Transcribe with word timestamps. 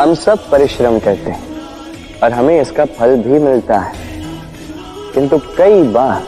हम 0.00 0.14
सब 0.14 0.48
परिश्रम 0.50 0.98
करते 0.98 1.30
हैं 1.30 1.42
और 2.22 2.32
हमें 2.32 2.60
इसका 2.60 2.84
फल 2.84 3.16
भी 3.16 3.38
मिलता 3.38 3.78
है। 3.78 3.92
किंतु 5.14 5.38
कई 5.58 5.82
बार 5.82 6.22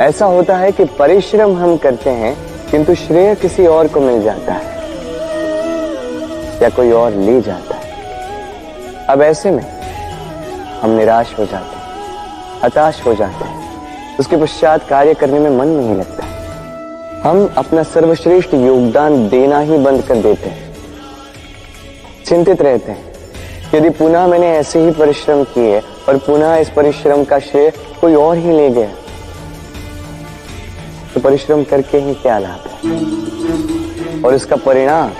ऐसा 0.00 0.26
होता 0.26 0.56
है 0.56 0.72
कि 0.72 0.84
परिश्रम 0.84 1.56
हम 1.56 1.76
करते 1.76 2.10
हैं, 2.10 2.36
किंतु 2.70 2.94
श्रेय 2.94 3.34
किसी 3.34 3.66
और 3.66 3.88
को 3.88 4.00
मिल 4.00 4.22
जाता 4.22 4.52
है 4.52 4.72
या 6.62 6.68
कोई 6.68 6.90
और 6.92 7.12
ले 7.12 7.40
जाता 7.40 7.74
है। 7.74 7.92
अब 9.06 9.22
ऐसे 9.22 9.50
में 9.50 9.64
हम 10.82 10.90
निराश 10.90 11.34
हो 11.38 11.44
जाते 11.46 11.76
हैं, 11.76 11.82
हताश 12.64 13.02
हो 13.06 13.14
जाते 13.14 13.44
हैं। 13.44 13.62
उसके 14.20 14.36
पश्चात 14.36 14.88
कार्य 14.88 15.14
करने 15.14 15.38
में 15.38 15.50
मन 15.50 15.68
नहीं 15.68 15.94
लगता। 15.94 16.24
हम 17.28 17.54
अपना 17.56 17.82
सर्वश्रेष्ठ 17.82 18.54
योगदान 18.54 19.28
देना 19.28 19.60
ही 19.60 19.78
बंद 19.78 20.02
कर 20.02 20.14
देते 20.14 20.48
हैं। 20.48 20.63
चिंतित 22.26 22.62
रहते 22.62 22.92
हैं। 22.92 23.12
यदि 23.74 23.90
पुनः 23.90 24.26
मैंने 24.26 24.50
ऐसे 24.50 24.84
ही 24.84 24.90
परिश्रम 24.90 25.42
किए 25.44 25.78
और 26.08 26.16
पुनः 26.16 26.56
इस 26.56 26.70
परिश्रम 26.70 27.24
का 27.24 27.38
श्रेय 27.38 27.70
कोई 28.00 28.14
और 28.14 28.36
ही 28.36 28.52
ले 28.52 28.70
गया 28.70 28.90
तो 31.14 31.20
परिश्रम 31.20 31.64
करके 31.64 31.98
ही 31.98 32.14
क्या 32.14 32.38
लाभ 32.38 32.68
है? 32.68 34.22
और 34.22 34.34
इसका 34.34 34.56
परिणाम, 34.56 35.10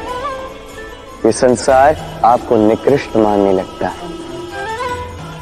ये 1.27 1.33
संसार 1.33 1.97
आपको 2.25 2.57
निकृष्ट 2.57 3.17
मानने 3.17 3.53
लगता 3.53 3.89
है। 3.89 4.13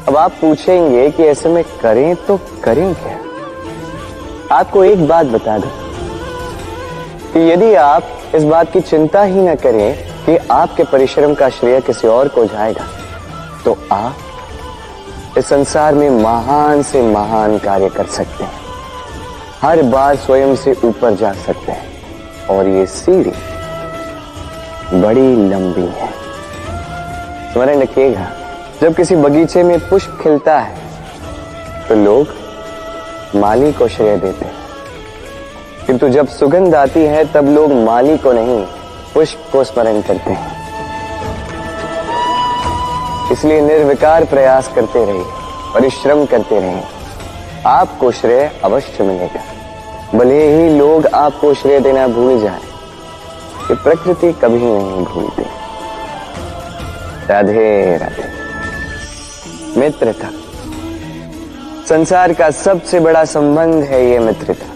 अब 0.09 0.17
आप 0.17 0.33
पूछेंगे 0.33 1.11
कि 1.11 1.23
ऐसे 1.23 1.49
में 1.49 1.63
करें 1.83 2.15
तो 2.17 2.39
करें 2.65 2.95
क्या? 2.95 3.19
आपको 4.51 4.85
एक 4.85 5.07
बात 5.09 5.27
बता 5.27 5.59
दूँ 5.59 5.71
कि 7.33 7.51
यदि 7.51 7.75
आप 7.75 8.09
इस 8.35 8.45
बात 8.45 8.73
की 8.73 8.81
चिंता 8.81 9.23
ही 9.23 9.41
ना 9.41 9.55
करें 9.55 10.12
कि 10.27 10.37
आपके 10.37 10.85
परिश्रम 10.85 11.35
का 11.35 11.49
श्रेय 11.49 11.81
किसी 11.81 12.09
और 12.09 12.29
को 12.29 12.45
जाएगा। 12.45 12.85
तो 13.65 13.79
आप 13.93 14.17
इस 15.39 15.47
संसार 15.47 15.95
में 15.95 16.11
महान 16.11 16.83
से 16.83 17.03
महान 17.03 17.59
कार्य 17.59 17.89
कर 17.89 18.07
सकते 18.07 18.45
हैं। 18.45 18.63
हर 19.61 19.83
बार 19.83 20.17
स्वयं 20.17 20.57
से 20.57 20.77
ऊपर 20.85 21.15
जा 21.15 21.33
सकते 21.33 21.73
हैं। 21.73 21.93
और 22.51 22.67
ये 22.67 22.87
सीढ़ी 22.87 23.33
बड़ी 25.01 25.37
लंबी 25.37 25.87
है। 25.87 26.09
स्मरण 27.53 27.81
रखिएगा, 27.81 28.27
जब 28.83 28.95
किसी 28.95 29.17
बगीचे 29.17 29.63
में 29.63 29.89
पुष्प 29.89 30.19
खिलता 30.23 30.59
है 30.59 30.77
तो 31.89 31.95
लोग 31.95 32.27
माली 33.37 33.73
को 33.73 33.89
श्रेय 33.89 34.17
देते 34.17 34.45
हैं। 34.45 34.55
किंतु 35.87 36.09
जब 36.09 36.29
सुगंध 36.29 36.75
आती 36.75 37.01
है, 37.01 37.25
तब 37.33 37.45
लोग 37.45 37.73
माली 37.73 38.17
को 38.17 38.33
नहीं। 38.33 38.67
पुष्प 39.15 39.49
को 39.53 39.65
स्मरण 39.65 40.01
करते 40.01 40.31
हैं। 40.31 40.63
इसलिए 43.33 43.61
निर्विकार 43.61 44.25
प्रयास 44.25 44.69
करते 44.69 45.05
रहिए, 45.05 45.25
परिश्रम 45.75 46.25
करते 46.25 46.61
रहिए। 46.61 46.83
आपको 47.67 48.11
श्रेय 48.11 48.61
अवश्य 48.65 49.05
मिलेगा। 49.05 49.41
भले 50.19 50.57
ही 50.57 50.79
लोग 50.79 51.07
आपको 51.07 51.55
श्रेय 51.55 51.81
देना 51.81 52.09
भूल 52.09 52.41
जाए 52.41 52.61
कि 53.69 53.75
प्रकृति 53.75 54.33
कभी 54.33 54.59
नहीं 54.59 55.05
भूलती। 55.05 55.43
राधे 57.27 57.97
राधे। 57.97 58.33
मित्रता। 59.81 60.29
संसार 61.89 62.33
का 62.33 62.51
सबसे 62.51 63.01
बड़ा 63.01 63.25
संबंध 63.25 63.85
है 63.85 64.11
ये 64.11 64.19
मित्रता। 64.19 64.67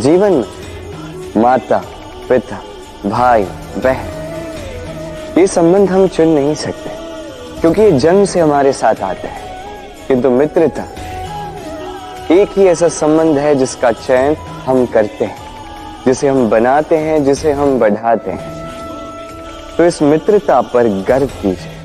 जीवन 0.00 0.32
में 0.32 0.44
माता 1.36 1.82
पिता 2.32 2.58
भाई, 3.08 3.42
बहन, 3.76 4.06
ये 5.38 5.46
संबंध 5.46 5.90
हम 5.90 6.06
चुन 6.08 6.28
नहीं 6.28 6.54
सकते, 6.54 6.90
क्योंकि 7.60 7.82
ये 7.82 7.92
जन्म 7.92 8.24
से 8.24 8.40
हमारे 8.40 8.72
साथ 8.72 9.02
आते 9.02 9.28
हैं। 9.28 9.42
किंतु 10.08 10.30
मित्रता, 10.30 10.84
एक 12.30 12.50
ही 12.56 12.66
ऐसा 12.66 12.88
संबंध 12.88 13.38
है 13.38 13.54
जिसका 13.54 13.90
चयन 13.92 14.36
हम 14.66 14.86
करते 14.86 15.24
हैं, 15.24 15.36
जिसे 16.06 16.28
हम 16.28 16.48
बनाते 16.50 16.98
हैं, 16.98 17.24
जिसे 17.24 17.52
हम 17.52 17.78
बढ़ाते 17.78 18.30
हैं। 18.30 18.50
तो 19.76 19.84
इस 19.84 20.02
मित्रता 20.02 20.60
पर 20.60 20.88
गर्व 21.08 21.26
कीजिए। 21.26 21.76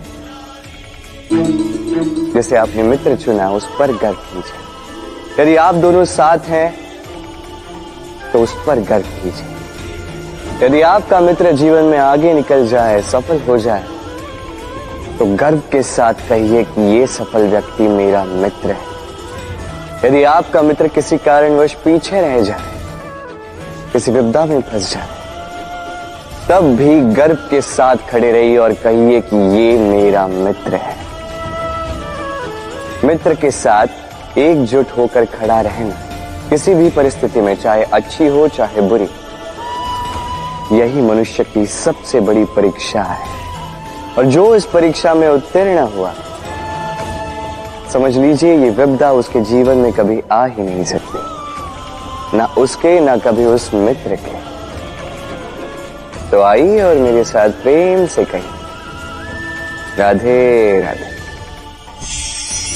जिसे 2.33 2.55
आपने 2.55 2.83
मित्र 2.83 3.15
चुना, 3.15 3.49
उस 3.51 3.67
पर 3.79 3.91
गर्व 3.91 4.17
कीजिए। 4.31 5.43
यदि 5.43 5.55
आप 5.57 5.75
दोनों 5.75 6.05
साथ 6.05 6.39
हैं 6.47 6.73
तो 8.33 8.39
उस 8.39 8.55
पर 8.67 8.79
गर्व 8.79 9.05
कीजिए। 9.23 9.56
यदि 10.57 10.81
आपका 10.81 11.19
मित्र 11.19 11.51
जीवन 11.51 11.83
में 11.83 11.97
आगे 11.97 12.33
निकल 12.33 12.67
जाए, 12.67 13.01
सफल 13.03 13.39
हो 13.41 13.57
जाए 13.57 13.83
तो 15.19 15.25
गर्व 15.35 15.61
के 15.71 15.81
साथ 15.83 16.13
कहिए 16.29 16.63
कि 16.65 16.81
ये 16.91 17.05
सफल 17.07 17.47
व्यक्ति 17.49 17.87
मेरा 17.89 18.23
मित्र 18.23 18.71
है। 18.71 20.05
यदि 20.05 20.23
आपका 20.25 20.61
मित्र 20.61 20.87
किसी 20.87 21.17
कारणवश 21.17 21.73
पीछे 21.83 22.21
रह 22.21 22.39
जाए, 22.41 22.71
किसी 23.93 24.11
विपदा 24.11 24.45
में 24.45 24.61
फंस 24.61 24.93
जाए, 24.93 25.07
तब 26.49 26.75
भी 26.75 26.99
गर्व 27.13 27.35
के 27.49 27.61
साथ 27.61 28.09
खड़े 28.09 28.31
रहिए 28.31 28.57
और 28.57 28.73
कहिए 28.83 29.21
कि 29.21 29.37
ये 29.57 29.77
मेरा 29.79 30.25
मित्र 30.27 30.75
है। 30.77 30.95
मित्र 33.03 33.35
के 33.35 33.51
साथ 33.53 34.37
एकजुट 34.37 34.97
होकर 34.97 35.25
खड़ा 35.29 35.61
रहना, 35.61 35.95
किसी 36.49 36.73
भी 36.73 36.89
परिस्थिति 36.89 37.41
में, 37.41 37.55
चाहे 37.55 37.83
अच्छी 37.83 38.27
हो, 38.27 38.47
चाहे 38.49 38.81
बुरी 38.81 39.07
यही 40.71 41.01
मनुष्य 41.01 41.43
की 41.43 41.65
सबसे 41.65 42.19
बड़ी 42.19 42.45
परीक्षा 42.45 43.01
है। 43.01 43.27
और 44.17 44.25
जो 44.25 44.55
इस 44.55 44.65
परीक्षा 44.65 45.13
में 45.13 45.29
उत्तीर्ण 45.29 45.79
हुआ, 45.79 46.13
समझ 47.93 48.17
लीजिए 48.17 48.57
ये 48.57 48.69
विपदा 48.69 49.11
उसके 49.11 49.41
जीवन 49.41 49.77
में 49.77 49.93
कभी 49.93 50.23
आ 50.31 50.45
ही 50.45 50.63
नहीं 50.63 50.83
सकती। 50.83 51.37
ना 52.37 52.45
उसके, 52.57 52.99
ना 52.99 53.17
कभी 53.17 53.45
उस 53.45 53.71
मित्र 53.73 54.15
के। 54.15 54.47
तो 56.31 56.41
आइए 56.41 56.81
और 56.81 56.95
मेरे 56.95 57.23
साथ 57.23 57.49
प्रेम 57.49 58.05
से 58.05 58.25
कही 58.25 58.49
राधे 59.97 60.81
राधे। 60.81 61.17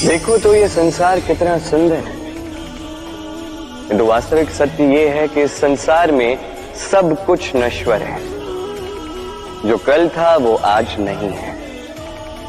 देखो 0.08 0.38
तो 0.38 0.54
ये 0.54 0.68
संसार 0.68 1.20
कितना 1.20 1.58
सुंदर 1.58 1.94
है। 1.94 2.22
किंतु 3.88 4.04
वास्तविक 4.04 4.50
सत्य 4.50 4.84
ये 4.84 5.08
है 5.08 5.28
कि 5.28 5.42
इस 5.42 5.60
संसार 5.60 6.12
में 6.12 6.51
सब 6.90 7.26
कुछ 7.26 7.56
नश्वर 7.56 8.02
है। 8.02 8.18
जो 9.68 9.76
कल 9.86 10.08
था, 10.08 10.36
वो 10.36 10.56
आज 10.56 10.86
नहीं 10.98 11.30
है। 11.30 11.56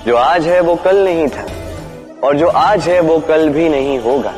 जो 0.05 0.17
आज 0.17 0.47
है, 0.47 0.59
वो 0.59 0.75
कल 0.75 1.05
नहीं 1.05 1.27
था। 1.27 1.45
और 2.23 2.35
जो 2.35 2.47
आज 2.47 2.89
है, 2.89 2.99
वो 2.99 3.19
कल 3.19 3.49
भी 3.49 3.69
नहीं 3.69 3.99
होगा। 3.99 4.33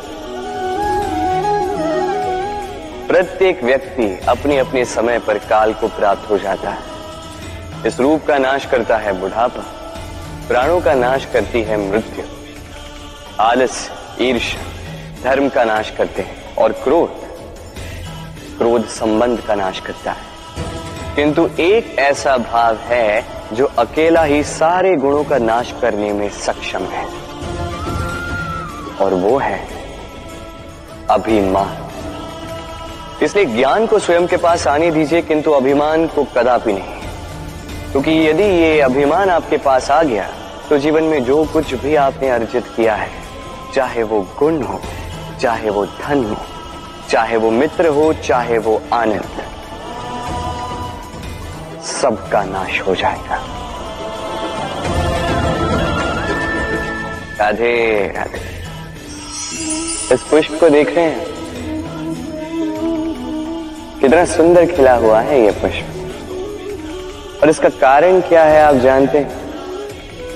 प्रत्येक 3.08 3.64
व्यक्ति 3.64 4.20
अपने 4.30 4.58
अपने 4.58 4.86
समय 4.86 5.20
पर 5.20 5.38
काल 5.38 5.74
को 5.74 5.88
प्राप्त 5.88 6.30
हो 6.30 6.38
जाता 6.38 6.70
है। 6.70 6.80
इस 7.86 8.00
रूप 8.00 8.26
का 8.28 8.38
नाश 8.38 8.66
करता 8.66 8.98
है 8.98 9.14
बुढ़ापा। 9.14 9.64
प्राणों 10.48 10.82
का 10.82 10.94
नाश 10.94 11.26
करती 11.26 11.62
है 11.62 11.92
मृत्यु। 11.92 12.24
आलस 13.40 13.92
ईर्ष 14.22 14.56
धर्म 15.24 15.50
का 15.50 15.64
नाश 15.64 15.90
करते 15.90 16.22
हैं। 16.22 16.56
और 16.56 16.72
क्रोध 16.72 17.25
क्रोध 18.58 18.86
संबंध 18.86 19.40
का 19.40 19.56
नाश 19.56 19.80
करता 19.80 20.12
है। 20.12 20.36
किंतु 21.16 21.50
एक 21.60 21.96
ऐसा 22.00 22.38
भाव 22.38 22.76
है 22.76 23.26
जो 23.54 23.66
अकेला 23.80 24.24
ही 24.24 24.44
सारे 24.44 24.96
गुणों 24.96 25.24
का 25.24 25.38
नाश 25.38 25.74
करने 25.82 26.14
में 26.14 26.30
सक्षम 26.30 26.84
है। 26.84 27.06
और 29.02 29.14
वो 29.14 29.38
है 29.38 29.68
अभिमान। 31.10 31.78
इसलिए 33.22 33.46
ज्ञान 33.46 33.86
को 33.88 34.00
स्वयं 34.00 34.28
के 34.28 34.38
पास 34.38 34.68
आने 34.68 34.92
दीजिए, 34.92 35.22
किंतु 35.22 35.52
अभिमान 35.52 36.08
को 36.08 36.24
कदापि 36.24 36.74
नहीं। 36.74 36.96
क्योंकि 37.92 38.12
यदि 38.30 38.44
ये 38.44 38.80
अभिमान 38.82 39.30
आपके 39.30 39.58
पास 39.58 39.92
आ 39.92 40.04
गया 40.04 40.30
तो 40.70 40.78
जीवन 40.78 41.04
में 41.04 41.24
जो 41.24 41.46
कुछ 41.46 41.74
भी 41.74 41.96
आपने 41.96 42.30
अर्जित 42.30 42.66
किया 42.76 42.96
है, 42.96 43.10
चाहे 43.76 44.04
वो 44.04 44.28
गुण 44.40 44.62
हो, 44.62 44.82
चाहे 45.42 45.70
वो 45.70 45.86
धन 45.86 46.24
हो 46.26 46.55
चाहे 47.16 47.38
वो 47.38 47.52
मित्र 47.52 47.88
हो, 47.88 48.14
चाहे 48.14 48.58
वो 48.58 48.82
आनंद, 48.94 49.44
सबका 51.84 52.44
नाश 52.44 52.82
हो 52.82 52.96
जाएगा। 52.96 53.36
राधे 57.40 58.14
राधे। 58.18 58.42
इस 60.14 60.22
पुष्प 60.22 60.58
को 60.60 60.70
देख 60.70 60.96
रहे 60.96 61.06
हैं? 61.06 61.26
कितना 64.02 64.26
सुंदर 64.26 64.66
खिला 64.66 64.96
हुआ 64.96 65.20
है 65.20 65.46
ये 65.46 65.52
पुष्प। 65.52 65.86
और 67.44 67.50
इसका 67.50 67.70
कारण 67.70 68.22
क्या 68.22 68.44
है 68.44 68.64
आप 68.64 68.76
जानते 68.76 69.18
हैं? 69.18 69.32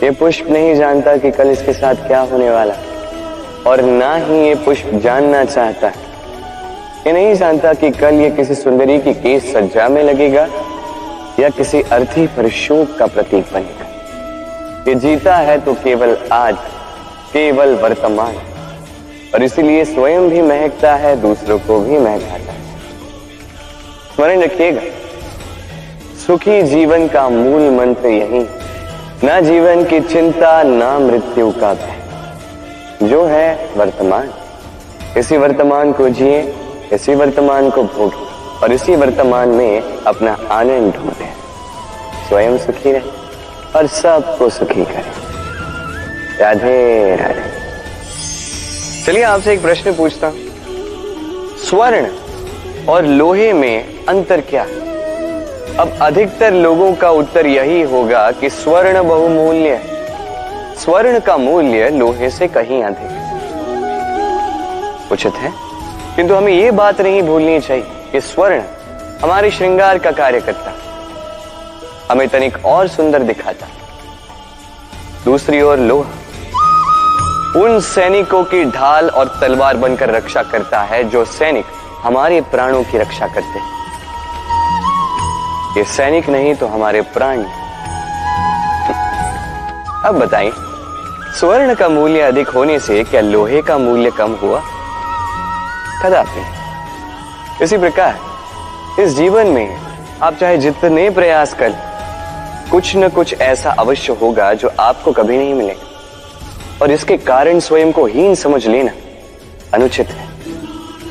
ये 0.04 0.12
पुष्प 0.12 0.48
नहीं 0.50 0.76
जानता 0.76 1.18
कि 1.18 1.32
कल 1.32 1.52
इसके 1.52 1.74
साथ 1.74 1.96
क्या 1.96 2.20
होने 2.20 2.50
वाला। 2.50 2.76
और 3.70 3.82
ना 3.82 4.16
ही 4.16 4.48
ये 4.48 4.56
पुष्प 4.56 4.92
जानना 5.04 5.46
चाहता 5.46 5.88
है। 5.88 6.09
ये 7.08 7.12
नहीं 7.12 7.36
जानता 7.36 7.74
कि 7.74 7.92
कल 7.92 8.14
ये 8.14 8.30
किसी 8.30 8.56
सुंदरी 8.56 9.00
की 9.00 9.14
केस 9.14 9.54
सज्जा 9.54 9.90
में 9.90 10.04
लगेगा 10.04 10.48
या 11.40 11.50
किसी 11.50 11.82
अर्थी 11.82 12.28
पर 12.28 12.50
शोक 12.50 12.98
का 12.98 13.06
प्रतीक 13.08 13.46
बनेगा। 13.54 13.86
ये 14.88 14.96
जीता 14.96 15.36
है 15.36 15.60
तो 15.60 15.74
केवल 15.74 16.18
आज, 16.32 16.56
केवल 17.34 17.76
वर्तमान। 17.76 18.36
और 19.34 19.44
इसीलिए 19.44 19.86
स्वयं 19.86 20.30
भी 20.30 20.42
महकता 20.42 20.96
है, 20.96 21.22
दूसरों 21.22 21.60
को 21.60 21.80
भी 21.80 21.98
महकाता 21.98 22.52
है। 22.52 22.60
स्मरण 24.16 24.42
रखिएगा, 24.42 24.82
सुखी 26.28 26.62
जीवन 26.62 27.08
का 27.08 27.30
मूल 27.30 27.70
मंत्र 27.70 28.08
यही 28.08 28.46
ना 29.24 29.42
जीवन 29.42 29.84
की 29.86 30.00
चिंता, 30.00 30.64
ना 30.64 31.00
मृत्यु 31.00 31.52
का 31.52 31.74
भय। 31.74 33.08
जो 33.08 33.26
है 33.26 33.70
वर्तमान। 33.78 34.30
इसी 35.18 35.38
वर्तमान 35.38 35.92
को 35.94 36.10
जिए 36.10 36.56
इसी 36.94 37.16
वर्तमान 37.16 37.70
को 37.70 37.84
भोगे 37.84 38.24
और 38.64 38.72
इसी 38.72 38.96
वर्तमान 38.96 39.50
में 39.50 39.82
अपना 39.82 40.38
आनंद 40.52 40.94
ढूंढे। 40.94 41.30
स्वयं 42.30 42.58
सुखी 42.58 42.92
रहे 42.92 43.02
और 43.76 43.88
सबको 43.88 44.50
सुखी 44.50 44.86
करें। 44.86 45.12
राधे 46.40 47.16
राधे। 47.16 47.60
चलिए 49.06 49.24
आपसे 49.24 49.54
एक 49.54 49.62
प्रश्न 49.62 49.94
पूछता 49.94 50.32
स्वर्ण 51.70 52.08
और 52.90 53.06
लोहे 53.06 53.54
में 53.54 54.06
अंतर 54.06 54.42
क्या 54.42 54.64
है? 54.64 54.80
अब 55.78 55.98
अधिकतर 56.02 56.54
लोगों 56.54 56.94
का 56.94 57.10
उत्तर 57.12 57.48
यही 57.48 57.82
होगा 57.82 58.32
कि 58.32 58.50
स्वर्ण 58.50 59.04
बहुमूल्य 59.04 59.70
है। 59.76 60.76
स्वर्ण 60.76 61.20
का 61.20 61.38
मूल्य 61.38 61.90
लोहे 61.90 62.30
से 62.30 62.48
कहीं 62.48 62.84
अधिक 62.84 63.20
उचित 65.12 65.34
है? 65.34 65.69
किंतु 66.20 66.36
हमें 66.36 66.52
यह 66.52 66.72
बात 66.72 67.00
नहीं 67.02 67.22
भूलनी 67.24 67.60
चाहिए 67.60 67.86
कि 68.12 68.20
स्वर्ण 68.22 68.62
हमारे 69.22 69.50
श्रृंगार 69.52 69.98
का 69.98 70.12
कार्य 70.12 70.40
करता, 70.42 70.72
हमें 72.10 72.28
तनिक 72.28 72.66
और 72.66 72.88
सुंदर 72.88 73.24
दिखाता। 73.24 73.68
दूसरी 75.26 75.62
ओर 75.62 75.78
लोहा, 75.80 76.10
उन 77.60 77.80
सैनिकों 77.82 78.44
की 78.44 78.64
ढाल 78.66 79.10
और 79.10 79.28
तलवार 79.42 79.78
बनकर 79.78 80.10
रक्षा 80.10 80.44
करता 80.44 80.82
है 80.82 81.04
जो 81.10 81.24
सैनिक 81.28 81.66
हमारे 82.04 82.42
प्राणों 82.52 82.84
की 82.84 82.98
रक्षा 82.98 83.28
करते 83.28 83.60
हैं। 83.60 83.70
ये 85.78 85.84
सैनिक 85.94 86.30
नहीं 86.30 86.54
तो 86.56 86.68
हमारे 86.68 87.02
प्राण। 87.16 87.44
अब 90.06 90.20
बताइए, 90.20 90.52
स्वर्ण 91.40 91.76
का 91.76 91.90
मूल्य 91.90 92.22
अधिक 92.22 92.50
होने 92.50 92.78
से 92.80 93.04
क्या 93.04 93.22
लोहे 93.22 93.62
का 93.62 93.78
मूल्य 93.78 94.12
कम 94.12 94.36
हुआ? 94.36 94.62
कदापि 96.04 97.64
इसी 97.64 97.78
प्रकार, 97.78 98.20
इस 99.00 99.14
जीवन 99.14 99.48
में 99.48 99.78
आप 100.22 100.36
चाहे 100.36 100.58
जितने 100.58 101.10
प्रयास 101.10 101.54
कर, 101.54 101.74
कुछ 102.72 102.96
न 102.96 103.10
कुछ 103.10 103.34
ऐसा 103.34 103.72
अवश्य 103.72 104.14
होगा 104.14 104.54
जो 104.54 104.72
आपको 104.80 105.12
कभी 105.12 105.38
नहीं 105.38 105.54
मिलेगा। 105.54 106.82
और 106.82 106.92
इसके 106.92 107.18
कारण 107.18 107.60
स्वयं 107.60 107.92
को 107.92 108.06
हीन 108.06 108.36
समझ 108.36 108.66
लेना 108.68 108.92
अनुचित 109.74 110.08
है। 110.08 110.28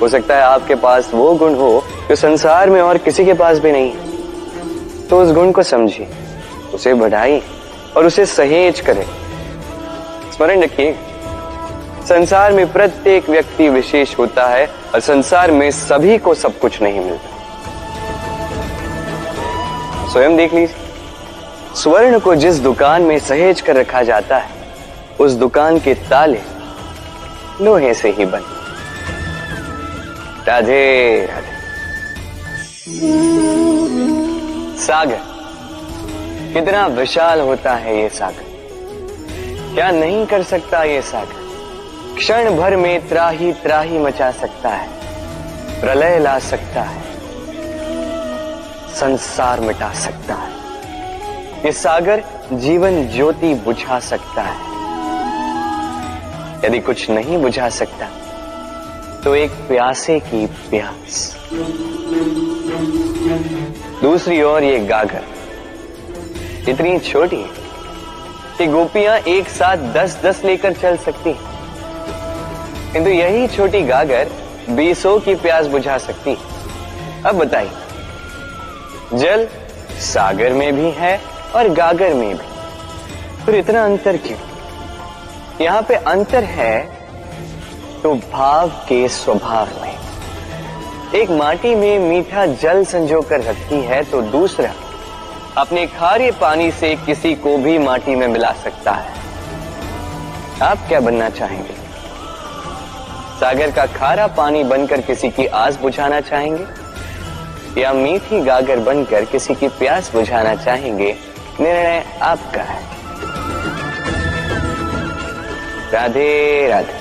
हो 0.00 0.08
सकता 0.08 0.37
है 0.37 0.43
आपके 0.43 0.75
पास 0.75 1.11
वो 1.14 1.35
गुण 1.35 1.55
हो 1.55 1.85
जो 2.08 2.17
संसार 2.17 2.70
में 2.70 2.81
और 2.82 2.99
किसी 2.99 3.25
के 3.25 3.35
पास 3.35 3.58
भी 3.58 3.73
नहीं 3.73 3.90
है। 3.90 5.06
तो 5.08 5.23
उस 5.23 5.32
गुण 5.32 5.52
को 5.52 5.62
समझिए, 5.62 6.08
उसे 6.75 6.94
बढ़ाइए 6.94 7.43
और 7.96 8.06
उसे 8.06 8.26
सहेज 8.26 8.81
करें। 8.81 9.05
स्मरण 10.32 10.62
रखिए 10.62 10.96
संसार 12.08 12.52
में 12.52 12.72
प्रत्येक 12.72 13.28
व्यक्ति 13.31 13.69
विशेष 13.69 14.19
होता 14.19 14.46
है 14.46 14.66
और 14.94 15.00
संसार 15.00 15.50
में 15.50 15.70
सभी 15.70 16.19
को 16.19 16.34
सब 16.34 16.58
कुछ 16.58 16.82
नहीं 16.82 17.00
मिलता। 17.00 17.34
स्वयं 20.12 20.37
देख 20.37 20.55
लीजिए। 20.55 20.76
स्वर्ण 21.75 22.19
को 22.19 22.34
जिस 22.34 22.58
दुकान 22.58 23.02
में 23.02 23.19
सहेज 23.19 23.60
कर 23.60 23.76
रखा 23.76 24.02
जाता 24.02 24.38
है, 24.38 24.50
उस 25.20 25.32
दुकान 25.32 25.78
के 25.78 25.94
ताले 25.94 26.40
लोहे 27.60 27.94
से 27.94 28.11
ही 28.11 28.26
बने। 28.26 28.56
राधे 30.46 31.26
राधे। 31.26 31.56
सागर, 34.78 35.20
कितना 36.54 36.87
विशाल 36.87 37.40
होता 37.40 37.75
है 37.75 38.02
ये 38.02 38.08
सागर। 38.08 38.46
क्या 39.75 39.90
नहीं 39.90 40.26
कर 40.26 40.43
सकता 40.43 40.82
ये 40.84 41.02
सागर? 41.02 41.38
क्षण 42.18 42.56
भर 42.56 42.74
में 42.76 43.08
त्राही 43.08 43.52
त्राही 43.54 43.98
मचा 43.98 44.30
सकता 44.30 44.68
है, 44.68 44.86
प्रलय 45.80 46.18
ला 46.18 46.38
सकता 46.38 46.82
है, 46.82 47.02
संसार 48.94 49.60
मिटा 49.60 49.92
सकता 49.94 50.34
है। 50.34 50.50
ये 51.64 51.72
सागर 51.72 52.22
जीवन 52.54 53.06
ज्योति 53.08 53.52
बुझा 53.64 53.98
सकता 54.00 54.42
है। 54.42 54.66
यदि 56.64 56.80
कुछ 56.80 57.08
नहीं 57.10 57.38
बुझा 57.38 57.68
सकता 57.70 58.08
तो 59.24 59.34
एक 59.34 59.50
प्यासे 59.68 60.18
की 60.20 60.46
प्यास। 60.70 61.36
दूसरी 64.02 64.42
ओर 64.42 64.62
ये 64.62 64.78
गागर, 64.86 65.24
इतनी 66.68 66.98
छोटी 67.00 67.44
कि 68.58 68.66
गोपियाँ 68.66 69.16
एक 69.28 69.48
साथ 69.50 69.92
दस 69.94 70.18
दस 70.24 70.44
लेकर 70.44 70.72
चल 70.74 70.96
सकती 70.96 71.30
हैं। 71.30 71.56
किंतु 72.98 73.10
यही 73.10 73.46
छोटी 73.46 73.80
गागर 73.80 74.30
बीसों 74.70 75.18
की 75.20 75.34
प्यास 75.34 75.66
बुझा 75.66 75.98
सकती। 75.98 76.36
अब 77.26 77.36
बताइए, 77.36 77.70
जल 79.14 79.46
सागर 80.02 80.52
में 80.52 80.72
भी 80.76 80.90
है 80.96 81.14
और 81.56 81.68
गागर 81.74 82.14
में 82.14 82.28
भी। 82.30 83.44
फिर 83.44 83.54
इतना 83.54 83.84
अंतर 83.84 84.16
क्यों? 84.16 84.38
यहाँ 85.60 85.82
पे 85.82 85.94
अंतर 85.94 86.44
है 86.46 86.80
तो 88.02 88.14
भाव 88.32 88.68
के 88.88 89.08
स्वभाव 89.12 89.80
में। 89.82 89.94
एक 91.14 91.30
माटी 91.30 91.74
में 91.74 91.98
मीठा 92.00 92.46
जल 92.56 92.84
संजोकर 92.86 93.44
रखती 93.44 93.80
है 93.82 94.02
तो 94.04 94.22
दूसरा 94.32 94.74
अपने 95.56 95.86
खारे 95.88 96.30
पानी 96.40 96.70
से 96.72 96.94
किसी 97.06 97.34
को 97.36 97.56
भी 97.58 97.78
माटी 97.78 98.14
में 98.14 98.28
मिला 98.28 98.52
सकता 98.64 98.92
है। 98.92 99.16
आप 100.62 100.88
क्या 100.88 101.00
बनना 101.00 101.30
चाहेंगे? 101.30 101.77
सागर 103.40 103.70
का 103.70 103.87
खारा 103.87 104.26
पानी 104.26 104.64
बनकर 104.64 105.00
किसी 105.00 105.29
की 105.29 105.46
आस 105.46 105.79
बुझाना 105.79 106.20
चाहेंगे? 106.20 106.67
या 107.81 107.93
मीठी 107.93 108.40
गागर 108.40 108.79
बनकर 108.79 109.25
किसी 109.25 109.55
की 109.55 109.69
प्यास 109.69 110.12
बुझाना 110.12 110.55
चाहेंगे? 110.55 111.17
निर्णय 111.61 112.04
आपका 112.23 112.62
है। 112.62 112.83
राधे 115.92 116.68
राधे। 116.68 116.99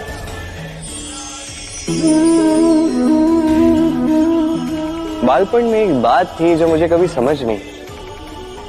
बालपन 5.26 5.64
में 5.64 5.80
एक 5.80 6.02
बात 6.02 6.40
थी 6.40 6.56
जो 6.56 6.68
मुझे 6.68 6.88
कभी 6.88 7.08
समझ 7.08 7.44
नहीं। 7.44 7.60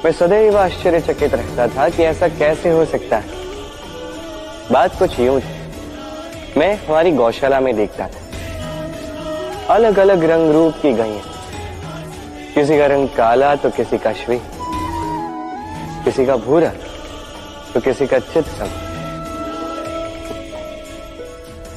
मैं 0.04 0.12
सदैव 0.12 0.58
आश्चर्यचकित 0.58 1.34
रहता 1.34 1.68
था 1.68 1.88
कि 1.88 2.02
ऐसा 2.02 2.28
कैसे 2.28 2.70
हो 2.70 2.84
सकता 2.84 3.16
है। 3.16 3.24
बात 4.72 4.98
कुछ 4.98 5.20
यूँ 5.20 5.40
थी। 5.40 5.57
मैं 6.58 6.74
हमारी 6.86 7.10
गौशाला 7.12 7.58
में 7.60 7.74
देखता 7.76 8.06
था। 8.06 9.74
अलग 9.74 9.98
अलग 9.98 10.24
रंग 10.24 10.50
रूप 10.52 10.74
की 10.82 10.92
गई 10.92 11.18
किसी 12.54 12.78
का 12.78 12.86
रंग 12.86 13.08
काला 13.08 13.54
तो 13.56 13.70
किसी 13.70 13.98
का 13.98 14.12
श्वेत 14.12 14.42
किसी 16.04 16.26
का 16.26 16.36
भूरा 16.36 16.70
तो 17.74 17.80
किसी 17.80 18.06
का 18.06 18.18
चित्र 18.18 18.68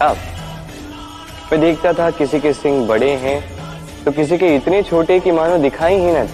अब 0.01 0.17
मैं 1.51 1.59
देखता 1.61 1.93
था 1.93 2.09
किसी 2.11 2.39
के 2.39 2.53
सिंह 2.53 2.87
बड़े 2.87 3.11
हैं 3.25 3.39
तो 4.05 4.11
किसी 4.11 4.37
के 4.37 4.55
इतने 4.55 4.83
छोटे 4.83 5.19
कि 5.19 5.31
मानो 5.31 5.57
दिखाई 5.57 5.95
ही 5.95 6.11
न 6.11 6.27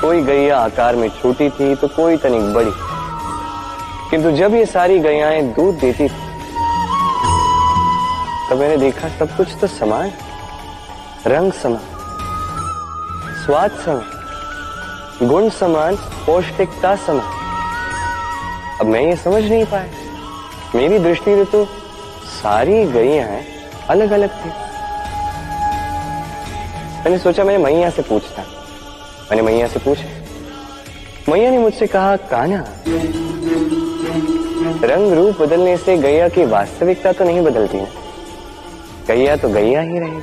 कोई 0.00 0.22
गैया 0.22 0.58
आकार 0.58 0.96
में 0.96 1.08
छोटी 1.22 1.48
थी 1.50 1.74
तो 1.74 1.88
कोई 1.88 2.16
तनिक 2.16 2.52
बड़ी। 2.54 2.72
किंतु 4.10 4.30
जब 4.36 4.54
ये 4.54 4.64
सारी 4.66 4.98
गैयाएँ 4.98 5.42
दूध 5.54 5.78
देती 5.78 6.08
थी 6.08 6.27
तो 8.50 8.56
मैंने 8.56 8.76
देखा 8.76 9.08
सब 9.08 9.36
कुछ 9.36 9.48
तो 9.60 9.66
समान 9.66 10.12
रंग 11.26 11.52
समान, 11.52 11.80
स्वाद 13.44 13.70
समान, 13.70 15.28
गुण 15.28 15.48
समान, 15.48 15.96
पौष्टिकता 16.26 16.96
समान। 16.96 17.36
अब 18.80 18.86
मैं 18.86 19.00
ये 19.00 19.16
समझ 19.16 19.42
नहीं 19.44 19.64
पाया। 19.64 20.78
मेरी 20.78 20.98
दृष्टि 20.98 21.30
में 21.30 21.44
तो 21.44 21.64
सारी 22.24 22.84
गैया 22.84 23.26
अलग 23.88 24.10
अलग 24.10 24.30
थी। 24.30 24.48
मैंने 26.98 27.18
सोचा 27.18 27.44
मैंने 27.44 27.64
मैया 27.64 27.90
से 27.90 28.02
पूछता। 28.02 28.42
मैंने 29.30 29.42
मैया 29.42 29.66
से 29.66 29.78
पूछा। 29.78 31.32
मैया 31.32 31.50
ने 31.50 31.58
मुझसे 31.58 31.86
कहा 31.86 32.16
काना 32.16 32.64
रंग 34.86 35.12
रूप 35.12 35.42
बदलने 35.42 35.76
से 35.76 35.96
गैया 35.98 36.28
की 36.28 36.44
वास्तविकता 36.44 37.12
तो 37.12 37.24
नहीं 37.24 37.40
बदलती 37.40 37.76
है 37.76 38.07
गैया 39.08 39.36
तो 39.36 39.48
गैया 39.48 39.80
ही 39.80 39.98
रहेगी 39.98 40.22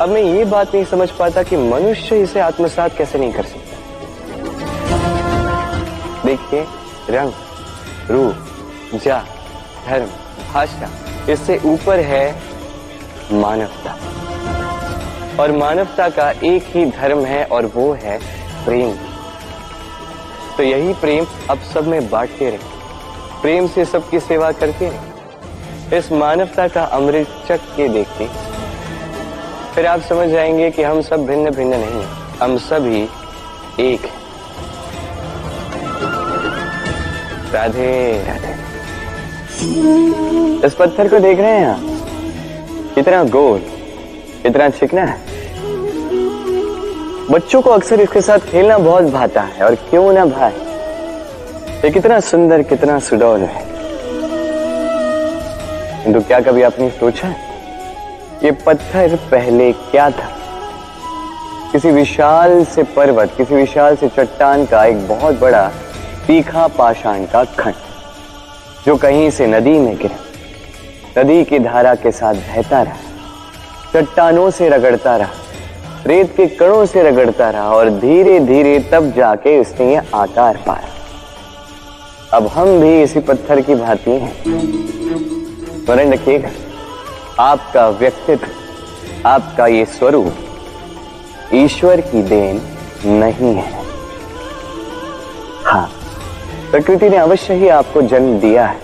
अब 0.00 0.08
मैं 0.08 0.22
ये 0.22 0.44
बात 0.44 0.74
नहीं 0.74 0.84
समझ 0.84 1.10
पाता 1.10 1.42
कि 1.42 1.56
मनुष्य 1.56 2.22
इसे 2.22 2.40
आत्मसात 2.40 2.96
कैसे 2.98 3.18
नहीं 3.18 3.32
कर 3.32 3.42
सकता। 3.42 3.76
देखिए, 6.24 6.66
रंग, 7.10 7.32
रूप, 8.10 8.34
जा, 9.04 9.24
धर्म, 9.86 10.06
भाषा, 10.52 10.90
इससे 11.32 11.60
ऊपर 11.64 12.00
है 12.00 12.42
मानवता। 13.32 13.98
और 15.40 15.52
मानवता 15.52 16.08
का 16.08 16.30
एक 16.30 16.64
ही 16.66 16.84
धर्म 16.86 17.24
है 17.24 17.44
और 17.44 17.66
वो 17.66 17.92
है 17.92 18.18
प्रेम। 18.64 18.92
तो 20.56 20.62
यही 20.62 20.92
प्रेम 20.94 21.26
अब 21.50 21.58
सब 21.74 21.86
में 21.86 22.10
बांटते 22.10 22.50
रहे। 22.50 22.58
प्रेम 23.42 23.68
से 23.68 23.84
सबकी 23.84 24.20
सेवा 24.20 24.52
करते 24.52 24.88
रहे। 24.88 25.15
इस 25.94 26.10
मानवता 26.12 26.66
का 26.68 26.82
अमृत 26.82 27.26
चक 27.48 27.60
के 27.76 27.88
देखते 27.88 28.28
फिर 29.74 29.86
आप 29.86 30.00
समझ 30.00 30.28
जाएँगे 30.28 30.70
कि 30.70 30.82
हम 30.82 31.00
सब 31.02 31.26
भिन्न 31.26 31.50
भिन्न 31.50 31.70
नहीं 31.70 32.00
हैं। 32.02 32.38
हम 32.38 32.56
सभी 32.58 33.02
एक 33.80 34.06
राधे 37.54 37.90
इस 40.66 40.74
पत्थर 40.74 41.08
को 41.08 41.18
देख 41.18 41.38
रहे 41.38 41.50
हैं 41.50 41.66
आप? 41.66 41.80
कितना 42.94 43.22
गोल, 43.24 43.62
इतना 44.46 44.68
चिकना 44.68 45.02
है। 45.02 45.20
बच्चों 47.30 47.62
को 47.62 47.70
अक्सर 47.70 48.00
इसके 48.00 48.20
साथ 48.20 48.38
खेलना 48.38 48.78
बहुत 48.78 49.04
भाता 49.04 49.42
है, 49.42 49.64
और 49.64 49.74
क्यों 49.90 50.12
ना 50.12 50.24
भाई 50.24 50.52
ये 51.84 51.90
कितना 51.90 52.20
सुंदर, 52.20 52.62
कितना 52.62 52.98
सुडौल 52.98 53.40
है। 53.40 53.75
किंतु 56.06 56.20
क्या 56.20 56.38
कभी 56.40 56.62
आपने 56.62 56.88
सोचा 56.90 57.28
है 57.28 57.36
ये 58.44 58.50
पत्थर 58.66 59.14
पहले 59.30 59.70
क्या 59.72 60.08
था? 60.10 60.28
किसी 61.72 61.90
विशाल 61.90 62.64
से 62.64 62.82
पर्वत, 62.96 63.32
किसी 63.36 63.54
विशाल 63.54 63.96
से 63.96 64.08
चट्टान 64.08 64.64
का 64.66 64.84
एक 64.84 65.08
बहुत 65.08 65.38
बड़ा 65.40 65.66
तीखा 66.26 66.66
पाषाण 66.68 67.24
का 67.24 67.42
खंड, 67.54 67.74
जो 68.86 68.96
कहीं 68.96 69.30
से 69.30 69.46
नदी 69.46 69.78
में 69.78 69.96
गिरा। 69.96 71.20
नदी 71.20 71.42
की 71.44 71.58
धारा 71.58 71.94
के 71.94 72.12
साथ 72.12 72.34
बहता 72.34 72.82
रहा, 72.82 72.96
चट्टानों 73.94 74.50
से 74.50 74.68
रगड़ता 74.68 75.16
रहा, 75.16 75.30
रेत 76.06 76.36
के 76.36 76.46
कणों 76.56 76.84
से 76.86 77.02
रगड़ता 77.02 77.50
रहा 77.50 77.70
और 77.70 77.90
धीरे 77.90 78.38
धीरे 78.42 78.78
तब 78.92 79.12
जाके 79.16 79.58
उसने 79.58 79.90
ये 79.90 80.02
आकार 80.14 80.62
पाया। 80.66 80.94
अब 82.32 82.46
हम 82.46 82.78
भी 82.80 83.02
इसी 83.02 83.20
पत्थर 83.22 83.60
की 83.60 83.74
भांति 83.74 84.10
हैं। 84.10 85.35
स्मरण 85.86 86.12
रखिएगा। 86.12 86.48
आपका 87.40 87.88
व्यक्तित्व, 87.90 88.46
आपका 89.26 89.66
ये 89.66 89.84
स्वरूप 89.88 91.52
ईश्वर 91.54 92.00
की 92.02 92.22
देन 92.24 92.60
नहीं 93.20 93.52
है। 93.54 93.84
हाँ 95.64 95.88
प्रकृति 96.70 97.08
ने 97.10 97.16
अवश्य 97.16 97.54
ही 97.54 97.68
आपको 97.70 98.02
जन्म 98.04 98.38
दिया 98.40 98.64
है, 98.66 98.80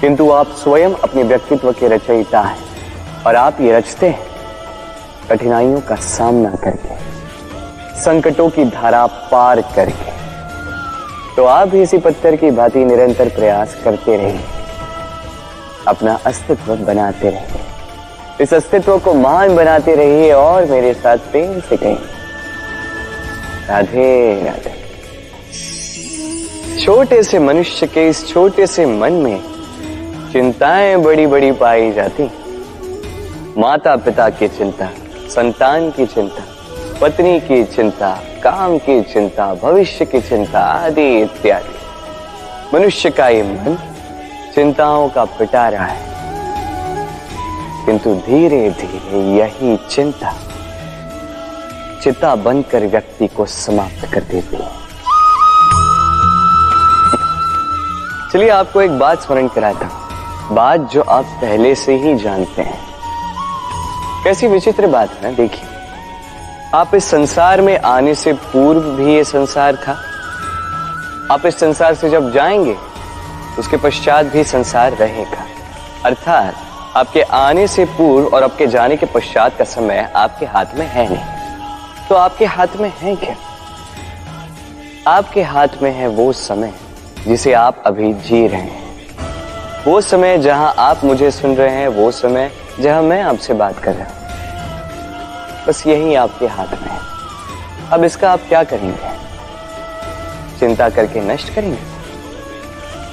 किंतु 0.00 0.28
आप 0.30 0.54
स्वयं 0.62 0.94
अपने 1.04 1.22
व्यक्तित्व 1.24 1.70
के 1.72 1.88
रचयिता 1.88 2.40
हैं 2.40 2.56
और 3.26 3.36
आप 3.36 3.60
ये 3.60 3.72
रचते 3.72 4.08
हैं 4.08 4.26
कठिनाइयों 5.28 5.80
का 5.80 5.96
सामना 6.06 6.50
करके, 6.56 6.96
संकटों 8.00 8.48
की 8.50 8.64
धारा 8.66 9.04
पार 9.30 9.60
करके। 9.76 10.10
तो 11.36 11.44
आप 11.46 11.74
इसी 11.76 11.98
पत्थर 11.98 12.36
की 12.36 12.50
भांति 12.52 12.84
निरंतर 12.84 13.28
प्रयास 13.28 13.76
करते 13.84 14.16
रहिए। 14.16 14.60
अपना 15.88 16.18
अस्तित्व 16.26 16.76
बनाते 16.76 17.30
रहिए। 17.30 17.60
इस 18.40 18.54
अस्तित्व 18.54 18.98
को 18.98 19.14
महान 19.14 19.56
बनाते 19.56 19.94
रहिए 19.94 20.32
और 20.32 20.64
मेरे 20.64 20.94
साथ 20.94 21.16
प्रेम 21.16 21.60
से 21.60 21.76
कहें 21.76 21.98
राधे 23.68 24.42
राधे। 24.44 24.80
छोटे 26.84 27.22
से 27.22 27.38
मनुष्य 27.38 27.86
के 27.86 28.08
इस 28.08 28.28
छोटे 28.28 28.66
से 28.66 28.86
मन 28.86 29.12
में 29.12 29.40
चिंताएँ 30.32 30.96
बड़ी 30.96 31.26
बड़ी 31.26 31.52
पाई 31.52 31.92
जाती। 31.92 32.30
माता 33.58 33.96
पिता 33.96 34.28
की 34.30 34.48
चिंता, 34.48 34.88
संतान 35.28 35.90
की 35.90 36.06
चिंता, 36.06 36.42
पत्नी 37.00 37.40
की 37.40 37.64
चिंता, 37.64 38.22
काम 38.42 38.78
की 38.78 39.02
चिंता, 39.02 39.54
भविष्य 39.54 40.04
की 40.04 40.20
चिंता 40.20 40.60
आदि 40.60 41.20
इत्यादि। 41.22 42.76
मनुष्य 42.76 43.10
का 43.10 43.28
ये 43.28 43.42
मन 43.42 43.78
चिंताओं 44.54 45.08
का 45.08 45.24
पिटारा 45.24 45.80
है। 45.80 46.12
किंतु 47.86 48.14
धीरे 48.14 48.70
धीरे 48.70 49.36
यही 49.36 49.76
चिंता 49.90 50.34
चिता 52.02 52.34
बनकर 52.34 52.86
व्यक्ति 52.86 53.26
को 53.26 53.46
समाप्त 53.46 54.14
कर 54.14 54.20
देती 54.20 54.56
है। 54.56 54.82
चलिए 58.32 58.48
आपको 58.48 58.80
एक 58.80 58.98
बात 58.98 59.22
स्मरण 59.22 59.48
कराता 59.48 59.86
हूँ। 59.86 60.02
बात 60.54 60.80
जो 60.80 61.02
आप 61.02 61.24
पहले 61.24 61.74
से 61.74 61.96
ही 61.96 62.14
जानते 62.14 62.62
हैं। 62.62 62.80
कैसी 64.24 64.46
विचित्र 64.46 64.86
बात 64.86 65.10
है 65.10 65.22
ना, 65.22 65.36
देखिए। 65.36 65.68
आप 66.74 66.94
इस 66.94 67.04
संसार 67.04 67.60
में 67.60 67.80
आने 67.80 68.14
से 68.14 68.32
पूर्व 68.32 68.80
भी 68.80 69.14
ये 69.14 69.24
संसार 69.24 69.76
था। 69.76 69.96
आप 71.30 71.46
इस 71.46 71.58
संसार 71.58 71.94
से 71.94 72.10
जब 72.10 72.32
जाएँगे 72.32 72.91
उसके 73.58 73.76
पश्चात 73.76 74.26
भी 74.26 74.44
संसार 74.44 74.92
रहेगा। 74.92 75.46
अर्थात, 76.04 76.54
आपके 76.96 77.22
आने 77.22 77.66
से 77.66 77.84
पूर्व 77.84 78.26
और 78.26 78.42
आपके 78.42 78.66
जाने 78.66 78.96
के 78.96 79.06
पश्चात 79.06 79.58
का 79.58 79.64
समय 79.64 80.12
आपके 80.16 80.46
हाथ 80.46 80.66
में 80.74 80.86
है 80.86 81.14
नहीं। 81.14 81.24
तो 82.08 82.14
आपके 82.14 82.44
हाथ 82.44 82.66
में 82.76 82.92
है 82.98 83.16
क्या? 83.16 83.36
आपके 85.10 85.42
हाथ 85.42 85.68
में 85.82 85.92
है 85.92 86.08
वो 86.08 86.32
समय 86.32 86.74
जिसे 87.26 87.52
आप 87.52 87.82
अभी 87.86 88.12
जी 88.12 88.48
रहे 88.48 88.60
हैं। 88.60 89.06
वो 89.84 90.00
समय 90.00 90.38
जहाँ 90.38 90.74
आप 90.78 91.04
मुझे 91.04 91.30
सुन 91.30 91.56
रहे 91.56 91.70
हैं, 91.70 91.88
वो 91.88 92.10
समय 92.10 92.52
जहाँ 92.80 93.02
मैं 93.02 93.22
आपसे 93.22 93.54
बात 93.54 93.78
कर 93.78 93.94
रहा 93.94 94.06
हूँ। 94.06 94.22
बस 95.66 95.86
यही 95.86 96.14
आपके 96.14 96.46
हाथ 96.46 96.66
में 96.66 96.90
है। 96.90 97.00
अब 97.92 98.04
इसका 98.04 98.32
आप 98.32 98.40
क्या 98.48 98.64
करेंगे? 98.64 99.22
चिंता 100.58 100.88
करके 100.88 101.20
नष्ट 101.20 101.54
करेंगे? 101.54 101.91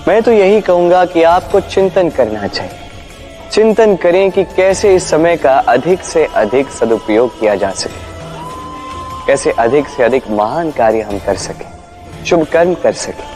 मैं 0.10 0.22
तो 0.24 0.32
यही 0.32 0.62
कहूँगा 0.62 1.04
कि 1.06 1.24
आपको 1.24 1.60
चिंतन 1.62 2.10
करना 2.10 2.48
चाहिए। 2.48 3.50
चिंतन 3.52 3.96
करें 3.96 4.32
कि 4.32 4.44
कैसे 4.46 4.94
इस 4.96 5.10
समय 5.10 5.36
का 5.38 5.58
अधिक 5.70 6.04
से 6.04 6.26
अधिक 6.36 6.70
सदुपयोग 6.70 7.40
किया 7.40 7.56
जा 7.56 7.70
सके। 7.72 9.26
कैसे 9.28 9.52
अधिक 9.60 9.88
से 9.88 10.04
अधिक 10.04 10.30
महान 10.32 10.72
कार्य 10.72 11.02
हम 11.02 11.20
कर 11.20 11.38
सके, 11.38 12.26
शुभ 12.26 12.48
कर्म 12.48 12.74
कर 12.74 12.94
सके, 12.94 13.28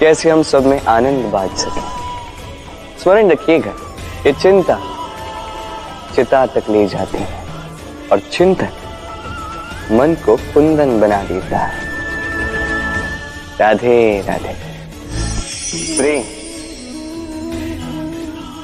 कैसे 0.00 0.30
हम 0.30 0.42
सब 0.42 0.66
में 0.66 0.80
आनंद 0.80 1.30
बांट 1.32 1.56
सके। 1.56 1.80
स्मरण 3.02 3.30
रखिएगा, 3.30 3.72
ये 4.26 4.32
चिंता 4.32 4.80
चिता 6.14 6.46
तक 6.46 6.70
ले 6.70 6.86
जाती 6.86 7.18
है 7.18 8.08
और 8.12 8.28
चिंतन 8.32 8.68
मन 9.92 10.16
को 10.26 10.36
कुंदन 10.54 11.00
बना 11.00 11.22
देता 11.22 11.58
है। 11.58 11.82
राधे 13.60 14.20
राधे। 14.20 14.73
प्रेम। 15.74 16.22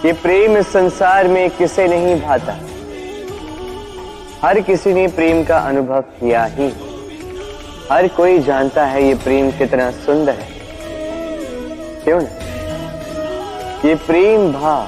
ये 0.07 0.13
प्रेम 0.13 0.57
इस 0.57 0.67
संसार 0.67 1.29
में 1.29 1.51
किसे 1.51 1.87
नहीं 1.89 2.21
भाता? 2.21 2.53
हर 4.43 4.61
किसी 4.61 4.93
ने 4.93 5.07
प्रेम 5.09 5.45
का 5.45 5.59
अनुभव 5.59 6.01
किया 6.01 6.45
ही। 6.45 6.69
हर 7.93 8.09
कोई 8.09 8.39
जानता 8.39 8.85
है 8.87 9.05
ये 9.05 9.15
प्रेम 9.15 9.51
कितना 9.51 9.91
सुंदर 9.91 10.33
है। 10.33 10.49
क्यों 12.05 12.21
ना? 12.23 12.29
ये 13.89 13.95
प्रेम 13.95 14.53
भाव 14.53 14.87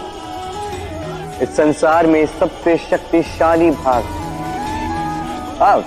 इस 1.42 1.56
संसार 1.56 2.06
में 2.06 2.26
सबसे 2.26 2.76
शक्तिशाली 2.76 3.70
भाग 3.70 4.04
अब 5.60 5.84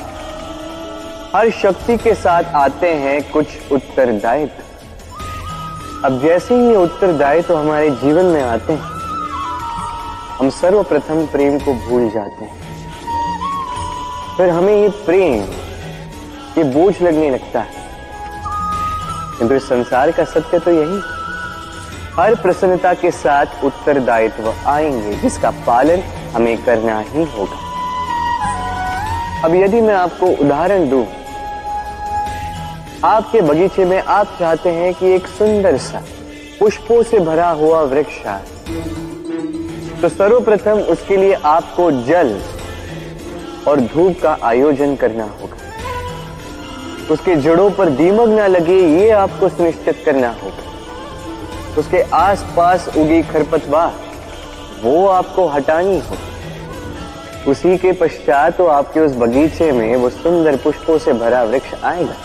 हर 1.36 1.50
शक्ति 1.52 1.98
के 1.98 2.14
साथ 2.16 2.44
आते 2.44 2.90
हैं 2.90 3.32
कुछ 3.32 3.48
उत्तरदायित्व। 3.72 4.65
अब 6.04 6.20
जैसे 6.22 6.56
ही 6.56 6.68
ये 6.68 6.76
उत्तरदायित्व 6.76 7.48
तो 7.48 7.56
हमारे 7.56 7.90
जीवन 7.90 8.26
में 8.26 8.44
आते 8.44 8.74
हैं। 8.74 8.82
हम 10.40 10.50
सर्वप्रथम 10.50 11.26
प्रेम 11.26 11.60
को 11.60 11.74
भूल 11.74 12.10
जाते 12.10 12.46
हैं। 12.46 12.54
फिर 14.38 14.50
हमें 14.50 14.76
ये 14.76 14.90
प्रेम, 14.90 15.44
ये 16.58 16.64
बोझ 16.64 17.02
लगने 17.02 17.30
लगता 17.30 17.60
है। 17.60 17.74
किंतु 19.40 19.56
इस 19.56 19.70
संसार 19.70 20.12
का 20.12 20.24
सत्य 20.24 20.60
तो 20.60 20.72
यही। 20.72 21.02
हर 22.16 22.36
प्रसन्नता 22.36 22.94
के 22.94 23.12
साथ 23.12 23.46
उत्तरदायित्व 23.64 24.54
आएँगे, 24.68 25.14
जिसका 25.14 25.52
पालन 25.52 26.00
हमें 26.36 26.64
करना 26.64 27.00
ही 27.00 27.24
होगा। 27.24 27.58
अब 29.46 29.56
यदि 29.56 29.82
मैं 29.82 29.96
आपको 29.96 30.26
उदाहरण 30.26 30.90
दूँ 30.90 31.08
आपके 33.06 33.42
बगीचे 33.42 33.86
में 33.86 34.02
आप 34.04 34.28
चाहते 34.40 34.70
हैं 34.70 34.94
कि 34.94 35.08
एक 35.08 35.28
सुंदर 35.28 35.78
सा, 35.78 36.02
पुष्पों 36.60 37.04
से 37.04 37.20
भरा 37.20 37.50
हुआ 37.50 37.82
वृक्ष 37.82 38.26
आए। 38.26 38.44
तो 40.02 40.10
सर्वप्रथम 40.10 40.80
उसके 40.92 41.18
लिए 41.18 41.34
आपको 41.34 41.92
जल 41.92 42.42
और 43.68 43.80
धूप 43.82 44.20
का 44.22 44.38
आयोजन 44.44 44.96
करना 44.96 45.24
होगा। 45.24 45.58
उसके 47.14 47.36
जड़ों 47.36 47.70
पर 47.72 47.90
दीमक 47.90 48.30
ना 48.30 48.48
लगे, 48.48 48.80
ये 49.00 49.10
आपको 49.10 49.50
सुनिश्चित 49.50 50.02
करना 50.06 50.36
होगा। 50.44 51.80
उसके 51.80 52.02
आसपास 52.02 52.88
उगी 52.98 53.22
खरपतवार, 53.24 53.94
वो 54.84 55.08
आपको 55.08 55.48
हटानी 55.48 56.00
होगी। 56.00 57.52
उसी 57.52 57.78
के 57.78 57.92
पश्चात 57.92 58.58
तो 58.58 58.66
आपके 58.66 59.00
उस 59.00 59.16
बगीचे 59.16 59.72
में 59.72 59.96
वो 59.96 60.10
सुंदर 60.10 60.56
पुष्पों 60.56 60.98
से 60.98 61.14
भरा 61.14 61.44
वृक्ष 61.44 61.84
आएगा। 61.84 62.16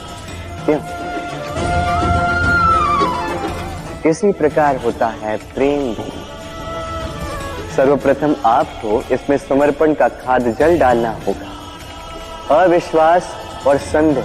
क्यों? 0.65 0.81
इसी 4.11 4.33
प्रकार 4.33 4.77
होता 4.77 5.07
है 5.07 5.37
प्रेम 5.37 5.83
भी। 5.83 6.13
सर्वप्रथम 7.77 8.37
आपको 8.47 9.03
इसमें 9.13 9.37
समर्पण 9.37 9.95
का 9.95 10.09
खाद 10.09 10.57
जल 10.59 10.79
डालना 10.79 11.17
होगा। 11.27 12.61
अविश्वास 12.63 13.35
और 13.67 13.79
संदेह। 13.79 14.25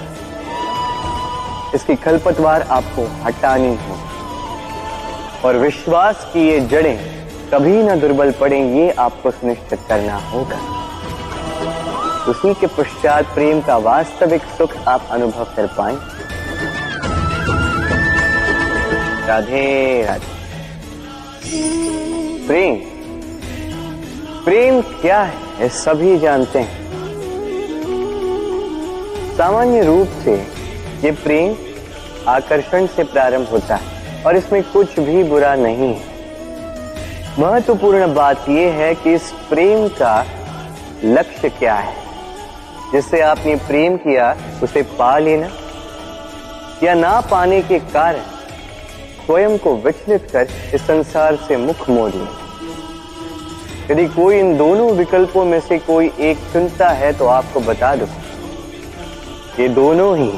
इसकी 1.76 1.96
खलपतवार 1.96 2.62
आपको 2.62 3.24
हटानी 3.24 3.76
होगी। 3.76 5.42
और 5.48 5.58
विश्वास 5.58 6.30
की 6.34 6.48
ये 6.48 6.60
जड़ें 6.60 7.28
कभी 7.54 7.84
ना 7.84 7.96
दुर्बल 7.96 8.32
पड़े, 8.32 8.60
ये 8.62 8.92
आपको 8.92 9.32
सुनिश्चित 9.32 9.80
करना 9.90 10.16
होगा। 10.16 10.60
उसी 12.28 12.54
के 12.54 12.68
पश्चात 12.68 13.26
प्रेम 13.26 13.62
का 13.62 13.78
वास्तविक 13.78 14.42
सुख 14.58 14.70
आप 14.88 15.08
अनुभव 15.12 15.44
कर 15.44 15.68
पाए 15.68 15.96
राधे 19.26 20.06
राधे। 20.06 20.36
प्रेम। 22.48 22.76
प्रेम 24.46 24.82
क्या 24.82 25.22
है 25.22 25.70
सभी 25.70 26.20
जानते 26.20 26.60
हैं। 26.60 26.86
सामान्य 29.38 29.84
रूप 29.84 30.08
से 30.26 30.34
ये 31.04 31.12
प्रेम 31.12 31.56
आकर्षण 32.28 32.88
से 32.88 33.04
प्रारंभ 33.04 33.48
होता 33.48 33.76
है, 33.76 34.24
और 34.24 34.38
इसमें 34.38 34.64
कुछ 34.64 35.00
भी 35.00 35.24
बुरा 35.24 35.56
नहीं 35.56 35.96
है। 35.96 36.04
महत्वपूर्ण 37.40 38.14
बात 38.14 38.50
यह 38.50 38.74
है 38.74 38.96
कि 38.96 39.14
इस 39.14 39.34
प्रेम 39.50 39.88
का 39.88 40.26
लक्ष्य 41.04 41.50
क्या 41.50 41.76
है। 41.76 41.96
जिससे 42.92 43.22
आपने 43.22 43.56
प्रेम 43.56 43.98
किया, 43.98 44.38
उसे 44.64 44.82
पा 44.82 45.18
लेना, 45.18 45.50
या 46.84 46.94
ना 46.94 47.22
पाने 47.22 47.62
के 47.62 47.80
कारण 47.80 48.22
स्वयं 49.26 49.58
को 49.58 49.76
विचलित 49.78 50.28
कर 50.32 50.48
इस 50.74 50.82
संसार 50.82 51.36
से 51.48 51.58
मुख 51.58 51.90
मोड़। 51.90 52.12
लेना 52.12 52.44
यदि 53.92 54.06
कोई 54.10 54.40
इन 54.40 54.56
दोनों 54.58 54.92
विकल्पों 54.92 55.46
में 55.46 55.60
से 55.60 55.78
कोई 55.82 56.12
एक 56.22 56.38
चुनता 56.54 56.90
है 56.92 57.12
तो 57.14 57.28
आपको 57.30 57.60
बता 57.62 57.96
दो, 57.96 58.06
ये 59.60 59.68
दोनों 59.70 60.18
ही 60.18 60.30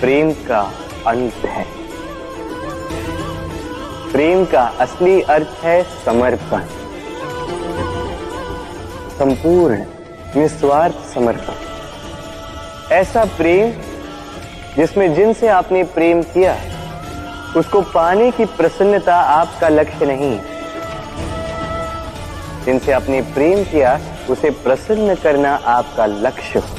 प्रेम 0.00 0.32
का 0.46 0.60
अंत 1.06 1.44
है। 1.46 1.64
प्रेम 4.12 4.44
का 4.44 4.62
असली 4.80 5.20
अर्थ 5.30 5.64
है 5.64 5.82
समर्पण। 6.04 6.64
संपूर्ण, 9.18 9.76
निस्वार्थ 10.36 11.04
समर्पण। 11.14 11.54
ऐसा 12.92 13.24
प्रेम 13.36 13.72
जिसमें 14.76 15.14
जिनसे 15.14 15.48
आपने 15.50 15.82
प्रेम 15.94 16.22
किया 16.24 16.52
उसको 17.56 17.80
पाने 17.82 18.30
की 18.30 18.44
प्रसन्नता 18.44 19.16
आपका 19.16 19.68
लक्ष्य 19.68 20.06
नहीं। 20.06 20.40
जिनसे 22.64 22.92
आपने 22.92 23.20
प्रेम 23.20 23.64
किया, 23.64 24.00
उसे 24.30 24.50
प्रसन्न 24.50 25.14
करना 25.14 25.54
आपका 25.54 26.06
लक्ष्य 26.06 26.58
हो। 26.58 26.76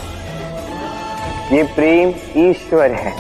ये 1.55 1.63
प्रेम 1.63 2.09
ईश्वर 2.49 2.91
है। 2.91 3.13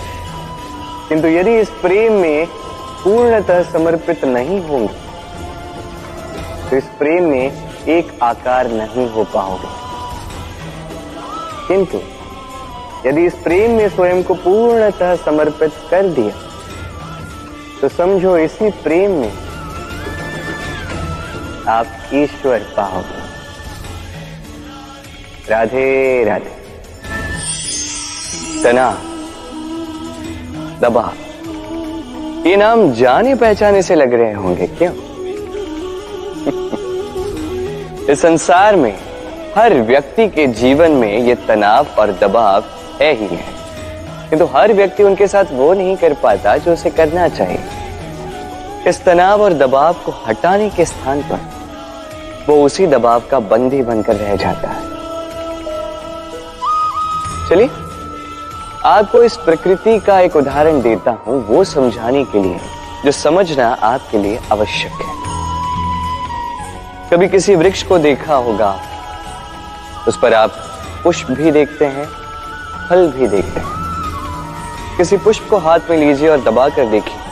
किंतु 1.09 1.27
यदि 1.27 1.59
इस 1.59 1.69
प्रेम 1.69 2.13
में 2.13 2.45
पूर्णतः 3.03 3.63
समर्पित 3.63 4.25
नहीं 4.25 4.61
होंगे 4.61 4.93
तो 6.69 6.75
इस 6.75 6.83
प्रेम 6.83 7.23
में 7.23 7.51
एक 7.87 8.23
आकार 8.23 8.67
नहीं 8.67 9.09
हो 9.09 9.23
पाओगे। 9.23 9.69
किंतु 11.67 11.99
यदि 13.09 13.25
इस 13.25 13.33
प्रेम 13.33 13.71
में 13.71 13.89
स्वयं 13.89 14.23
को 14.23 14.33
पूर्णतः 14.33 15.15
समर्पित 15.15 15.71
कर 15.91 16.07
दिया 16.07 16.52
तो 17.83 17.89
समझो 17.89 18.37
इसी 18.37 18.69
प्रेम 18.69 19.11
में 19.11 19.33
आप 21.67 21.87
ईश्वर 22.13 22.59
पाओगे। 22.59 23.23
राधे 25.49 26.23
राधे। 26.23 26.51
तना 28.63 29.01
दबा। 30.81 31.13
ये 32.49 32.55
नाम 32.55 32.93
जाने 32.93 33.35
पहचाने 33.35 33.81
से 33.81 33.95
लग 33.95 34.13
रहे 34.13 34.33
होंगे, 34.33 34.67
क्यों? 34.67 34.93
इस 38.07 38.21
संसार 38.21 38.75
में, 38.75 38.99
हर 39.57 39.73
व्यक्ति 39.73 40.27
के 40.27 40.47
जीवन 40.47 40.91
में 40.91 41.17
ये 41.17 41.35
तनाव 41.35 41.87
और 41.99 42.11
दबाव 42.11 42.65
है 43.01 43.13
ही 43.13 43.25
है। 43.25 43.63
किंतु 44.29 44.45
तो 44.45 44.51
हर 44.51 44.73
व्यक्ति 44.73 45.03
उनके 45.03 45.27
साथ 45.27 45.45
वो 45.51 45.73
नहीं 45.73 45.97
कर 45.97 46.13
पाता 46.13 46.57
जो 46.57 46.73
उसे 46.73 46.89
करना 46.89 47.27
चाहिए। 47.27 47.59
इस 48.87 49.03
तनाव 49.05 49.41
और 49.41 49.53
दबाव 49.53 49.93
को 49.93 50.11
हटाने 50.27 50.69
के 50.69 50.85
स्थान 50.85 51.21
पर, 51.21 51.39
वो 52.49 52.65
उसी 52.65 52.87
दबाव 52.87 53.23
का 53.31 53.39
बंदी 53.39 53.81
बनकर 53.81 54.15
रह 54.15 54.35
जाता 54.35 54.69
है। 54.69 54.91
चलिए, 57.49 57.69
आपको 58.85 59.23
इस 59.23 59.37
प्रकृति 59.37 59.99
का 59.99 60.19
एक 60.19 60.35
उदाहरण 60.35 60.81
देता 60.81 61.11
हूँ, 61.11 61.47
वो 61.47 61.63
समझाने 61.63 62.23
के 62.23 62.41
लिए, 62.41 62.59
जो 63.05 63.11
समझना 63.11 63.67
आपके 63.67 64.17
लिए 64.17 64.39
आवश्यक 64.51 64.91
है। 64.91 65.13
कभी 67.11 67.27
किसी 67.27 67.55
वृक्ष 67.55 67.83
को 67.83 67.97
देखा 67.97 68.35
होगा, 68.35 68.75
उस 70.07 70.19
पर 70.21 70.33
आप 70.33 70.51
पुष्प 71.03 71.31
भी 71.31 71.51
देखते 71.51 71.85
हैं, 71.85 72.07
फल 72.89 73.11
भी 73.11 73.27
देखते 73.27 73.59
हैं। 73.59 74.97
किसी 74.97 75.17
पुष्प 75.17 75.47
को 75.49 75.57
हाथ 75.57 75.79
में 75.89 75.97
लीजिए 75.97 76.29
और 76.29 76.41
दबा 76.41 76.69
कर 76.69 76.85
देखिए। 76.85 77.22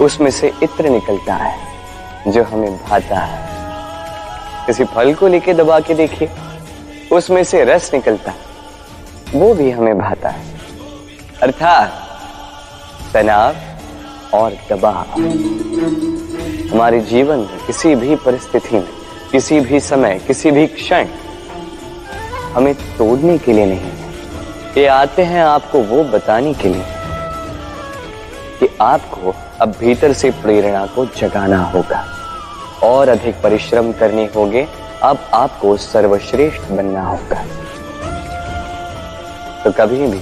उसमें 0.00 0.30
से 0.30 0.52
इत्र 0.62 0.88
निकलता 0.88 1.34
है, 1.34 1.58
जो 2.26 2.44
हमें 2.44 2.76
भाता 2.76 3.18
है। 3.18 3.48
किसी 4.66 4.84
फल 4.84 5.14
को 5.14 5.28
लेके 5.28 5.54
दबा 5.54 5.80
के 5.80 5.94
देखिए, 5.94 6.30
उसमें 7.12 7.44
से 7.44 7.64
रस 7.64 7.94
निकलता 7.94 8.30
है, 8.30 8.38
वो 9.34 9.54
भी 9.54 9.70
हमें 9.70 9.98
भाता 9.98 10.28
है। 10.28 10.44
अर्थात, 11.42 11.92
तनाव 13.14 13.56
और 14.34 14.52
दबाव। 14.70 15.20
हमारे 16.72 17.00
जीवन 17.00 17.36
में 17.36 17.58
किसी 17.66 17.94
भी 17.94 18.16
परिस्थिति 18.16 18.76
में, 18.76 18.88
किसी 19.32 19.60
भी 19.60 19.80
समय, 19.80 20.20
किसी 20.26 20.50
भी 20.50 20.66
क्षण, 20.66 21.06
हमें 22.54 22.74
तोड़ने 22.74 23.38
के 23.38 23.52
लिए 23.52 23.66
नहीं 23.66 23.92
ये 24.78 24.86
आते 24.86 25.22
हैं 25.22 25.44
आपको 25.44 25.78
वो 25.78 26.04
बताने 26.04 26.54
के 26.54 26.68
लिए। 26.68 26.84
कि 28.62 28.68
आपको 28.80 29.34
अब 29.60 29.74
भीतर 29.78 30.12
से 30.12 30.30
प्रेरणा 30.42 30.84
को 30.86 31.04
जगाना 31.16 31.62
होगा। 31.64 32.04
और 32.84 33.08
अधिक 33.08 33.40
परिश्रम 33.42 33.90
करने 33.92 34.24
होंगे, 34.36 34.66
अब 35.02 35.18
आपको 35.34 35.76
सर्वश्रेष्ठ 35.76 36.70
बनना 36.70 37.02
होगा। 37.02 37.42
तो 39.64 39.72
कभी 39.72 40.06
भी 40.06 40.20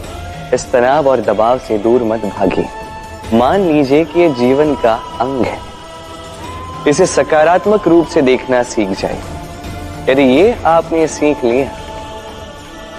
इस 0.55 0.71
तनाव 0.73 1.09
और 1.09 1.21
दबाव 1.21 1.59
से 1.59 1.79
दूर 1.79 2.03
मत 2.03 2.25
भागिए। 2.29 2.69
मान 3.35 3.61
लीजिए 3.63 4.05
कि 4.05 4.21
यह 4.21 4.35
जीवन 4.35 4.75
का 4.75 4.95
अंग 5.21 5.45
है। 5.45 5.59
इसे 6.89 7.07
सकारात्मक 7.07 7.89
रूप 7.89 8.07
से 8.07 8.23
देखना 8.23 8.63
सीख 8.63 8.99
जाए 9.01 9.21
यदि 10.09 10.23
ये 10.23 10.57
आपने 10.67 11.07
सीख 11.09 11.45
लिया 11.45 11.69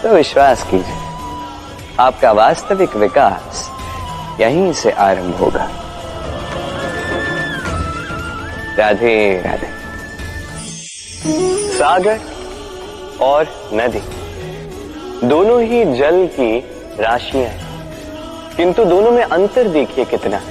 तो 0.04 0.10
विश्वास 0.10 0.64
कीजिए, 0.64 0.96
आपका 2.00 2.32
वास्तविक 2.34 2.96
विकास 2.96 3.70
यहीं 4.40 4.72
से 4.74 4.92
आरंभ 4.92 5.36
होगा। 5.36 5.68
राधे 8.78 9.42
राधे। 9.46 9.70
सागर 11.78 12.20
और 13.22 13.48
नदी, 13.74 14.02
दोनों 15.28 15.62
ही 15.62 15.84
जल 15.96 16.26
की 16.28 16.58
राशियाँ 17.00 17.52
किंतु 18.58 18.86
दोनों 18.86 19.12
में 19.12 19.24
अंतर 19.24 19.68
देखिए 19.68 20.06
कितना। 20.06 20.42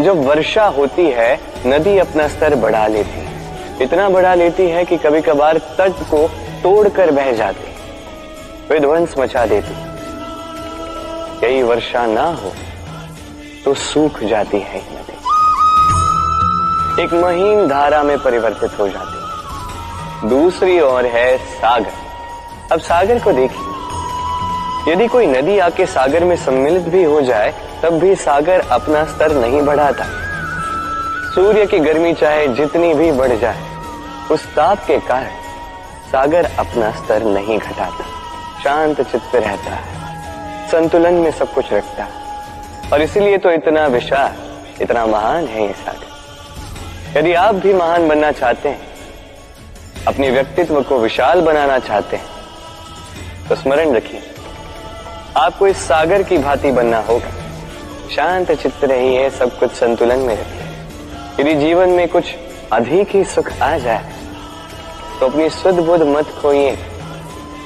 जब 0.00 0.24
वर्षा 0.24 0.64
होती 0.68 1.06
है, 1.10 1.34
नदी 1.66 1.98
अपना 1.98 2.28
स्तर 2.28 2.54
बढ़ा 2.54 2.86
लेती 2.86 3.20
है। 3.20 3.82
इतना 3.82 4.08
बढ़ा 4.08 4.34
लेती 4.34 4.68
है 4.68 4.84
कि 4.84 4.96
कभी 4.96 5.20
कभार 5.20 5.58
तट 5.78 6.02
को 6.10 6.26
तोड़कर 6.62 7.10
बह 7.10 7.32
जाती 7.32 7.70
विध्वंस 8.70 9.14
मचा 9.18 9.46
देती 9.46 9.91
यही 11.44 11.62
वर्षा 11.62 12.06
ना 12.06 12.24
हो 12.24 12.52
तो 13.64 13.74
सूख 13.74 14.20
जाती 14.20 14.58
है 14.58 14.78
नदी। 14.78 15.16
एक 17.02 17.12
महीन 17.14 17.68
धारा 17.68 18.02
में 18.02 18.18
परिवर्तित 18.18 18.78
हो 18.78 18.88
जाती 18.88 19.16
है। 19.16 20.28
दूसरी 20.28 20.80
ओर 20.80 21.06
है 21.06 21.38
सागर। 21.38 21.92
अब 22.72 22.80
सागर 22.80 23.18
को 23.18 23.32
देखिए। 23.32 24.92
यदि 24.92 25.06
कोई 25.06 25.26
नदी 25.26 25.58
आके 25.58 25.86
सागर 25.86 26.24
में 26.24 26.36
सम्मिलित 26.36 26.82
भी 26.82 27.04
हो 27.04 27.20
जाए, 27.20 27.54
तब 27.82 27.98
भी 27.98 28.14
सागर 28.14 28.60
अपना 28.60 29.04
स्तर 29.04 29.32
नहीं 29.32 29.62
बढ़ाता। 29.62 30.04
सूर्य 31.34 31.66
की 31.66 31.78
गर्मी 31.78 32.14
चाहे 32.14 32.48
जितनी 32.48 32.94
भी 32.94 33.12
बढ़ 33.12 33.32
जाए, 33.32 33.62
उस 34.30 34.46
ताप 34.46 34.78
के 34.86 34.98
कारण 34.98 35.30
सागर 36.12 36.44
अपना 36.58 36.90
स्तर 36.90 37.22
नहीं 37.22 37.58
घटाता। 37.58 38.04
शांत 38.64 39.00
चित्त 39.00 39.34
रहता 39.34 39.70
है। 39.70 40.01
संतुलन 40.72 41.14
में 41.14 41.30
सब 41.30 41.52
कुछ 41.54 41.72
रखता 41.72 42.04
है। 42.04 42.90
और 42.92 43.02
इसीलिए 43.02 43.38
तो 43.38 43.50
इतना 43.52 43.86
विशाल, 43.88 44.34
इतना 44.80 45.04
महान 45.06 45.46
है 45.46 45.66
ये 45.66 45.72
सागर। 45.74 47.18
यदि 47.18 47.32
आप 47.34 47.54
भी 47.54 47.72
महान 47.74 48.08
बनना 48.08 48.30
चाहते 48.32 48.68
हैं, 48.68 48.80
अपने 50.06 50.30
व्यक्तित्व 50.30 50.80
को 50.82 50.98
विशाल 50.98 51.40
बनाना 51.40 51.78
चाहते 51.80 52.16
हैं 52.16 52.30
तो 53.48 53.54
स्मरण 53.54 53.94
रखिए, 53.94 54.22
आपको 55.36 55.66
इस 55.66 55.76
सागर 55.78 56.22
की 56.22 56.38
भांति 56.38 56.70
बनना 56.72 57.00
होगा। 57.00 57.30
शांत 58.10 58.52
चित्त 58.52 58.84
रहिए, 58.84 59.28
सब 59.30 59.58
कुछ 59.58 59.72
संतुलन 59.72 60.18
में 60.18 60.34
रखिए। 60.34 61.40
यदि 61.40 61.54
जीवन 61.56 61.88
में 61.88 62.06
कुछ 62.08 62.34
अधिक 62.72 63.14
ही 63.16 63.24
सुख 63.26 63.50
आ 63.62 63.76
जाए 63.78 64.12
तो 65.20 65.26
अपनी 65.26 65.48
शुद्ध 65.50 65.78
बुद्ध 65.80 66.02
मत 66.06 66.30
खोइए। 66.40 66.76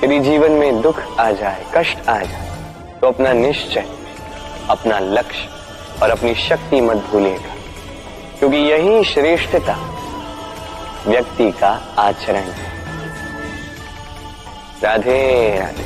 यदि 0.04 0.18
जीवन 0.20 0.52
में 0.52 0.80
दुख 0.82 1.00
आ 1.20 1.30
जाए, 1.32 1.64
कष्ट 1.74 2.08
आ 2.08 2.18
जाए 2.20 2.45
तो 3.06 3.10
अपना 3.12 3.32
निश्चय, 3.32 3.84
अपना 4.70 4.98
लक्ष्य 4.98 5.48
और 6.02 6.10
अपनी 6.10 6.34
शक्ति 6.34 6.80
मत 6.80 6.96
भूलिएगा। 6.96 7.54
क्योंकि 8.38 8.56
यही 8.56 9.04
श्रेष्ठता 9.04 9.76
व्यक्ति 11.06 11.50
का 11.52 11.68
आचरण 11.98 12.40
है। 12.40 12.72
राधे 14.82 15.58
राधे। 15.58 15.84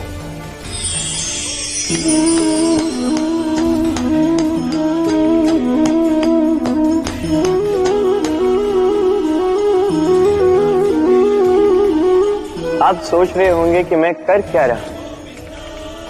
आप 12.84 13.02
सोच 13.02 13.36
रहे 13.36 13.48
होंगे 13.48 13.84
कि 13.84 13.96
मैं 13.96 14.14
कर 14.14 14.40
क्या 14.40 14.66
रहा 14.66 14.99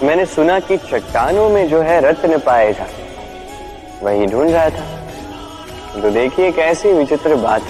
मैंने 0.03 0.25
सुना 0.25 0.59
कि 0.59 0.75
चट्टानों 0.77 1.49
में 1.49 1.67
जो 1.69 1.79
है 1.81 1.99
रत्न 2.01 2.37
पाए 2.39 2.71
जाते 2.73 4.05
वही 4.05 4.25
ढूंढ 4.25 4.49
रहा 4.49 4.69
था। 4.69 6.01
तो 6.01 6.09
देखिए 6.09 6.51
कैसी 6.51 6.91
विचित्र 6.91 7.35
बात 7.35 7.63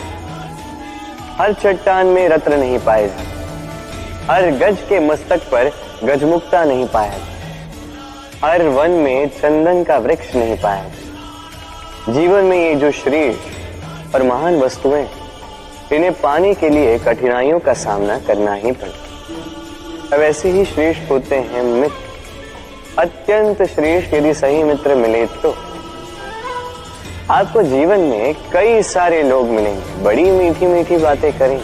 हर 1.40 1.54
चट्टान 1.54 2.08
में 2.08 2.28
रत्न 2.30 2.60
नहीं 2.60 2.80
पाए 2.80 3.08
जाते 3.08 3.26
हर 4.26 4.50
गज 4.60 4.78
के 4.90 5.00
मस्तक 5.00 5.42
पर 5.52 5.72
गजमुक्ता 6.04 6.64
नहीं 6.66 6.88
पाया 6.88 7.20
हर 8.44 8.64
वन 8.70 8.92
में 9.00 9.28
चंदन 9.32 9.84
का 9.84 9.98
वृक्ष 9.98 10.36
नहीं 10.36 10.56
पाया 10.58 12.14
जीवन 12.14 12.44
में 12.44 12.58
ये 12.58 12.76
जो 12.76 12.92
शरीर 12.92 13.38
और 14.16 14.24
महान 14.24 14.60
वस्तुएँ 14.60 15.06
इन्हें 15.94 16.14
पाने 16.14 16.54
के 16.54 16.70
लिए 16.70 16.98
कठिनाइयों 17.00 17.60
का 17.60 17.74
सामना 17.74 18.18
करना 18.20 18.54
ही 18.54 18.72
पड़ता 18.74 20.16
अब 20.16 20.22
ऐसे 20.22 20.50
ही 20.50 20.64
श्रेष्ठ 20.66 21.12
होते 21.12 21.36
हैं 21.36 21.64
मित्र। 21.64 22.10
अत्यंत 23.00 23.62
श्रेष्ठ 23.64 24.14
यदि 24.14 24.34
सही 24.34 24.64
मित्र 24.64 24.96
मिले 24.96 25.26
तो। 25.26 25.56
आपको 27.30 27.62
जीवन 27.64 28.00
में 28.00 28.36
कई 28.54 28.82
सारे 28.84 29.22
लोग 29.24 29.48
मिलेंगे। 29.48 30.04
बड़ी 30.04 30.32
मीठी 30.32 30.66
मीठी 30.66 30.98
बातें 30.98 31.38
करेंगे। 31.38 31.64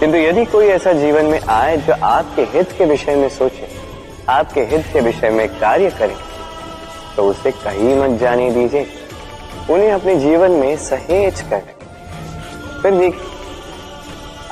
किंतु 0.00 0.16
यदि 0.18 0.44
कोई 0.44 0.66
ऐसा 0.66 0.92
जीवन 0.92 1.24
में 1.24 1.40
आए 1.40 1.76
जो 1.76 1.94
आपके 2.02 2.42
हित 2.42 2.72
के 2.72 2.84
विषय 2.84 3.14
में 3.14 3.28
सोचे, 3.28 3.68
आपके 4.28 4.60
हित 4.60 4.86
के 4.92 5.00
विषय 5.00 5.30
में 5.30 5.48
कार्य 5.48 5.90
करे 5.90 6.16
तो 7.16 7.24
उसे 7.24 7.50
कहीं 7.50 7.96
मत 7.96 8.18
जाने 8.20 8.50
दीजिए। 8.50 8.86
उन्हें 9.70 9.92
अपने 9.92 10.14
जीवन 10.16 10.50
में 10.50 10.76
सहेज 10.76 11.40
कर। 11.40 11.62
फिर 12.82 12.94
देखिए, 12.94 13.20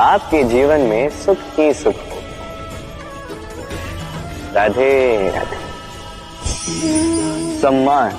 आपके 0.01 0.43
जीवन 0.45 0.81
में 0.81 1.09
सुख 1.11 1.39
ही 1.59 1.73
सुख 1.75 1.95
हो 1.95 2.21
राधे 4.55 5.31
राधे। 5.31 5.60
सम्मान, 7.61 8.11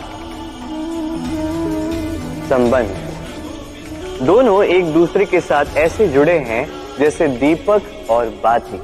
संबंध। 2.50 2.98
दोनों 4.22 4.64
एक 4.64 4.94
दूसरे 4.94 5.26
के 5.26 5.42
साथ 5.42 5.66
ऐसे 5.78 6.08
जुड़े 6.08 6.38
हैं 6.38 6.70
जैसे 7.00 7.28
दीपक 7.28 7.82
और 8.10 8.26
बाती। 8.44 8.82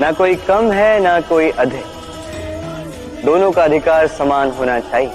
ना 0.00 0.12
कोई 0.12 0.34
कम 0.34 0.72
है, 0.72 1.00
ना 1.00 1.20
कोई 1.20 1.50
अधिक। 1.50 1.84
दोनों 3.24 3.52
का 3.52 3.64
अधिकार 3.64 4.06
समान 4.06 4.50
होना 4.50 4.80
चाहिए। 4.80 5.12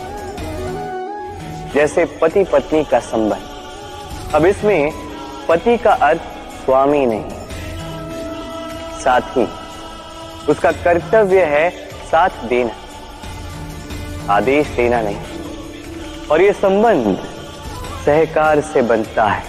जैसे 1.73 2.05
पति 2.05 2.43
पत्नी 2.43 2.83
का 2.83 2.99
संबंध। 2.99 3.41
अब 4.35 4.45
इसमें 4.45 4.93
पति 5.49 5.77
का 5.77 5.93
अर्थ 5.93 6.21
स्वामी 6.65 7.05
नहीं। 7.05 7.29
साथी 8.99 9.47
उसका 10.49 10.71
कर्तव्य 10.71 11.43
है 11.43 11.69
साथ 12.11 12.29
देना। 12.29 12.82
आदेश 14.29 14.67
देना 14.67 15.01
नहीं। 15.01 16.27
और 16.31 16.41
ये 16.41 16.53
संबंध 16.53 17.17
सहकार 18.05 18.61
से 18.61 18.81
बनता 18.81 19.23
है, 19.23 19.43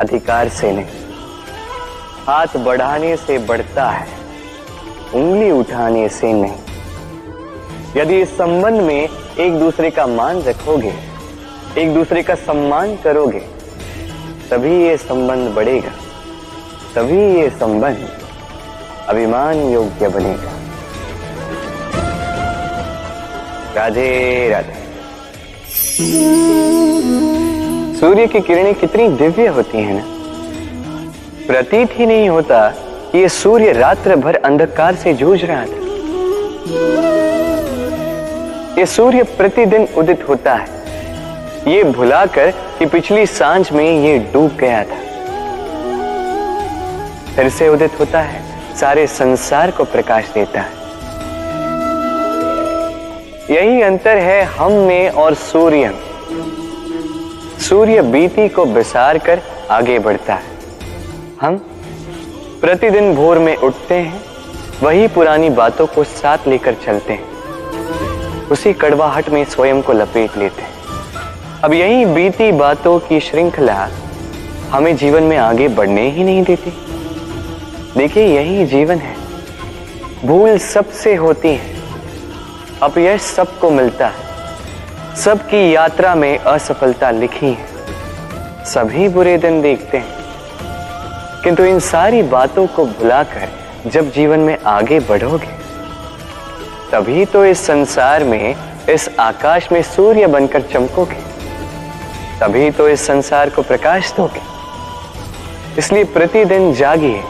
अधिकार 0.00 0.48
से 0.48 0.72
नहीं। 0.72 0.86
हाथ 2.26 2.56
बढ़ाने 2.56 3.16
से 3.16 3.38
बढ़ता 3.38 3.88
है, 3.90 4.06
उंगली 5.14 5.50
उठाने 5.50 6.08
से 6.08 6.32
नहीं। 6.32 6.56
यदि 7.96 8.20
इस 8.22 8.36
संबंध 8.38 8.80
में 8.80 9.08
एक 9.38 9.58
दूसरे 9.58 9.90
का 9.90 10.06
मान 10.06 10.42
रखोगे, 10.42 10.92
एक 11.78 11.94
दूसरे 11.94 12.22
का 12.22 12.34
सम्मान 12.34 12.96
करोगे, 12.96 13.40
तभी 14.50 14.76
ये 14.82 14.96
संबंध 14.96 15.54
बढ़ेगा, 15.54 15.92
तभी 16.94 17.22
ये 17.34 17.48
संबंध 17.50 18.08
अभिमान 19.08 19.62
योग्य 19.70 20.08
बनेगा। 20.08 20.52
राधे 23.76 24.48
राधे। 24.48 24.74
सूर्य 28.00 28.26
की 28.26 28.40
किरणें 28.40 28.74
कितनी 28.74 29.08
दिव्य 29.08 29.46
होती 29.46 29.78
हैं 29.78 29.94
ना? 29.94 30.04
प्रतीत 31.46 31.88
ही 31.92 32.06
नहीं 32.06 32.28
होता 32.28 32.68
कि 33.12 33.18
ये 33.18 33.28
सूर्य 33.28 33.72
रात्र 33.72 34.16
भर 34.16 34.34
अंधकार 34.34 34.94
से 34.94 35.14
जूझ 35.14 35.44
रहा 35.44 35.64
था। 35.64 35.84
ये 38.78 38.86
सूर्य 38.86 39.22
प्रतिदिन 39.22 39.88
उदित 39.96 40.28
होता 40.28 40.54
है। 40.54 40.68
ये 41.68 41.84
भुलाकर 41.84 42.50
कि 42.50 42.86
पिछली 42.86 43.26
साँझ 43.26 43.72
में 43.72 44.04
ये 44.04 44.18
डूब 44.18 44.56
गया 44.60 44.84
था। 44.84 44.98
फिर 47.36 47.48
से 47.48 47.68
उदित 47.68 48.00
होता 48.00 48.20
है, 48.20 48.42
सारे 48.76 49.06
संसार 49.06 49.70
को 49.70 49.84
प्रकाश 49.84 50.30
देता 50.34 50.60
है। 50.60 50.75
यही 53.50 53.82
अंतर 53.82 54.16
है 54.16 54.44
हम 54.44 54.72
में 54.72 55.10
और 55.10 55.34
सूर्य 55.34 55.94
सूर्य 57.60 58.02
बीती 58.02 58.48
को 58.48 58.64
बिसार 58.64 59.18
कर 59.18 59.40
आगे 59.70 59.98
बढ़ता 59.98 60.34
है। 60.34 60.42
हम 61.40 61.56
प्रतिदिन 62.60 63.14
भोर 63.14 63.38
में 63.38 63.56
उठते 63.56 63.94
हैं, 63.94 64.20
वही 64.82 65.08
पुरानी 65.08 65.50
बातों 65.50 65.86
को 65.86 66.04
साथ 66.04 66.38
लेकर 66.48 66.74
चलते 66.74 67.12
हैं। 67.12 68.48
उसी 68.48 68.72
कड़वाहट 68.72 69.30
में 69.30 69.44
स्वयं 69.44 69.82
को 69.82 69.92
लपेट 69.92 70.36
लेते 70.36 70.62
हैं। 70.62 70.72
अब 71.64 71.72
यही 71.72 72.04
बीती 72.04 72.52
बातों 72.52 72.98
की 72.98 73.20
श्रृंखला 73.20 73.88
हमें 74.70 74.96
जीवन 74.96 75.22
में 75.22 75.36
आगे 75.36 75.68
बढ़ने 75.68 76.10
ही 76.10 76.24
नहीं 76.24 76.42
देती। 76.42 76.72
देखिए, 77.96 78.26
यही 78.26 78.66
जीवन 78.66 78.98
है। 78.98 79.16
भूल 80.24 80.58
सबसे 80.58 81.14
होती 81.14 81.48
है। 81.48 81.75
अपयश 82.82 83.20
सबको 83.20 83.70
मिलता 83.70 84.06
है। 84.06 84.14
सबकी 85.16 85.74
यात्रा 85.74 86.14
में 86.14 86.38
असफलता 86.38 87.10
लिखी 87.10 87.52
है। 87.52 87.66
सभी 88.64 89.08
बुरे 89.08 89.38
दिन 89.38 89.62
देखते 89.62 89.98
हैं। 89.98 90.16
किंतु 91.44 91.64
इन 91.64 91.80
सारी 91.80 92.22
बातों 92.22 92.66
को 92.66 92.86
भुलाकर 92.86 93.48
जब 93.86 94.12
जीवन 94.12 94.38
में 94.38 94.58
आगे 94.66 95.00
बढ़ोगे, 95.00 95.48
तभी 96.92 97.24
तो 97.24 97.44
इस 97.44 97.66
संसार 97.66 98.24
में, 98.24 98.54
इस 98.90 99.10
आकाश 99.20 99.72
में 99.72 99.82
सूर्य 99.82 100.26
बनकर 100.26 100.60
चमकोगे। 100.60 101.22
तभी 102.40 102.70
तो 102.70 102.88
इस 102.88 103.06
संसार 103.06 103.50
को 103.50 103.62
प्रकाश 103.62 104.12
दोगे। 104.16 104.40
इसलिए 105.78 106.04
प्रतिदिन 106.04 106.74
जागिए। 106.74 107.22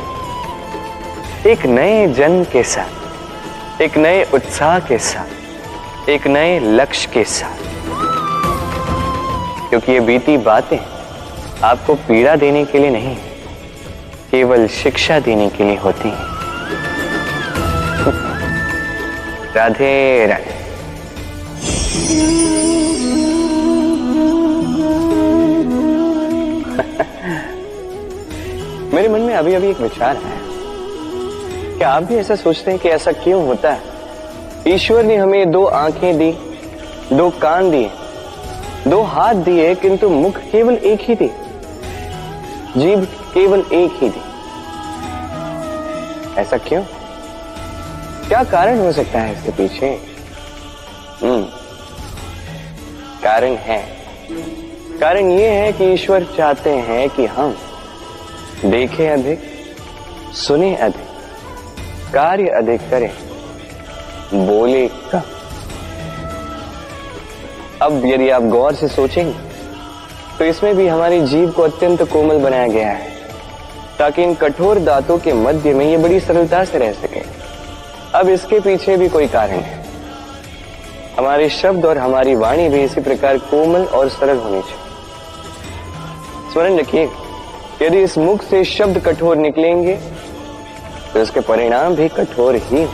एक 1.46 1.66
नए 1.66 2.06
जन्म 2.06 2.44
के 2.44 2.62
साथ। 2.62 3.05
एक 3.82 3.98
नए 3.98 4.26
उत्साह 4.34 4.78
के 4.78 4.98
साथ, 4.98 6.08
एक 6.08 6.26
नए 6.26 6.58
लक्ष्य 6.58 7.10
के 7.14 7.24
साथ। 7.24 7.56
क्योंकि 9.68 9.92
ये 9.92 10.00
बीती 10.00 10.38
बातें 10.38 10.78
आपको 11.64 11.94
पीड़ा 11.94 12.36
देने 12.36 12.64
के 12.64 12.78
लिए 12.78 12.90
नहीं, 12.90 13.16
केवल 14.30 14.68
शिक्षा 14.68 15.20
देने 15.20 15.48
के 15.48 15.64
लिए 15.64 15.76
होती 15.76 16.08
हैं। 16.08 16.36
राधे 19.56 20.26
राधे 20.26 20.46
मेरे 28.94 29.08
मन 29.08 29.20
में 29.20 29.34
अभी 29.34 29.54
अभी 29.54 29.70
एक 29.70 29.80
विचार 29.80 30.16
है। 30.16 30.45
क्या 31.76 31.88
आप 31.90 32.02
भी 32.02 32.14
ऐसा 32.14 32.36
सोचते 32.36 32.70
हैं 32.70 32.80
कि 32.80 32.88
ऐसा 32.88 33.12
क्यों 33.12 33.46
होता 33.46 33.72
है? 33.72 33.80
ईश्वर 34.68 35.04
ने 35.04 35.16
हमें 35.16 35.50
दो 35.50 35.64
आँखें 35.64 36.18
दी, 36.18 36.32
दो 37.12 37.30
कान 37.30 37.70
दिए, 37.70 37.90
दो 38.88 39.02
हाथ 39.02 39.34
दिए, 39.34 39.74
किंतु 39.74 40.08
मुख 40.08 40.36
केवल 40.36 40.74
एक 40.74 41.00
ही 41.02 41.14
दी 41.14 41.30
जीभ 42.76 43.04
केवल 43.34 43.64
एक 43.72 43.90
ही 44.00 44.10
थी। 44.10 44.22
ऐसा 46.40 46.56
क्यों? 46.56 46.82
क्या 48.28 48.44
कारण 48.44 48.78
हो 48.78 48.92
सकता 48.92 49.18
है 49.18 49.32
इसके 49.32 49.50
पीछे? 49.50 50.00
हम्म 51.22 51.42
कारण 53.22 53.54
है। 53.54 53.96
कारण 55.00 55.30
यह 55.30 55.50
है 55.50 55.72
कि 55.72 55.84
ईश्वर 55.84 56.26
चाहते 56.36 56.70
हैं 56.70 57.10
कि 57.10 57.26
हम 57.26 57.56
देखें 58.64 59.10
अधिक, 59.10 59.40
सुने 60.34 60.74
अधिक। 60.74 61.15
कार्य 62.12 62.48
अधिक 62.56 62.80
करें। 62.90 63.10
बोले 64.36 64.86
कम 65.12 65.22
अब 67.82 68.02
यदि 68.06 68.28
आप 68.30 68.42
गौर 68.44 68.74
से 68.74 68.88
सोचेंगे 68.88 69.34
तो 70.38 70.44
इसमें 70.44 70.74
भी 70.76 70.86
हमारी 70.88 71.20
जीव 71.22 71.50
को 71.50 71.62
अत्यंत 71.62 72.02
कोमल 72.12 72.38
बनाया 72.40 72.66
गया 72.68 72.88
है, 72.88 73.08
ताकि 73.98 74.22
इन 74.22 74.34
कठोर 74.34 74.78
दांतों 74.80 75.18
के 75.18 75.32
मध्य 75.34 75.72
में 75.74 75.84
ये 75.86 75.96
बड़ी 75.98 76.20
सरलता 76.20 76.64
से 76.64 76.78
रह 76.78 76.92
सके। 76.94 77.20
अब 78.14 78.28
इसके 78.28 78.60
पीछे 78.60 78.96
भी 78.96 79.08
कोई 79.08 79.26
कारण 79.28 79.60
है। 79.60 79.84
हमारे 81.18 81.48
शब्द 81.50 81.84
और 81.86 81.98
हमारी 81.98 82.34
वाणी 82.36 82.68
भी 82.68 82.82
इसी 82.82 83.00
प्रकार 83.00 83.38
कोमल 83.50 83.84
और 83.84 84.08
सरल 84.08 84.38
होनी 84.38 84.60
चाहिए। 84.60 84.84
स्मरण 86.52 86.78
रखिए, 86.78 87.08
यदि 87.82 88.02
इस 88.02 88.18
मुख 88.18 88.42
से 88.42 88.64
शब्द 88.66 88.98
कठोर 89.06 89.36
निकलेंगे 89.38 89.98
तो 91.16 91.20
इसके 91.22 91.40
परिणाम 91.40 91.94
भी 91.96 92.06
कठोर 92.08 92.54
ही 92.62 92.84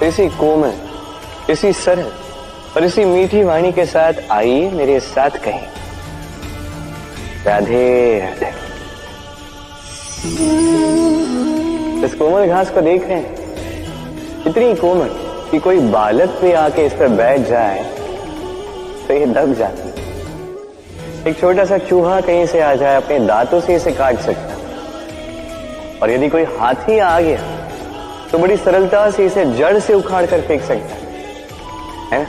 तो 0.00 0.06
इसी 0.06 0.26
कोमल, 0.30 0.72
इसी 1.50 1.72
सरल 1.74 2.10
और 2.76 2.84
इसी 2.84 3.04
मीठी 3.04 3.42
वाणी 3.44 3.70
के 3.72 3.84
साथ 3.86 4.12
आइए 4.32 4.70
मेरे 4.70 4.98
साथ 5.00 5.30
कहीं। 5.44 5.60
राधे 7.46 8.18
राधे। 8.20 8.50
इस 12.06 12.14
कोमल 12.14 12.46
घास 12.46 12.70
को 12.70 12.80
देख 12.80 13.04
रहे 13.04 13.18
हैं। 13.18 14.44
इतनी 14.46 14.74
कोमल 14.76 15.10
कि 15.50 15.58
कोई 15.58 15.80
बालक 15.90 16.38
भी 16.40 16.52
आके 16.58 16.86
इस 16.86 16.92
पर 16.92 17.08
बैठ 17.16 17.40
जाए 17.48 17.84
तो 19.08 19.14
ये 19.14 19.26
दब 19.28 19.54
जाती 19.54 19.84
एक 21.30 21.38
छोटा 21.40 21.64
सा 21.64 21.78
चूहा 21.80 22.20
कहीं 22.20 22.46
से 22.46 22.60
आ 22.60 22.74
जाए, 22.74 22.96
अपने 22.96 23.18
दांतों 23.26 23.60
से 23.60 23.74
इसे 23.76 23.92
काट 23.92 24.18
सकता 24.20 24.51
और 26.02 26.10
यदि 26.10 26.28
कोई 26.28 26.42
हाथी 26.42 26.98
आ 26.98 27.20
गया 27.20 27.40
तो 28.32 28.38
बड़ी 28.38 28.56
सरलता 28.56 29.10
से 29.10 29.26
इसे 29.26 29.44
जड़ 29.44 29.78
से 29.78 29.94
उखाड़ 29.94 30.26
कर 30.26 30.40
फेंक 30.40 30.62
सकता 30.62 30.94
है। 30.94 31.02
है? 32.12 32.26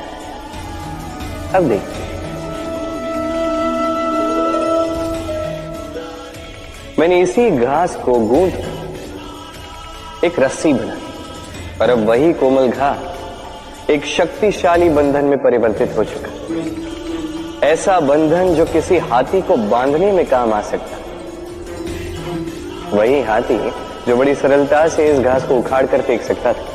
अब 1.56 1.64
देखिए 1.64 2.04
मैंने 7.00 7.22
इसी 7.22 7.52
घास 7.52 7.96
को 7.96 8.14
गूंद 8.14 8.54
एक 10.24 10.40
रस्सी 10.40 10.74
बनाई 10.74 11.02
और 11.82 11.90
अब 11.90 12.06
वही 12.06 12.34
कोमल 12.34 12.68
घास 12.68 13.90
एक 13.90 14.06
शक्तिशाली 14.06 14.90
बंधन 14.90 15.26
में 15.26 15.44
परिवर्तित 15.44 15.98
हो 15.98 16.04
चुका 16.04 16.30
ऐसा 17.68 18.00
बंधन 18.00 18.54
जो 18.54 18.66
किसी 18.66 18.98
हाथी 18.98 19.42
को 19.42 19.58
बांधने 19.58 20.12
में 20.12 20.26
काम 20.26 20.54
आ 20.54 20.62
सकता 20.62 21.03
वही 22.94 23.22
हाथी 23.22 23.58
जो 24.08 24.16
बड़ी 24.18 24.36
सरलता 24.36 24.88
से 24.88 25.08
इस 25.12 25.20
घास 25.20 25.44
को 25.44 25.56
उखाड़ 25.56 25.86
कर 25.86 26.02
फेंक 26.02 26.22
सकता 26.22 26.54
था। 26.54 26.66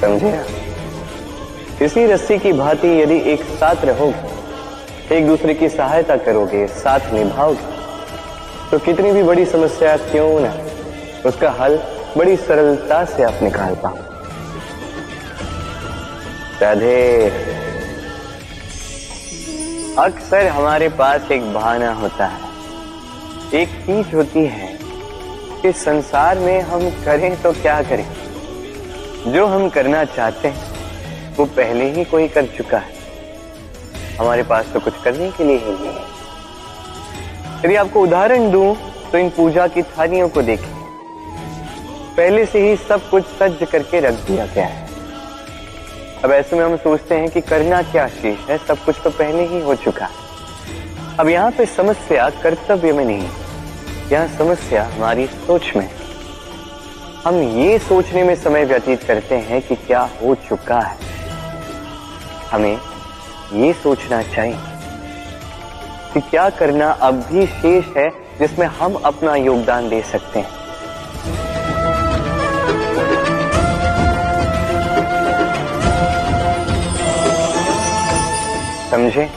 समझे 0.00 0.32
इसी 1.84 2.06
रस्सी 2.06 2.38
की 2.38 2.52
भांति 2.52 2.88
यदि 3.00 3.18
एक 3.32 3.42
साथ 3.60 3.84
रहोगे, 3.84 5.16
एक 5.16 5.26
दूसरे 5.26 5.54
की 5.54 5.68
सहायता 5.68 6.16
करोगे, 6.16 6.66
साथ 6.66 7.12
निभाओगे 7.12 7.78
तो 8.70 8.78
कितनी 8.78 9.12
भी 9.12 9.22
बड़ी 9.22 9.44
समस्या 9.46 9.96
क्यों 10.02 10.40
ना 10.40 10.52
उसका 11.26 11.50
हल 11.50 11.78
बड़ी 12.16 12.36
सरलता 12.36 13.04
से 13.06 13.22
आप 13.22 13.42
निकाल 13.42 13.74
पाओ। 13.74 13.96
राधे। 16.62 16.98
अक्सर 19.98 20.46
हमारे 20.48 20.88
पास 20.88 21.30
एक 21.32 21.52
बहाना 21.54 21.92
होता 21.92 22.26
है। 22.26 22.49
एक 23.54 23.68
चीज़ 23.68 24.16
होती 24.16 24.44
है 24.46 24.78
कि 25.62 25.72
संसार 25.72 26.38
में 26.38 26.60
हम 26.60 26.90
करें 27.04 27.42
तो 27.42 27.52
क्या 27.52 27.82
करें? 27.82 28.06
जो 29.26 29.46
हम 29.46 29.68
करना 29.68 30.04
चाहते 30.04 30.48
हैं, 30.48 31.34
वो 31.36 31.44
पहले 31.44 31.90
ही 31.90 32.04
कोई 32.04 32.28
कर 32.28 32.46
चुका 32.46 32.78
है। 32.78 32.92
हमारे 34.16 34.42
पास 34.42 34.66
तो 34.74 34.80
कुछ 34.80 35.02
करने 35.02 35.30
के 35.30 35.44
लिए 35.44 35.56
ही 35.56 35.72
नहीं 35.72 35.94
है। 35.94 36.04
यदि 37.64 37.76
आपको 37.76 38.00
उदाहरण 38.00 38.50
दूँ 38.50 38.76
तो 39.12 39.18
इन 39.18 39.30
पूजा 39.30 39.66
की 39.66 39.82
थालियों 39.82 40.28
को 40.28 40.42
देखें। 40.42 40.72
पहले 42.16 42.46
से 42.46 42.70
ही 42.70 42.76
सब 42.76 43.10
कुछ 43.10 43.24
सज्ज 43.24 43.66
करके 43.72 44.00
रख 44.00 44.14
दिया 44.14 44.46
गया 44.46 44.66
है। 44.66 44.88
अब 46.24 46.32
ऐसे 46.32 46.56
में 46.56 46.64
हम 46.64 46.76
सोचते 46.76 47.14
हैं 47.14 47.30
कि 47.30 47.40
करना 47.40 47.82
क्या 47.82 48.08
शेष 48.08 48.48
है, 48.50 48.58
सब 48.58 48.84
कुछ 48.84 48.96
तो 49.04 49.10
पहले 49.10 49.46
ही 49.46 49.60
हो 49.60 49.74
चुका 49.74 50.06
है। 50.06 50.29
अब 51.20 51.28
यहाँ 51.28 51.50
पे 51.52 51.64
समस्या 51.66 52.28
कर्तव्य 52.42 52.92
में 52.92 53.04
नहीं, 53.04 53.28
यहाँ 54.10 54.26
समस्या 54.36 54.82
हमारी 54.84 55.26
सोच 55.26 55.64
में 55.76 55.88
हम 57.24 57.40
ये 57.58 57.78
सोचने 57.78 58.22
में 58.24 58.34
समय 58.34 58.64
व्यतीत 58.64 59.02
करते 59.02 59.38
हैं 59.48 59.60
कि 59.62 59.74
क्या 59.76 60.00
हो 60.22 60.34
चुका 60.48 60.78
है। 60.80 60.96
हमें 62.52 62.78
ये 63.54 63.72
सोचना 63.82 64.22
चाहिए 64.22 64.56
कि 66.14 66.20
क्या 66.30 66.48
करना 66.60 66.90
अब 67.08 67.20
भी 67.32 67.46
शेष 67.48 67.96
है 67.96 68.08
जिसमें 68.38 68.66
हम 68.80 68.94
अपना 69.04 69.34
योगदान 69.36 69.88
दे 69.88 70.00
सकते 70.12 70.38
हैं। 70.38 70.58
समझे? 78.90 79.28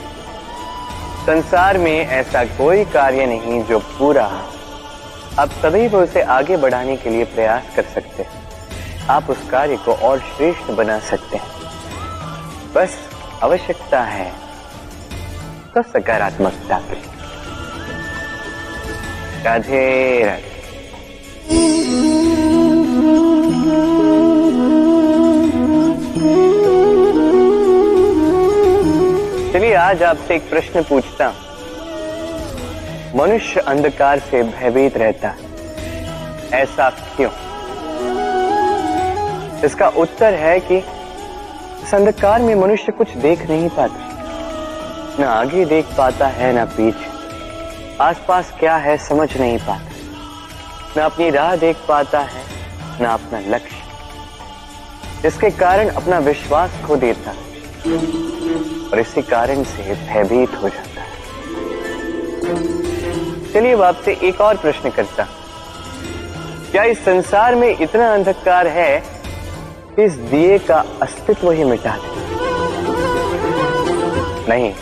संसार 1.24 1.78
में 1.78 1.92
ऐसा 1.92 2.44
कोई 2.58 2.84
कार्य 2.86 3.26
नहीं 3.26 3.64
जो 3.64 3.78
पूरा 3.80 4.26
आप 5.40 5.50
सदैव 5.62 5.96
उसे 5.98 6.22
आगे 6.22 6.58
बढ़ाने 6.58 6.96
के 6.98 7.10
लिए 7.10 7.26
प्रयास 7.26 7.76
कर 7.76 7.84
सकते 7.94 8.24
हैं। 8.24 9.08
आप 9.10 9.30
उस 9.30 9.50
कार्य 9.50 9.78
को 9.78 9.94
और 10.08 10.20
श्रेष्ठ 10.20 10.72
बना 10.72 11.00
सकते 11.00 11.38
हैं। 11.38 11.48
बस 12.76 12.98
आवश्यकता 13.44 14.02
है 14.02 14.32
तो 15.76 15.82
सकारात्मकता 15.84 16.80
की 16.80 17.02
राधे 19.44 20.24
राधे। 20.26 20.52
चलिए 29.54 29.74
आज 29.74 30.04
आपसे 30.04 30.36
एक 30.36 30.50
प्रश्न 30.50 30.84
पूछता 30.84 31.28
हूँ। 31.28 31.36
मनुष्य 33.16 33.60
अंधकार 33.60 34.20
से 34.20 34.44
भयभीत 34.44 34.98
रहता 34.98 35.30
है। 35.30 35.38
ऐसा 36.54 36.90
क्यों? 36.90 37.32
इसका 39.66 39.88
उत्तर 39.88 40.34
है 40.34 40.60
कि 40.60 40.78
इस 41.84 41.94
अंधकार 41.94 42.42
में 42.42 42.56
मनुष्य 42.56 42.92
कुछ 42.92 43.10
देख 43.10 43.50
नहीं 43.50 43.70
पाता। 43.70 45.18
ना 45.20 45.30
आगे 45.30 45.66
देख 45.66 45.86
पाता 45.98 46.28
है, 46.28 46.54
ना 46.54 46.66
पीछे। 46.66 47.12
आसपास 48.02 48.54
क्या 48.60 48.76
है 48.76 48.98
समझ 48.98 49.38
नहीं 49.38 49.58
पाता। 49.58 49.92
ना 50.98 51.06
अपनी 51.06 51.30
राह 51.30 51.56
देख 51.56 51.78
पाता 51.88 52.20
है, 52.20 52.44
ना 53.02 53.14
अपना 53.14 53.40
लक्ष्य। 53.40 55.28
इसके 55.28 55.50
कारण 55.50 55.90
अपना 55.90 56.20
विश्वास 56.20 56.72
खो 56.88 56.96
देता 56.96 57.32
है। 57.32 58.33
और 58.94 59.00
इसी 59.00 59.22
कारण 59.22 59.64
से 59.64 59.94
भयभीत 59.94 60.56
हो 60.56 60.70
जाता 60.70 61.02
है। 61.02 61.12
चलिए 63.54 63.74
अब 63.74 63.82
आपसे 63.82 64.12
एक 64.24 64.42
और 64.42 64.58
प्रश्न 64.58 64.90
करता 64.90 65.24
क्या 66.72 66.84
इस 66.84 67.00
संसार 67.06 67.56
में 67.56 67.78
इतना 67.80 68.14
अंधकार 68.14 68.68
है 68.68 69.04
कि 69.96 70.04
इस 70.04 70.12
दिए 70.12 70.58
का 70.58 70.84
अस्तित्व 71.02 71.52
ही 71.52 71.64
मिटा 71.64 71.96
दे? 71.98 72.12
नहीं। 74.50 74.74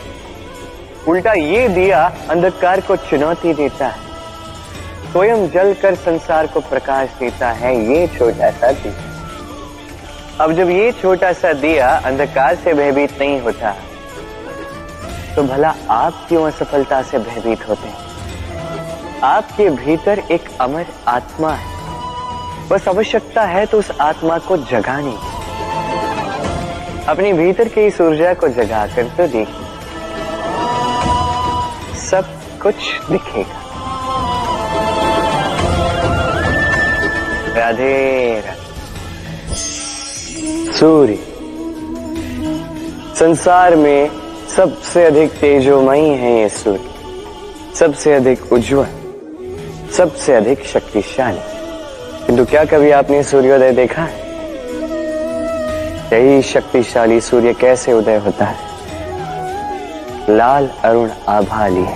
उल्टा 1.07 1.33
ये 1.33 1.67
दिया 1.69 2.03
अंधकार 2.29 2.81
को 2.81 2.95
चुनौती 2.95 3.53
देता 3.53 3.87
है। 3.87 5.11
स्वयं 5.11 5.47
जल 5.49 5.73
कर 5.73 5.95
संसार 5.95 6.47
को 6.47 6.59
प्रकाश 6.59 7.09
देता 7.19 7.51
है, 7.51 7.75
ये 7.93 8.07
छोटा 8.07 8.51
सा 8.51 8.71
दिया। 8.71 10.43
अब 10.43 10.51
जब 10.51 10.69
ये 10.69 10.91
छोटा 10.91 11.31
सा 11.33 11.53
दिया 11.53 11.89
अंधकार 12.05 12.55
से 12.55 12.73
भयभीत 12.73 13.19
नहीं 13.19 13.39
होता 13.41 13.75
तो 15.35 15.43
भला 15.43 15.75
आप 15.89 16.25
क्यों 16.27 16.51
असफलता 16.51 17.01
से 17.01 17.19
भयभीत 17.19 17.69
होते 17.69 17.87
हैं? 17.87 17.97
आपके 19.23 19.69
भीतर 19.69 20.19
एक 20.19 20.49
अमर 20.61 20.85
आत्मा 21.07 21.51
है। 21.51 21.71
बस 22.67 22.87
आवश्यकता 22.87 23.41
है 23.41 23.65
तो 23.65 23.79
उस 23.79 23.91
आत्मा 24.01 24.37
को 24.37 24.57
जगाने 24.57 25.15
अपने 27.07 27.33
भीतर 27.33 27.67
की 27.67 27.81
इस 27.81 28.01
ऊर्जा 28.01 28.33
को 28.33 28.47
जगा 28.47 28.87
कर 28.87 29.03
तो 29.03 29.27
देखिए। 29.27 29.67
सब 31.95 32.25
कुछ 32.61 32.75
दिखेगा। 33.11 33.59
राधे। 37.55 38.43
सूर्य, 40.71 41.15
संसार 43.15 43.75
में 43.75 44.20
सबसे 44.57 45.05
अधिक 45.05 45.31
तेजोमयी 45.31 46.09
है 46.09 46.39
ये 46.39 46.49
सूर्य। 46.49 47.75
सबसे 47.75 48.13
अधिक 48.13 48.53
उज्जवल, 48.53 48.87
सबसे 49.97 50.33
अधिक 50.33 50.65
शक्तिशाली। 50.65 51.39
किंतु 52.25 52.45
क्या 52.45 52.65
कभी 52.65 52.91
आपने 52.91 53.23
सूर्योदय 53.23 53.71
देखा 53.71 54.01
है? 54.01 54.19
यही 56.13 56.41
शक्तिशाली 56.41 57.21
सूर्य 57.21 57.53
कैसे 57.53 57.93
उदय 57.93 58.17
होता 58.17 58.45
है? 58.45 58.55
लाल 60.29 60.69
अरुण 60.83 61.09
आभा 61.27 61.67
लिए 61.67 61.95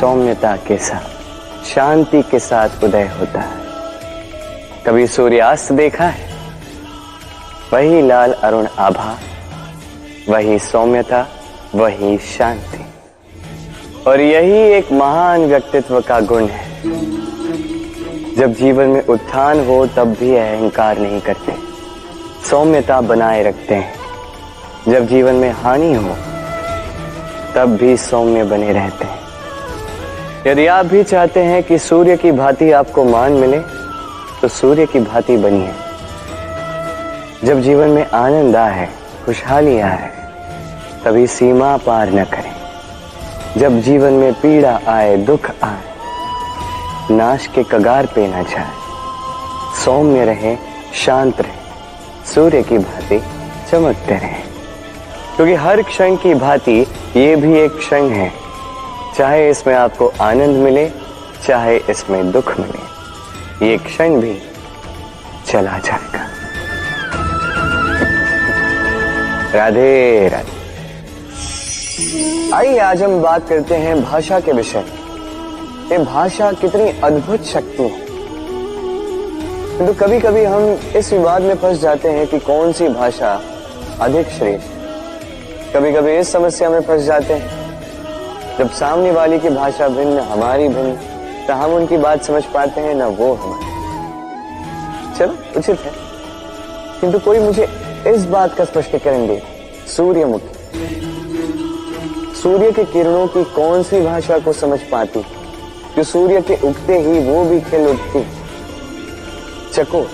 सौम्यता 0.00 0.56
के 0.56 0.78
साथ, 0.78 1.64
शांति 1.64 2.22
के 2.22 2.38
साथ 2.38 2.84
उदय 2.84 3.06
होता 3.20 3.40
है। 3.40 3.56
कभी 4.86 5.06
सूर्यास्त 5.06 5.72
देखा 5.72 6.04
है? 6.04 6.30
वही 7.72 8.02
लाल 8.02 8.32
अरुण 8.32 8.66
आभा 8.78 9.18
वही 10.28 10.58
सौम्यता, 10.58 11.26
वही 11.74 12.18
शांति। 12.18 12.84
और 14.06 14.20
यही 14.20 14.72
एक 14.72 14.92
महान 14.92 15.46
व्यक्तित्व 15.46 16.00
का 16.00 16.20
गुण 16.20 16.46
है। 16.46 16.82
जब 18.36 18.54
जीवन 18.54 18.84
में 18.84 19.06
उत्थान 19.06 19.66
हो, 19.66 19.86
तब 19.86 20.16
भी 20.20 20.36
अहंकार 20.36 20.98
नहीं 20.98 21.20
करते। 21.20 21.52
सौम्यता 22.50 23.00
बनाए 23.00 23.42
रखते 23.42 23.74
हैं। 23.74 23.94
जब 24.88 25.06
जीवन 25.06 25.34
में 25.34 25.50
हानि 25.50 25.94
हो, 25.94 26.16
तब 27.54 27.76
भी 27.80 27.96
सौम्य 27.96 28.44
बने 28.44 28.72
रहते 28.72 29.04
हैं। 29.04 29.20
यदि 30.46 30.66
आप 30.66 30.86
भी 30.86 31.02
चाहते 31.02 31.40
हैं 31.40 31.62
कि 31.62 31.78
सूर्य 31.78 32.16
की 32.16 32.32
भांति 32.32 32.72
आपको 32.72 33.04
मान 33.04 33.32
मिले 33.32 33.58
तो 34.42 34.48
सूर्य 34.48 34.86
की 34.86 35.00
भांति 35.00 35.36
बनिए। 35.36 35.70
जब 37.44 37.60
जीवन 37.60 37.88
में 37.88 38.06
आनंद 38.06 38.56
आए 38.56 38.88
खुशहाली 39.26 39.78
आए 39.80 40.10
तभी 41.04 41.26
सीमा 41.26 41.76
पार 41.76 42.10
न 42.10 42.24
करें। 42.24 42.54
जब 43.56 43.80
जीवन 43.80 44.12
में 44.12 44.32
पीड़ा 44.32 44.80
आए, 44.88 45.16
दुख 45.16 45.50
आए, 45.64 45.82
नाश 47.10 47.46
के 47.46 47.62
कगार 47.62 48.06
पे 48.06 48.26
न 48.28 48.42
जाए। 48.42 48.70
सौम्य 49.84 50.24
रहे, 50.24 50.56
शांत 50.94 51.40
रहे, 51.40 52.24
सूर्य 52.26 52.62
की 52.62 52.78
भांति 52.78 53.18
चमकते 53.70 54.14
रहे। 54.14 54.42
क्योंकि 55.36 55.54
हर 55.54 55.82
क्षण 55.82 56.16
की 56.16 56.34
भांति 56.34 56.80
ये 57.16 57.36
भी 57.36 57.58
एक 57.58 57.78
क्षण 57.78 58.08
है, 58.08 58.32
चाहे 59.18 59.50
इसमें 59.50 59.74
आपको 59.74 60.12
आनंद 60.20 60.56
मिले, 60.56 60.90
चाहे 61.46 61.76
इसमें 61.90 62.30
दुख 62.32 62.58
मिले, 62.60 63.66
ये 63.66 63.78
क्षण 63.78 64.20
भी 64.20 64.38
चला 65.46 65.78
जाएगा। 65.78 66.29
राधे 69.54 70.28
राधे। 70.28 70.60
आइए, 72.52 72.78
आज 72.78 73.02
हम 73.02 73.22
बात 73.22 73.48
करते 73.48 73.74
हैं 73.74 74.04
भाषा 74.04 74.40
के 74.40 74.52
विषय। 74.52 74.84
ये 75.92 75.98
भाषा 75.98 76.52
कितनी 76.52 77.00
अद्भुत 77.04 77.44
शक्ति 77.44 77.82
है। 77.82 78.00
तो 79.86 79.94
कभी 79.94 80.20
कभी 80.20 80.44
हम 80.44 80.78
इस 80.96 81.12
विवाद 81.12 81.42
में 81.42 81.54
फंस 81.54 81.80
जाते 81.80 82.08
हैं 82.08 82.26
कि 82.26 82.38
कौन 82.38 82.72
सी 82.72 82.88
भाषा 82.88 83.42
अधिक 84.00 84.28
श्रेष्ठ 84.28 84.66
कभी 85.76 85.92
कभी 85.92 86.18
इस 86.18 86.32
समस्या 86.32 86.70
में 86.70 86.80
फंस 86.80 87.02
जाते 87.02 87.34
हैं। 87.34 87.82
जब 88.58 88.70
सामने 88.70 89.10
वाली 89.10 89.38
की 89.38 89.48
भाषा 89.48 89.88
भिन्न, 89.88 90.18
हमारी 90.18 90.68
भिन्न 90.68 90.92
तो 91.46 91.52
हम 91.52 91.74
उनकी 91.74 91.96
बात 91.96 92.24
समझ 92.24 92.44
पाते 92.44 92.80
हैं, 92.80 92.94
ना 92.94 93.06
वो 93.06 93.34
हमारी। 93.34 93.64
चलो, 95.18 95.36
उचित 95.56 95.80
है। 95.80 95.92
किंतु 97.00 97.18
कोई 97.18 97.38
मुझे 97.38 97.79
इस 98.06 98.24
बात 98.24 98.54
का 98.54 98.64
स्पष्टीकरण 98.64 99.26
दे 99.26 99.42
सूर्यमुखी। 99.86 100.54
सूर्य 102.34 102.70
के 102.72 102.84
किरणों 102.84 103.26
की 103.26 103.44
कौन 103.44 103.82
सी 103.82 104.00
भाषा 104.00 104.38
को 104.38 104.52
समझ 104.52 104.78
पाती? 104.82 105.20
जो 105.96 106.02
सूर्य 106.02 106.40
के 106.40 106.54
उगते 106.68 106.98
ही 106.98 107.18
वो 107.20 107.44
भी 107.44 107.60
खिल 107.60 107.86
उठती। 107.88 108.22
चकोर। 109.72 110.08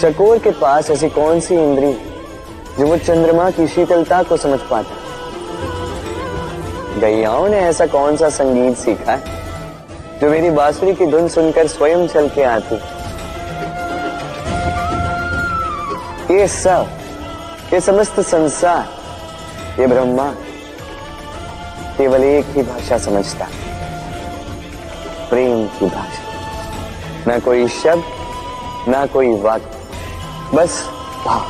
चकोर 0.00 0.38
के 0.38 0.50
पास 0.50 0.90
ऐसी 0.90 1.08
कौन 1.08 1.40
सी 1.40 1.54
इंद्री 1.54 1.92
जो 2.78 2.86
वो 2.86 2.96
चंद्रमा 2.96 3.50
की 3.50 3.66
शीतलता 3.68 4.22
को 4.22 4.36
समझ 4.36 4.60
पाता? 4.60 4.94
गैयाओं 7.00 7.48
ने 7.48 7.56
ऐसा 7.56 7.86
कौन 7.86 8.16
सा 8.16 8.28
संगीत 8.30 8.76
सीखा 8.76 9.12
है, 9.12 9.22
जो 10.20 10.30
मेरी 10.30 10.50
बांसुरी 10.50 10.94
की 10.94 11.06
धुन 11.06 11.28
सुनकर 11.28 11.66
स्वयं 11.66 12.06
चल 12.08 12.28
के 12.28 12.42
आती? 12.42 12.76
ये 16.30 16.46
सब, 16.48 16.86
ये 17.72 17.80
समस्त 17.80 18.20
संसार, 18.20 18.88
ये 19.80 19.86
ब्रह्मा 19.86 20.26
केवल 21.98 22.24
एक 22.24 22.46
ही 22.48 22.62
भाषा 22.62 22.98
समझता 22.98 23.46
प्रेम 25.30 25.66
की 25.78 25.86
भाषा। 25.86 26.22
ना 27.26 27.38
कोई 27.38 27.68
शब्द, 27.68 28.04
ना 28.88 29.06
कोई 29.06 29.30
वाक्य, 29.40 29.70
बस 30.54 30.82
भाव। 31.26 31.44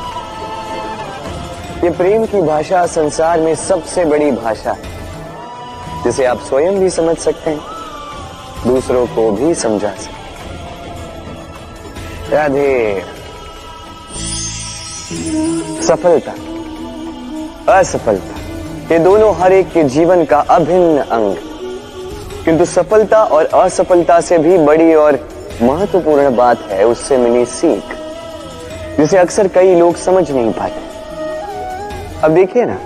ये 1.83 1.89
प्रेम 1.89 2.25
की 2.25 2.41
भाषा 2.41 2.85
संसार 2.87 3.41
में 3.41 3.55
सबसे 3.57 4.05
बड़ी 4.05 4.31
भाषा 4.31 4.71
है, 4.71 4.83
जिसे 6.03 6.25
आप 6.25 6.39
स्वयं 6.39 6.79
भी 6.79 6.89
समझ 6.89 7.17
सकते 7.17 7.49
हैं, 7.49 7.61
दूसरों 8.65 9.05
को 9.07 9.31
भी 9.31 9.53
समझा 9.55 9.91
सकते 9.91 10.17
राधे 12.29 12.73
सफलता। 15.09 16.31
असफलता। 17.73 18.93
ये 18.93 18.99
दोनों 18.99 19.35
हर 19.35 19.53
एक 19.53 19.71
के 19.71 19.83
जीवन 19.83 20.25
का 20.25 20.39
अभिन्न 20.39 20.99
अंग। 20.99 21.35
किंतु 22.45 22.65
सफलता 22.65 23.23
और 23.23 23.45
असफलता 23.45 24.21
से 24.21 24.37
भी 24.37 24.57
बड़ी 24.57 24.93
और 24.95 25.19
महत्वपूर्ण 25.61 26.35
बात 26.35 26.61
है 26.61 26.85
उससे 26.85 27.17
मिली 27.17 27.45
सीख, 27.45 27.83
जिसे 28.97 29.17
अक्सर 29.17 29.47
कई 29.47 29.75
लोग 29.75 29.95
समझ 29.95 30.31
नहीं 30.31 30.53
पाते। 30.53 30.81
अब 32.21 32.31
देखिए 32.31 32.65
ना, 32.65 32.77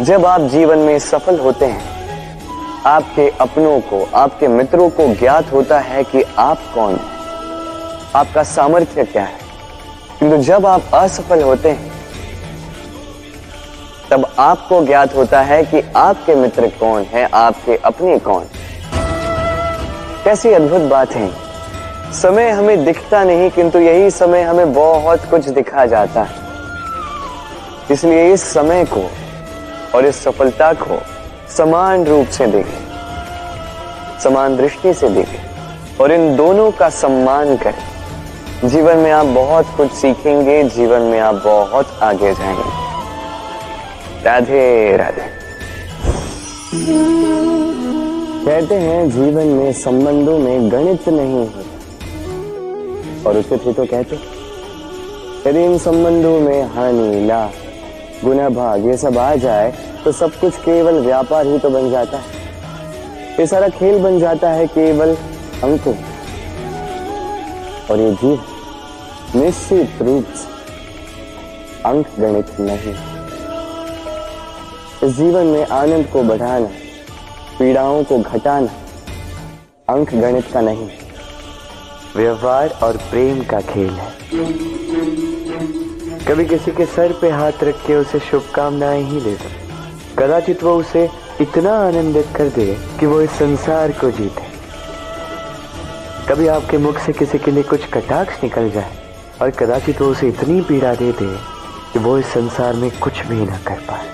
जब 0.00 0.26
आप 0.26 0.40
जीवन 0.40 0.78
में 0.78 0.98
सफल 0.98 1.38
होते 1.38 1.64
हैं, 1.64 1.84
आपके 2.86 3.32
अपनों 3.40 3.80
को, 3.80 4.08
आपके 4.14 4.48
मित्रों 4.48 4.90
को 4.90 5.14
ज्ञात 5.14 5.52
होता 5.52 5.78
है 5.78 6.04
कि 6.04 6.22
आप 6.38 6.58
कौन 6.74 7.00
आपका 8.14 8.42
सामर्थ्य 8.42 9.04
क्या 9.04 9.22
है। 9.22 9.45
किंतु 10.18 10.36
जब 10.36 10.66
आप 10.66 10.94
असफल 10.94 11.42
होते 11.42 11.70
हैं, 11.70 11.90
तब 14.10 14.26
आपको 14.38 14.84
ज्ञात 14.86 15.14
होता 15.16 15.40
है 15.40 15.62
कि 15.64 15.80
आपके 15.96 16.34
मित्र 16.34 16.68
कौन 16.80 17.02
है, 17.02 17.28
आपके 17.34 17.76
अपने 17.76 18.18
कौन 18.18 18.44
कैसी 20.24 20.52
अद्भुत 20.52 20.82
बात 20.82 21.12
है। 21.12 21.30
समय 22.12 22.50
हमें 22.50 22.84
दिखता 22.84 23.22
नहीं, 23.24 23.50
किंतु 23.50 23.78
यही 23.78 24.10
समय 24.10 24.42
हमें 24.42 24.72
बहुत 24.74 25.24
कुछ 25.30 25.48
दिखा 25.48 25.86
जाता 25.86 26.22
है। 26.22 26.44
इसलिए 27.90 28.32
इस 28.32 28.42
समय 28.52 28.84
को 28.84 29.08
और 29.94 30.06
इस 30.06 30.22
सफलता 30.24 30.72
को 30.72 31.00
समान 31.56 32.04
रूप 32.04 32.28
से 32.28 32.46
देखें, 32.46 34.20
समान 34.20 34.56
दृष्टि 34.56 34.94
से 34.94 35.08
देखें 35.08 35.98
और 36.00 36.12
इन 36.12 36.34
दोनों 36.36 36.70
का 36.70 36.88
सम्मान 36.92 37.56
करें। 37.56 37.95
जीवन 38.64 38.96
में 38.96 39.10
आप 39.12 39.26
बहुत 39.26 39.66
कुछ 39.76 39.90
सीखेंगे, 39.92 40.62
जीवन 40.64 41.02
में 41.02 41.18
आप 41.20 41.34
बहुत 41.34 41.98
आगे 42.02 42.32
जाएँगे। 42.34 42.62
राधे 44.24 44.96
राधे। 44.96 45.26
कहते 48.44 48.74
हैं, 48.74 49.10
जीवन 49.10 49.46
में 49.48 49.72
संबंधों 49.72 50.38
में 50.38 50.72
गणित 50.72 51.08
नहीं 51.08 51.34
होता। 51.34 51.60
और 53.28 53.36
उचित 53.38 53.66
ही 53.66 53.72
तो 53.72 53.84
कहते 53.84 54.16
यदि 55.50 55.64
इन 55.64 55.78
संबंधों 55.78 56.40
में 56.40 56.62
हानि 56.74 57.26
ला 57.26 57.44
गुना, 58.24 58.48
भाग 58.48 58.86
ये 58.86 58.96
सब 58.96 59.18
आ 59.18 59.34
जाए 59.36 59.72
तो 60.04 60.12
सब 60.12 60.30
कुछ 60.32 60.56
केवल 60.56 61.00
व्यापार 61.00 61.46
ही 61.46 61.58
तो 61.58 61.70
बन 61.70 61.90
जाता 61.90 62.16
है। 62.16 62.24
ये 63.40 63.46
सारा 63.46 63.68
खेल 63.68 64.02
बन 64.02 64.18
जाता 64.18 64.50
है 64.50 64.66
केवल 64.66 65.16
अंकों 65.64 65.94
और 67.90 68.00
ये 68.00 68.10
जीव 68.14 68.44
निश्चित 69.36 70.02
रूप 70.02 70.32
से 70.34 70.54
अंक 71.82 72.06
गणित 72.18 72.60
नहीं। 72.60 72.94
इस 75.04 75.16
जीवन 75.16 75.46
में 75.46 75.66
आनंद 75.66 76.06
को 76.06 76.22
बढ़ाना, 76.22 76.68
पीड़ाओं 77.58 78.02
को 78.04 78.18
घटाना 78.18 78.70
अंक 79.88 80.14
गणित 80.14 80.50
का 80.52 80.60
नहीं, 80.60 80.88
व्यवहार 82.16 82.78
और 82.82 82.96
प्रेम 83.10 83.42
का 83.44 83.60
खेल 83.64 83.90
है। 83.90 84.10
कभी 86.26 86.44
किसी 86.44 86.70
के 86.70 86.86
सर 86.86 87.12
पे 87.12 87.30
हाथ 87.30 87.62
रख 87.62 87.86
के 87.86 87.94
उसे 87.94 88.18
शुभकामनाएँ 88.20 89.02
ही 89.02 89.20
दे। 89.20 89.36
कदाचित 90.18 90.62
वो 90.62 90.74
उसे 90.76 91.08
इतना 91.40 91.72
आनंदित 91.78 92.28
कर 92.36 92.48
दे 92.48 92.66
कि 93.00 93.06
वो 93.06 93.20
इस 93.20 93.30
संसार 93.30 93.92
को 93.92 94.10
जीते। 94.10 94.45
कभी 96.28 96.46
आपके 96.48 96.78
मुख 96.78 96.98
से 96.98 97.12
किसी 97.12 97.38
के 97.38 97.50
लिए 97.50 97.62
कुछ 97.62 97.84
कटाक्ष 97.86 98.42
निकल 98.42 98.70
जाए 98.70 98.96
और 99.42 99.50
कदाचित 99.50 100.00
वो 100.00 100.08
उसे 100.08 100.28
इतनी 100.28 100.60
पीड़ा 100.60 100.94
दे 100.94 101.10
दे 101.12 101.26
कि 101.92 101.98
वो 101.98 102.16
इस 102.18 102.26
संसार 102.26 102.74
में 102.74 102.90
कुछ 102.98 103.20
भी 103.26 103.44
ना 103.46 103.58
कर 103.58 103.78
पाए। 103.80 104.08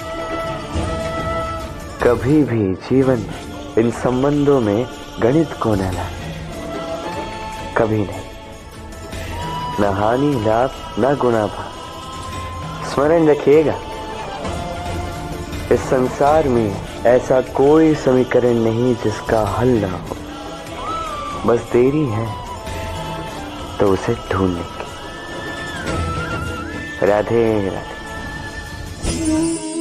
कभी 2.03 2.43
भी 2.45 2.75
जीवन 2.89 3.25
इन 3.79 3.91
संबंधों 3.91 4.61
में 4.61 4.87
गणित 5.23 5.53
को 5.63 5.75
न 5.75 5.91
लाए। 5.95 6.35
कभी 7.77 7.99
नहीं। 7.99 8.23
न 9.81 9.93
हानि 9.95 10.33
लाभ, 10.45 10.71
न 10.99 11.17
गुणा 11.17 11.47
भाग 11.47 12.91
स्मरण 12.93 13.29
रखिएगा, 13.29 13.77
इस 15.73 15.81
संसार 15.81 16.49
में 16.49 16.75
ऐसा 17.07 17.41
कोई 17.41 17.95
समीकरण 17.95 18.55
नहीं 18.61 18.95
जिसका 18.95 19.45
हल 19.49 19.69
ना 19.69 19.93
हो। 19.93 20.12
बस 21.47 21.59
देरी 21.73 22.07
है 22.07 22.35
तो 23.81 23.87
उसे 23.87 24.17
ढूँढने 24.33 24.61
की। 24.61 24.83
राधे 27.07 27.71
राधे। 27.71 27.93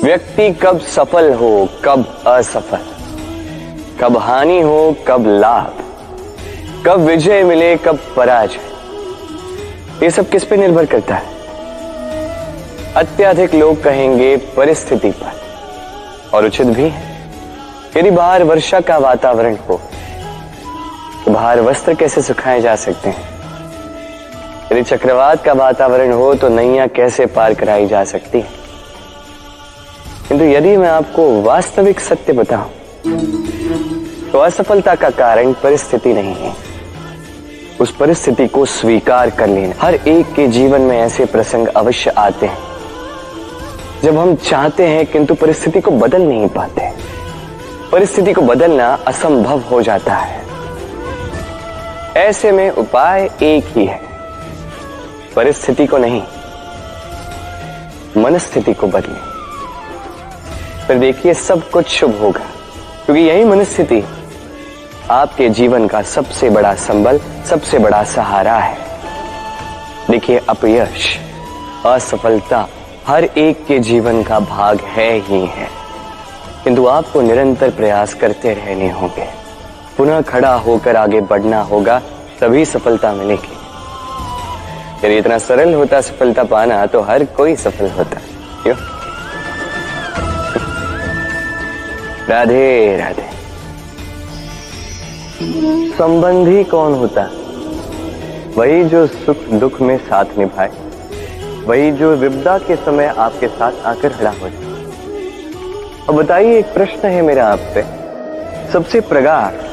व्यक्ति 0.03 0.53
कब 0.53 0.79
सफल 0.79 1.33
हो, 1.33 1.69
कब 1.85 2.23
असफल? 2.27 2.79
कब 3.99 4.17
हानि 4.17 4.61
हो, 4.61 4.95
कब 5.07 5.23
लाभ? 5.27 5.77
कब 6.85 6.99
विजय 6.99 7.43
मिले, 7.43 7.77
कब 7.77 7.99
पराजय? 8.15 8.59
ये 10.03 10.11
सब 10.11 10.29
किस 10.29 10.45
पे 10.45 10.57
निर्भर 10.57 10.85
करता 10.85 11.15
है? 11.15 11.25
अत्याधिक 12.93 13.55
लोग 13.55 13.83
कहेंगे, 13.83 14.37
परिस्थिति 14.37 15.11
पर। 15.11 15.41
और 16.33 16.45
उचित 16.45 16.67
भी 16.67 16.89
है। 16.89 17.29
यदि 17.97 18.11
बाहर 18.11 18.43
वर्षा 18.43 18.79
का 18.79 18.97
वातावरण 18.97 19.57
हो 19.69 19.81
बाहर 21.29 21.59
वस्त्र 21.61 21.93
कैसे 21.93 22.21
सुखाए 22.21 22.61
जा 22.61 22.75
सकते 22.75 23.09
हैं? 23.09 23.29
यदि 24.71 24.83
चक्रवात 24.83 25.43
का 25.43 25.53
वातावरण 25.53 26.11
हो 26.11 26.33
तो 26.33 26.49
नैया 26.49 26.87
कैसे 26.87 27.25
पार 27.25 27.53
कराई 27.53 27.87
जा 27.87 28.03
सकती 28.03 28.39
है? 28.39 28.47
किंतु 30.27 30.43
यदि 30.43 30.75
मैं 30.77 30.89
आपको 30.89 31.41
वास्तविक 31.41 31.99
सत्य 31.99 32.33
बताऊँ 32.33 32.69
तो 34.31 34.39
असफलता 34.39 34.95
का 34.95 35.09
कारण 35.09 35.53
परिस्थिति 35.53 36.13
नहीं 36.13 36.35
है। 36.35 36.53
उस 37.81 37.95
परिस्थिति 37.95 38.47
को 38.47 38.65
स्वीकार 38.65 39.29
कर 39.29 39.47
लेना। 39.47 39.75
हर 39.81 39.95
एक 39.95 40.33
के 40.33 40.47
जीवन 40.47 40.81
में 40.81 40.97
ऐसे 40.99 41.25
प्रसंग 41.25 41.67
अवश्य 41.67 42.09
आते 42.09 42.45
हैं। 42.45 42.57
जब 44.03 44.17
हम 44.17 44.35
चाहते 44.35 44.87
हैं, 44.87 45.05
किंतु 45.05 45.35
परिस्थिति 45.35 45.81
को 45.81 45.91
बदल 45.91 46.21
नहीं 46.21 46.47
पाते। 46.47 46.89
परिस्थिति 47.91 48.33
को 48.33 48.41
बदलना 48.41 48.87
असंभव 49.07 49.59
हो 49.61 49.81
जाता 49.81 50.15
है। 50.15 50.40
ऐसे 52.17 52.51
में 52.51 52.69
उपाय 52.69 53.29
एक 53.41 53.65
ही 53.65 53.85
है। 53.85 53.99
परिस्थिति 55.35 55.85
को 55.87 55.97
नहीं, 55.97 56.21
मनस्थिति 58.17 58.73
को 58.73 58.87
बदले। 58.87 59.19
फिर 60.87 60.97
देखिए 60.99 61.33
सब 61.33 61.69
कुछ 61.69 61.87
शुभ 61.87 62.19
होगा, 62.21 62.45
क्योंकि 63.05 63.21
यही 63.21 63.43
मनस्थिति 63.43 64.03
आपके 65.09 65.49
जीवन 65.49 65.87
का 65.87 66.01
सबसे 66.01 66.49
बड़ा 66.49 66.75
संबल, 66.75 67.19
सबसे 67.49 67.79
बड़ा 67.79 68.03
सहारा 68.03 68.57
है। 68.57 68.77
देखिए 70.09 70.41
अपयश, 70.49 71.19
असफलता 71.85 72.67
हर 73.07 73.23
एक 73.23 73.65
के 73.65 73.79
जीवन 73.79 74.23
का 74.23 74.39
भाग 74.39 74.79
है 74.79 75.11
ही 75.19 75.45
है। 75.45 75.69
किंतु 76.63 76.87
आपको 76.87 77.21
निरंतर 77.21 77.69
प्रयास 77.69 78.13
करते 78.13 78.53
रहने 78.53 78.89
होंगे। 78.91 79.40
पुनः 79.97 80.21
खड़ा 80.21 80.53
होकर 80.57 80.95
आगे 80.95 81.21
बढ़ना 81.23 81.61
होगा, 81.63 81.99
तभी 82.39 82.65
सफलता 82.65 83.11
मिलेगी। 83.13 83.57
यदि 85.05 85.17
इतना 85.17 85.37
सरल 85.37 85.73
होता 85.73 86.01
सफलता 86.01 86.43
पाना 86.45 86.85
तो 86.85 87.01
हर 87.01 87.23
कोई 87.37 87.55
सफल 87.55 87.89
होता 87.89 88.19
क्यों? 88.63 88.75
राधे 92.29 92.97
राधे। 92.97 93.29
संबंधी 95.97 96.63
कौन 96.63 96.93
होता? 96.93 97.29
वही 98.57 98.83
जो 98.83 99.05
सुख 99.07 99.37
दुख 99.59 99.81
में 99.81 99.97
साथ 99.99 100.37
निभाए, 100.37 100.71
वही 101.65 101.91
जो 101.91 102.15
विपदा 102.15 102.57
के 102.57 102.75
समय 102.75 103.13
आपके 103.17 103.47
साथ 103.47 103.85
आकर 103.85 104.09
खड़ा 104.09 104.31
हो 104.31 104.49
जाए। 104.49 104.69
अब 106.09 106.15
बताइए, 106.15 106.57
एक 106.59 106.73
प्रश्न 106.73 107.07
है 107.07 107.21
मेरा 107.21 107.47
आपसे 107.47 107.83
सबसे 108.71 109.01
प्रगाढ़ 109.01 109.69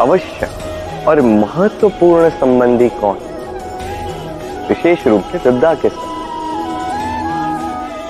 आवश्यक 0.00 1.06
और 1.08 1.20
महत्वपूर्ण 1.20 2.28
संबंधी 2.30 2.88
कौन? 2.88 3.16
विशेष 4.68 5.06
रूप 5.06 5.22
से 5.32 5.38
विपदा 5.38 5.74
के 5.74 5.88
साथ। 5.88 6.14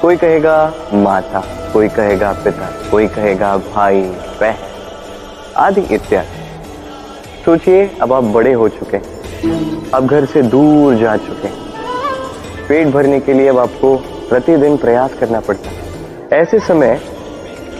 कोई 0.03 0.17
कहेगा 0.17 0.73
माता, 0.95 1.43
कोई 1.73 1.89
कहेगा 1.89 2.33
पिता, 2.45 2.71
कोई 2.91 3.07
कहेगा 3.07 3.57
भाई, 3.57 4.01
बहन 4.41 4.57
आदि 5.57 5.81
इत्यादि। 5.81 7.45
सोचिए, 7.45 7.91
अब 8.03 8.13
आप 8.13 8.25
बड़े 8.25 8.53
हो 8.53 8.69
चुके 8.69 8.99
अब 9.95 10.07
घर 10.07 10.25
से 10.25 10.43
दूर 10.43 10.95
जा 10.95 11.17
चुके 11.17 11.49
पेट 12.69 12.89
भरने 12.89 13.21
के 13.21 13.33
लिए 13.33 13.49
अब 13.49 13.59
आपको 13.59 13.97
प्रतिदिन 14.29 14.77
प्रयास 14.77 15.15
करना 15.15 15.41
पड़ता 15.41 15.71
है। 15.71 15.77
ऐसे 16.33 16.59
समय 16.59 17.01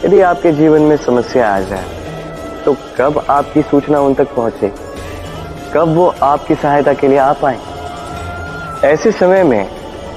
यदि 0.05 0.21
आपके 0.21 0.53
जीवन 0.53 0.83
में 0.83 0.97
समस्या 0.97 1.55
आ 1.57 1.61
जाए 1.61 1.96
तो 2.67 2.77
कब 2.97 3.25
आपकी 3.31 3.63
सूचना 3.63 4.01
उन 4.01 4.15
तक 4.15 4.35
पहुँचे? 4.35 4.69
कब 5.75 5.95
वो 5.95 6.07
आपकी 6.23 6.55
सहायता 6.55 6.93
के 6.93 7.09
लिए 7.09 7.19
आ 7.19 7.33
पाए? 7.33 7.59
ऐसे 8.85 9.13
समय 9.13 9.43
में 9.43 9.69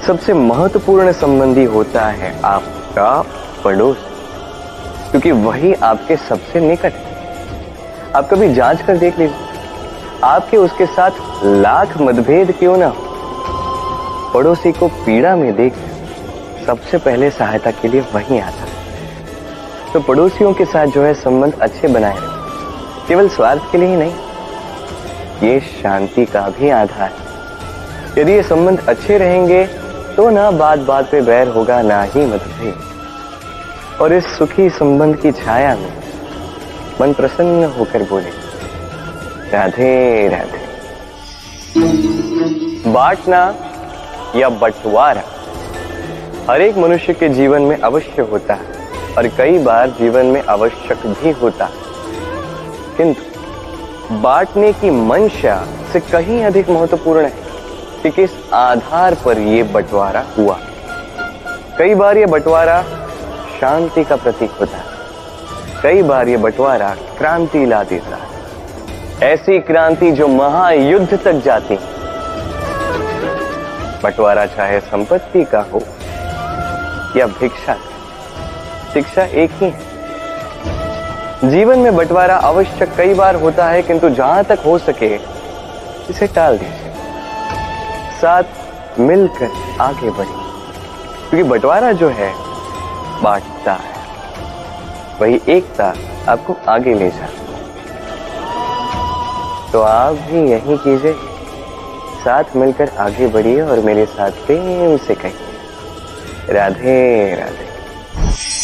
सबसे 0.06 0.34
महत्वपूर्ण 0.34 1.12
संबंधी 1.12 1.64
होता 1.64 2.06
है 2.06 2.32
आपका 2.44 3.10
पड़ोस, 3.64 3.96
क्योंकि 5.10 5.30
वही 5.30 5.72
आपके 5.74 6.16
सबसे 6.16 6.60
निकट 6.60 6.92
है। 6.92 8.12
आप 8.16 8.28
कभी 8.30 8.52
जाँच 8.54 8.82
कर 8.82 8.96
देख 8.96 9.18
लीजिए। 9.18 9.36
आपके 10.24 10.56
उसके 10.56 10.86
साथ 10.86 11.10
लाख 11.44 11.96
मतभेद 11.98 12.52
क्यों 12.52 12.76
ना 12.76 12.86
हो? 12.86 14.30
पड़ोसी 14.34 14.72
को 14.72 14.88
पीड़ा 14.88 15.36
में 15.36 15.54
देख 15.56 15.74
सबसे 16.66 16.98
पहले 16.98 17.30
सहायता 17.30 17.70
के 17.70 17.88
लिए 17.88 18.00
वही 18.14 18.38
आता 18.38 18.64
है। 18.64 18.78
तो 19.92 20.00
पड़ोसियों 20.00 20.52
के 20.54 20.64
साथ 20.64 20.86
जो 20.86 21.02
है 21.02 21.14
संबंध 21.14 21.58
अच्छे 21.60 21.88
बनाए 21.88 22.16
रखें। 22.16 22.39
केवल 23.10 23.28
स्वार्थ 23.28 23.62
के 23.72 23.78
लिए 23.78 23.88
ही 23.88 23.96
नहीं, 23.96 24.12
ये 25.42 25.60
शांति 25.60 26.24
का 26.24 26.40
भी 26.50 26.68
आधार 26.70 27.10
है। 27.10 28.18
यदि 28.18 28.32
ये 28.32 28.42
संबंध 28.42 28.84
अच्छे 28.88 29.16
रहेंगे 29.18 29.64
तो 30.16 30.28
ना 30.30 30.50
बात 30.52 30.78
बात 30.80 31.10
पे 31.10 31.20
बैर 31.20 31.48
होगा, 31.48 31.80
ना 31.82 32.02
ही 32.04 32.26
मतभेद। 32.26 33.98
और 34.00 34.12
इस 34.12 34.26
सुखी 34.38 34.68
संबंध 34.70 35.16
की 35.16 35.32
छाया 35.34 35.74
में 35.76 35.92
मन 37.00 37.12
प्रसन्न 37.12 37.72
होकर 37.78 38.02
बोले, 38.04 38.30
राधे 39.52 40.28
राधे। 40.28 40.62
बांटना 42.92 43.42
या 44.36 44.48
बंटवारा 44.48 45.24
हर 46.48 46.62
एक 46.62 46.78
मनुष्य 46.78 47.12
के 47.14 47.28
जीवन 47.30 47.62
में 47.62 47.78
अवश्य 47.78 48.22
होता 48.22 48.54
है, 48.54 49.14
और 49.18 49.28
कई 49.38 49.58
बार 49.60 49.90
जीवन 50.00 50.26
में 50.26 50.42
आवश्यक 50.48 51.06
भी 51.08 51.30
होता 51.32 51.64
है। 51.64 51.88
किंतु 52.96 53.22
बांटने 54.14 54.72
की 54.72 54.90
मंशा 54.90 55.66
से 55.92 56.00
कहीं 56.00 56.44
अधिक 56.44 56.70
महत्वपूर्ण 56.70 57.24
है 57.24 57.32
कि 58.02 58.10
किस 58.10 58.30
आधार 58.54 59.14
पर 59.24 59.38
यह 59.38 59.72
बंटवारा 59.72 60.24
हुआ। 60.38 60.58
कई 61.78 61.94
बार 61.94 62.18
यह 62.18 62.26
बंटवारा 62.26 62.82
शांति 63.60 64.04
का 64.04 64.16
प्रतीक 64.16 64.50
होता 64.50 64.76
है। 64.76 64.84
कई 65.82 66.02
बार 66.02 66.28
यह 66.28 66.38
बंटवारा 66.38 66.94
क्रांति 67.18 67.66
ला 67.66 67.82
देता 67.82 68.16
है। 68.16 69.32
ऐसी 69.32 69.58
क्रांति 69.58 70.10
जो 70.12 70.28
महायुद्ध 70.28 71.18
तक 71.24 71.32
जाती 71.32 71.74
है। 71.74 71.98
बंटवारा 74.02 74.46
चाहे 74.46 74.80
संपत्ति 74.80 75.44
का 75.44 75.60
हो 75.72 75.82
या 77.16 77.26
भिक्षा 77.26 77.76
शिक्षा 78.92 79.22
एक 79.22 79.50
ही 79.52 79.66
है। 79.66 79.89
जीवन 81.44 81.78
में 81.78 81.96
बंटवारा 81.96 82.36
अवश्य 82.36 82.86
कई 82.96 83.14
बार 83.14 83.34
होता 83.34 83.66
है, 83.66 83.82
किंतु 83.82 84.08
जहाँ 84.08 84.44
तक 84.44 84.58
हो 84.66 84.78
सके, 84.78 85.14
इसे 86.10 86.26
टाल 86.26 86.58
दीजिए। 86.58 86.92
साथ 88.20 88.42
मिलकर 88.98 89.48
आगे 89.80 90.10
बढ़िए। 90.10 90.34
क्योंकि 91.30 91.42
बंटवारा 91.42 91.92
जो 91.92 92.08
है, 92.08 92.34
बांटता 93.22 93.72
है। 93.72 93.94
वही 95.20 95.40
एकता 95.48 95.94
आपको 96.28 96.56
आगे 96.68 96.94
ले 96.94 97.10
जा। 97.10 97.28
तो 99.72 99.82
आप 99.82 100.14
भी 100.14 100.50
यही 100.50 100.76
कीजिए। 100.76 101.14
साथ 102.24 102.44
मिलकर 102.56 102.90
आगे 102.98 103.26
बढ़िए 103.26 103.62
और 103.62 103.80
मेरे 103.80 104.06
साथ 104.06 104.30
प्रेम 104.30 104.96
से 104.96 105.14
कहिए। 105.14 106.52
राधे 106.52 107.34
राधे। 107.34 107.70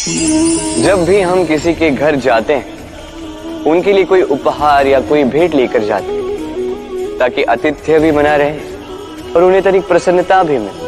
जब 0.07 1.03
भी 1.05 1.19
हम 1.21 1.43
किसी 1.45 1.73
के 1.73 1.89
घर 1.91 2.15
जाते 2.15 2.53
हैं, 2.53 3.63
उनके 3.63 3.93
लिए 3.93 4.03
कोई 4.03 4.21
उपहार 4.23 4.87
या 4.87 4.99
कोई 5.01 5.23
भेंट 5.25 5.55
लेकर 5.55 5.83
जाते 5.83 6.11
हैं, 6.11 7.17
ताकि 7.19 7.43
आतिथ्य 7.45 7.99
भी 7.99 8.11
बना 8.11 8.35
रहे 8.35 9.33
और 9.35 9.43
उन्हें 9.43 9.61
तरीक 9.63 9.87
प्रसन्नता 9.87 10.41
भी 10.43 10.57
मिले। 10.57 10.85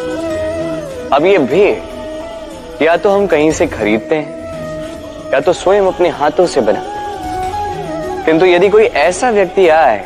अब 1.15 1.25
ये 1.25 1.37
भेंट 1.37 2.81
या 2.81 2.95
तो 2.97 3.09
हम 3.09 3.27
कहीं 3.27 3.51
से 3.51 3.67
खरीदते 3.67 4.15
हैं, 4.15 5.31
या 5.33 5.39
तो 5.39 5.53
स्वयं 5.55 5.87
अपने 5.87 6.09
हाथों 6.11 6.45
से 6.47 6.61
बनाते 6.61 8.25
किंतु 8.25 8.45
यदि 8.45 8.69
कोई 8.69 8.83
ऐसा 8.83 9.29
व्यक्ति 9.31 9.67
आए, 9.69 10.03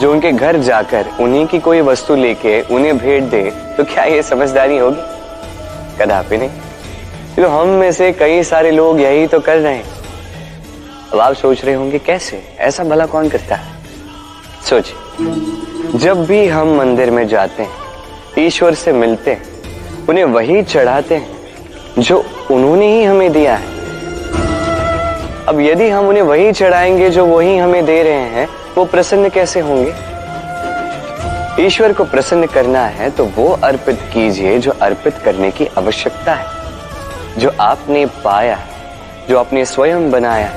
जो 0.00 0.12
उनके 0.12 0.32
घर 0.32 0.56
जाकर 0.62 1.06
उन्हीं 1.20 1.46
की 1.46 1.58
कोई 1.60 1.80
वस्तु 1.82 2.14
लेके 2.16 2.60
उन्हें 2.64 2.96
भेंट 2.98 3.30
दे 3.30 3.50
तो 3.76 3.84
क्या 3.84 4.04
ये 4.06 4.22
समझदारी 4.24 4.78
होगी? 4.78 5.02
कदापि 6.00 6.36
नहीं। 6.36 6.50
तो 7.36 7.48
हम 7.48 7.68
में 7.68 7.92
से 7.92 8.12
कई 8.12 8.42
सारे 8.42 8.70
लोग 8.70 9.00
यही 9.00 9.26
तो 9.26 9.40
कर 9.40 9.56
रहे 9.56 9.74
हैं। 9.74 9.84
अब 11.12 11.20
आप 11.20 11.34
सोच 11.34 11.64
रहे 11.64 11.74
होंगे, 11.74 11.98
कैसे? 11.98 12.56
ऐसा 12.58 12.84
भला 12.84 13.06
कौन 13.06 13.28
करता 13.28 13.54
है? 13.54 13.72
सोचिए। 14.70 14.96
जब 15.98 16.26
भी 16.26 16.48
हम 16.48 16.78
मंदिर 16.78 17.10
में 17.10 17.28
जाते 17.28 17.62
हैं, 17.62 17.70
ईश्वर 18.38 18.74
से 18.74 18.92
मिलते 18.92 19.30
हैं, 19.30 19.42
उन्हें 20.08 20.24
वही 20.24 20.62
चढ़ाते 20.62 21.14
हैं, 21.14 21.36
जो 21.98 22.24
उन्होंने 22.50 22.98
ही 22.98 23.04
हमें 23.04 23.32
दिया 23.32 23.56
है। 23.56 23.66
अब 25.46 25.60
यदि 25.60 25.88
हम 25.88 26.08
उन्हें 26.08 26.22
वही 26.22 26.52
चढ़ाएँगे, 26.52 27.10
जो 27.10 27.26
वही 27.26 27.58
हमें 27.58 27.84
दे 27.84 28.02
रहे 28.02 28.12
हैं, 28.12 28.48
वो 28.76 28.84
प्रसन्न 28.84 29.28
कैसे 29.28 29.60
होंगे? 29.60 29.94
ईश्वर 31.66 31.92
को 31.92 32.04
प्रसन्न 32.04 32.46
करना 32.46 32.86
है 32.86 33.10
तो 33.10 33.24
वो 33.24 33.58
अर्पित 33.64 33.98
कीजिए, 34.12 34.58
जो 34.58 34.72
अर्पित 34.82 35.14
करने 35.24 35.50
की 35.50 35.66
आवश्यकता 35.66 36.34
है। 36.34 36.55
जो 37.38 37.50
आपने 37.60 38.06
पाया, 38.06 38.58
जो 39.28 39.38
आपने 39.38 39.64
स्वयं 39.64 40.10
बनाया, 40.10 40.48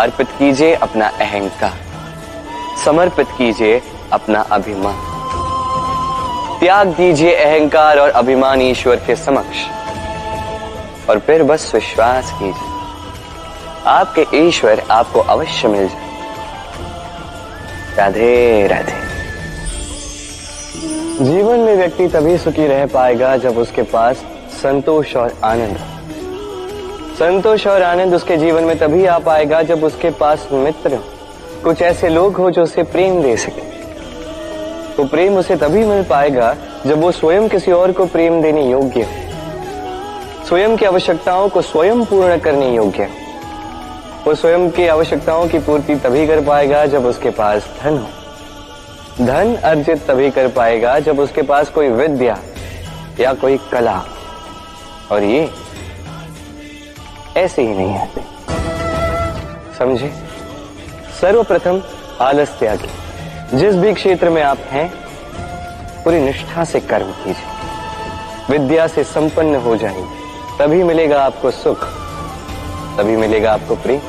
अर्पित 0.00 0.28
कीजिए 0.28 0.74
अपना 0.74 1.08
अहंकार, 1.08 1.78
समर्पित 2.84 3.26
कीजिए 3.38 3.82
अपना 4.12 4.40
अभिमान। 4.40 4.94
त्याग 6.60 6.88
दीजिए 6.88 7.34
अहंकार 7.34 7.98
और 7.98 8.10
अभिमान 8.10 8.62
ईश्वर 8.62 8.96
के 8.96 9.16
समक्ष, 9.16 9.58
और 11.10 11.18
फिर 11.18 11.42
बस 11.42 11.70
विश्वास 11.74 12.30
कीजिए। 12.30 12.68
आपके 13.86 14.26
ईश्वर 14.34 14.82
आपको 14.90 15.20
अवश्य 15.20 15.68
मिल 15.68 15.88
जाए। 15.88 16.08
राधे 17.96 18.66
राधे। 18.66 19.08
जीवन 21.24 21.56
में 21.56 21.76
व्यक्ति 21.76 22.08
तभी 22.08 22.38
सुखी 22.38 22.66
रह 22.66 22.86
पाएगा 22.86 23.36
जब 23.36 23.58
उसके 23.58 23.82
पास 23.82 24.16
संतोष 24.58 25.14
और 25.16 25.32
आनंद। 25.44 25.78
संतोष 27.18 27.66
और 27.66 27.82
आनंद 27.82 28.14
उसके 28.14 28.36
जीवन 28.36 28.64
में 28.64 28.78
तभी 28.78 29.04
आ 29.06 29.18
पाएगा 29.18 29.62
जब 29.62 29.84
उसके 29.84 30.10
पास 30.10 30.48
मित्र, 30.52 30.98
कुछ 31.64 31.82
ऐसे 31.82 32.08
लोग 32.08 32.36
हो 32.36 32.50
जो 32.50 32.62
उसे 32.62 32.82
प्रेम 32.82 33.22
दे 33.22 33.36
सके। 33.36 33.66
तो 34.96 35.04
प्रेम 35.04 35.36
उसे 35.36 35.56
तभी 35.56 35.84
मिल 35.84 36.02
पाएगा 36.04 36.54
जब 36.86 37.00
वो 37.00 37.10
स्वयं 37.12 37.48
किसी 37.48 37.72
और 37.72 37.92
को 37.92 38.06
प्रेम 38.06 38.40
देने 38.42 38.68
योग्य 38.70 39.06
स्वयं 40.48 40.76
की 40.76 40.84
आवश्यकताओं 40.84 41.48
को 41.48 41.62
स्वयं 41.62 42.04
पूर्ण 42.04 42.38
करने 42.38 42.74
योग्य 42.74 43.08
वो 44.26 44.34
स्वयं 44.34 44.70
की 44.70 44.86
आवश्यकताओं 44.88 45.48
की 45.48 45.58
पूर्ति 45.58 45.96
तभी 45.96 46.26
कर 46.26 46.44
पाएगा 46.44 46.84
जब 46.86 47.06
उसके 47.06 47.30
पास 47.30 47.68
धन 47.82 47.98
हो। 47.98 49.24
धन 49.26 49.54
अर्जित 49.64 50.06
तभी 50.08 50.30
कर 50.30 50.48
पाएगा 50.48 50.98
जब 50.98 51.20
उसके 51.20 51.42
पास 51.42 51.68
कोई 51.68 51.88
विद्या 51.88 52.38
या 53.20 53.32
कोई 53.34 53.58
कला 53.72 54.02
और 55.12 55.22
ये 55.22 55.50
ऐसे 57.36 57.62
ही 57.62 57.68
नहीं 57.68 57.98
आते। 57.98 58.20
समझे? 59.78 60.12
सर्वप्रथम 61.20 61.82
आलस 62.20 62.48
त्यागी। 62.48 62.88
जिस 63.56 63.74
भी 63.74 63.94
क्षेत्र 63.94 64.30
में 64.30 64.42
आप 64.42 64.58
हैं, 64.58 64.92
पूरी 66.04 66.20
निष्ठा 66.20 66.64
से 66.64 66.80
कर्म 66.80 67.10
कीजिए। 67.10 67.58
विद्या 68.50 68.86
से 68.86 69.04
संपन्न 69.04 69.56
हो 69.56 69.76
जाएँगे 69.76 70.18
तभी 70.58 70.82
मिलेगा 70.82 71.22
आपको 71.22 71.50
सुख, 71.50 71.84
तभी 72.98 73.16
मिलेगा 73.16 73.52
आपको 73.52 73.76
प्रेम 73.76 74.00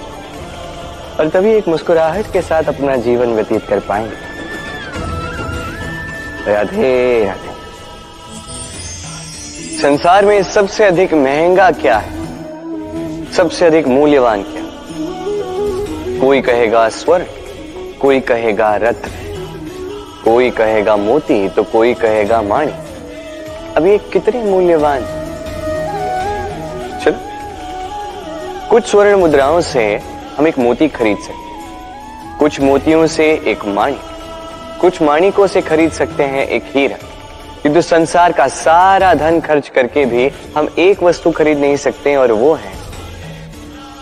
और 1.20 1.30
तभी 1.30 1.54
एक 1.54 1.68
मुस्कुराहट 1.68 2.26
के 2.34 2.42
साथ 2.42 2.64
अपना 2.64 2.96
जीवन 2.96 3.28
व्यतीत 3.28 3.68
कर 3.68 3.80
पाएँगे। 3.80 4.30
राधे 6.54 7.26
राधे। 7.26 7.49
संसार 9.82 10.26
में 10.26 10.44
सबसे 10.44 10.84
अधिक 10.84 11.14
महँगा 11.14 11.72
क्या 11.72 11.98
है? 11.98 12.12
सबसे 13.32 13.66
अधिक 13.66 13.88
मूल्यवान 13.88 14.44
क्या? 14.44 14.64
कोई 16.22 16.42
कहेगा 16.42 16.90
स्वर, 16.90 17.26
कोई 18.02 18.20
कहेगा 18.20 18.76
रत्न, 18.76 19.12
कोई 20.24 20.50
कहेगा 20.50 20.98
मोती 20.98 21.50
तो 21.50 21.64
कोई 21.64 21.94
कहेगा 21.94 22.42
माणी 22.42 22.72
अब 23.78 23.86
ये 23.86 23.98
कितने 23.98 24.44
मूल्यवान? 24.44 25.02
चलो। 27.06 27.18
कुछ 28.70 28.86
स्वर्ण 28.86 29.16
मुद्राओं 29.16 29.62
से 29.62 30.02
हम 30.38 30.48
एक 30.48 30.60
मोती 30.60 30.88
खरीद 30.88 31.18
सकते 31.18 32.38
कुछ 32.40 32.62
मोतियों 32.62 33.08
से 33.08 33.32
एक 33.48 33.66
माणी 33.66 33.98
कुछ 34.82 35.02
माणिकों 35.02 35.48
से 35.48 35.62
खरीद 35.62 35.92
सकते 35.92 36.24
हैं 36.24 36.48
एक 36.48 36.64
हीरा। 36.66 37.09
किंतु 37.64 37.82
संसार 37.82 38.32
का 38.32 38.48
सारा 38.48 39.14
धन 39.14 39.40
खर्च 39.40 39.70
करके 39.70 40.06
भी 40.06 40.32
हम 40.58 40.70
एक 40.80 41.04
वस्तु 41.04 41.32
खरीद 41.32 41.58
नहीं 41.58 41.76
सकते 41.78 42.16
और 42.16 42.32
वो 42.32 42.54
है 42.54 42.74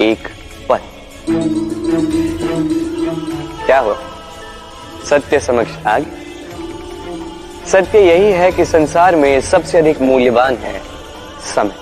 एक 0.01 0.28
पल 0.70 0.80
क्या 3.66 3.80
हो 3.80 3.95
सत्य 5.10 5.39
समक्ष 5.39 5.86
आग? 5.88 6.05
सत्य 7.68 7.99
यही 7.99 8.32
है 8.32 8.51
कि 8.51 8.66
संसार 8.66 9.16
में 9.16 9.41
सबसे 9.41 9.78
अधिक 9.78 10.01
मूल्यवान 10.01 10.55
है 10.55 10.82
समय। 11.55 11.76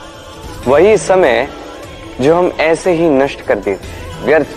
वही 0.67 0.97
समय 0.97 1.47
जो 2.21 2.35
हम 2.35 2.51
ऐसे 2.59 2.91
ही 2.91 3.09
नष्ट 3.09 3.41
कर 3.41 3.59
देते 3.59 4.25
व्यर्थ। 4.25 4.47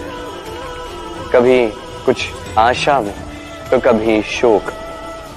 कभी 1.32 1.66
कुछ 2.06 2.26
आशा 2.58 3.00
में 3.00 3.14
तो 3.70 3.78
कभी 3.78 4.22
शोक। 4.22 4.72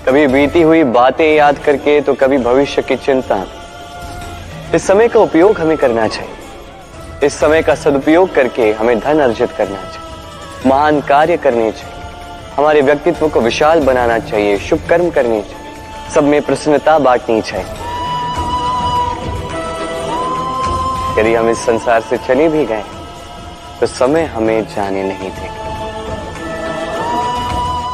कभी 0.08 0.28
बीती 0.28 0.62
हुई 0.62 0.84
बातें 0.84 1.36
याद 1.36 1.58
करके 1.58 2.02
तो 2.02 2.14
कभी 2.14 2.38
भविष्य 2.38 2.82
की 2.82 2.96
चिंता। 2.96 3.44
इस 4.76 4.88
समय 4.88 5.08
का 5.08 5.20
उपयोग 5.20 5.60
हमें 5.60 5.78
करना 5.78 6.08
चाहिए। 6.08 7.26
इस 7.26 7.34
समय 7.40 7.62
का 7.62 7.76
सदुपयोग 7.76 8.34
करके 8.34 8.72
हमें 8.72 9.00
धन 9.00 9.20
अर्जित 9.20 9.52
करना 9.52 9.76
चाहिए। 9.76 10.70
महान 10.70 11.02
कार्य 11.02 11.38
करने 11.38 11.72
चाहिए। 11.72 11.96
हमारे 12.58 12.82
व्यक्तित्व 12.82 13.28
को 13.30 13.42
विशाल 13.42 13.80
बनाना 13.80 14.18
चाहिए, 14.20 14.58
शुभ 14.58 14.80
कर्म 14.90 15.10
करने 15.10 15.42
चाहिए। 15.42 16.12
सब 16.16 16.24
में 16.24 16.42
प्रसन्नता 16.42 16.98
बांटनी 17.00 17.42
चाहिए। 17.42 17.66
यदि 21.20 21.36
हम 21.36 21.50
इस 21.50 21.66
संसार 21.66 22.02
से 22.02 22.18
चले 22.18 22.50
भी 22.50 22.66
गए 22.66 22.84
तो 23.80 23.88
समय 23.88 24.24
हमें 24.26 24.64
जाने 24.66 25.04
नहीं 25.04 25.32
देगा। 25.32 25.70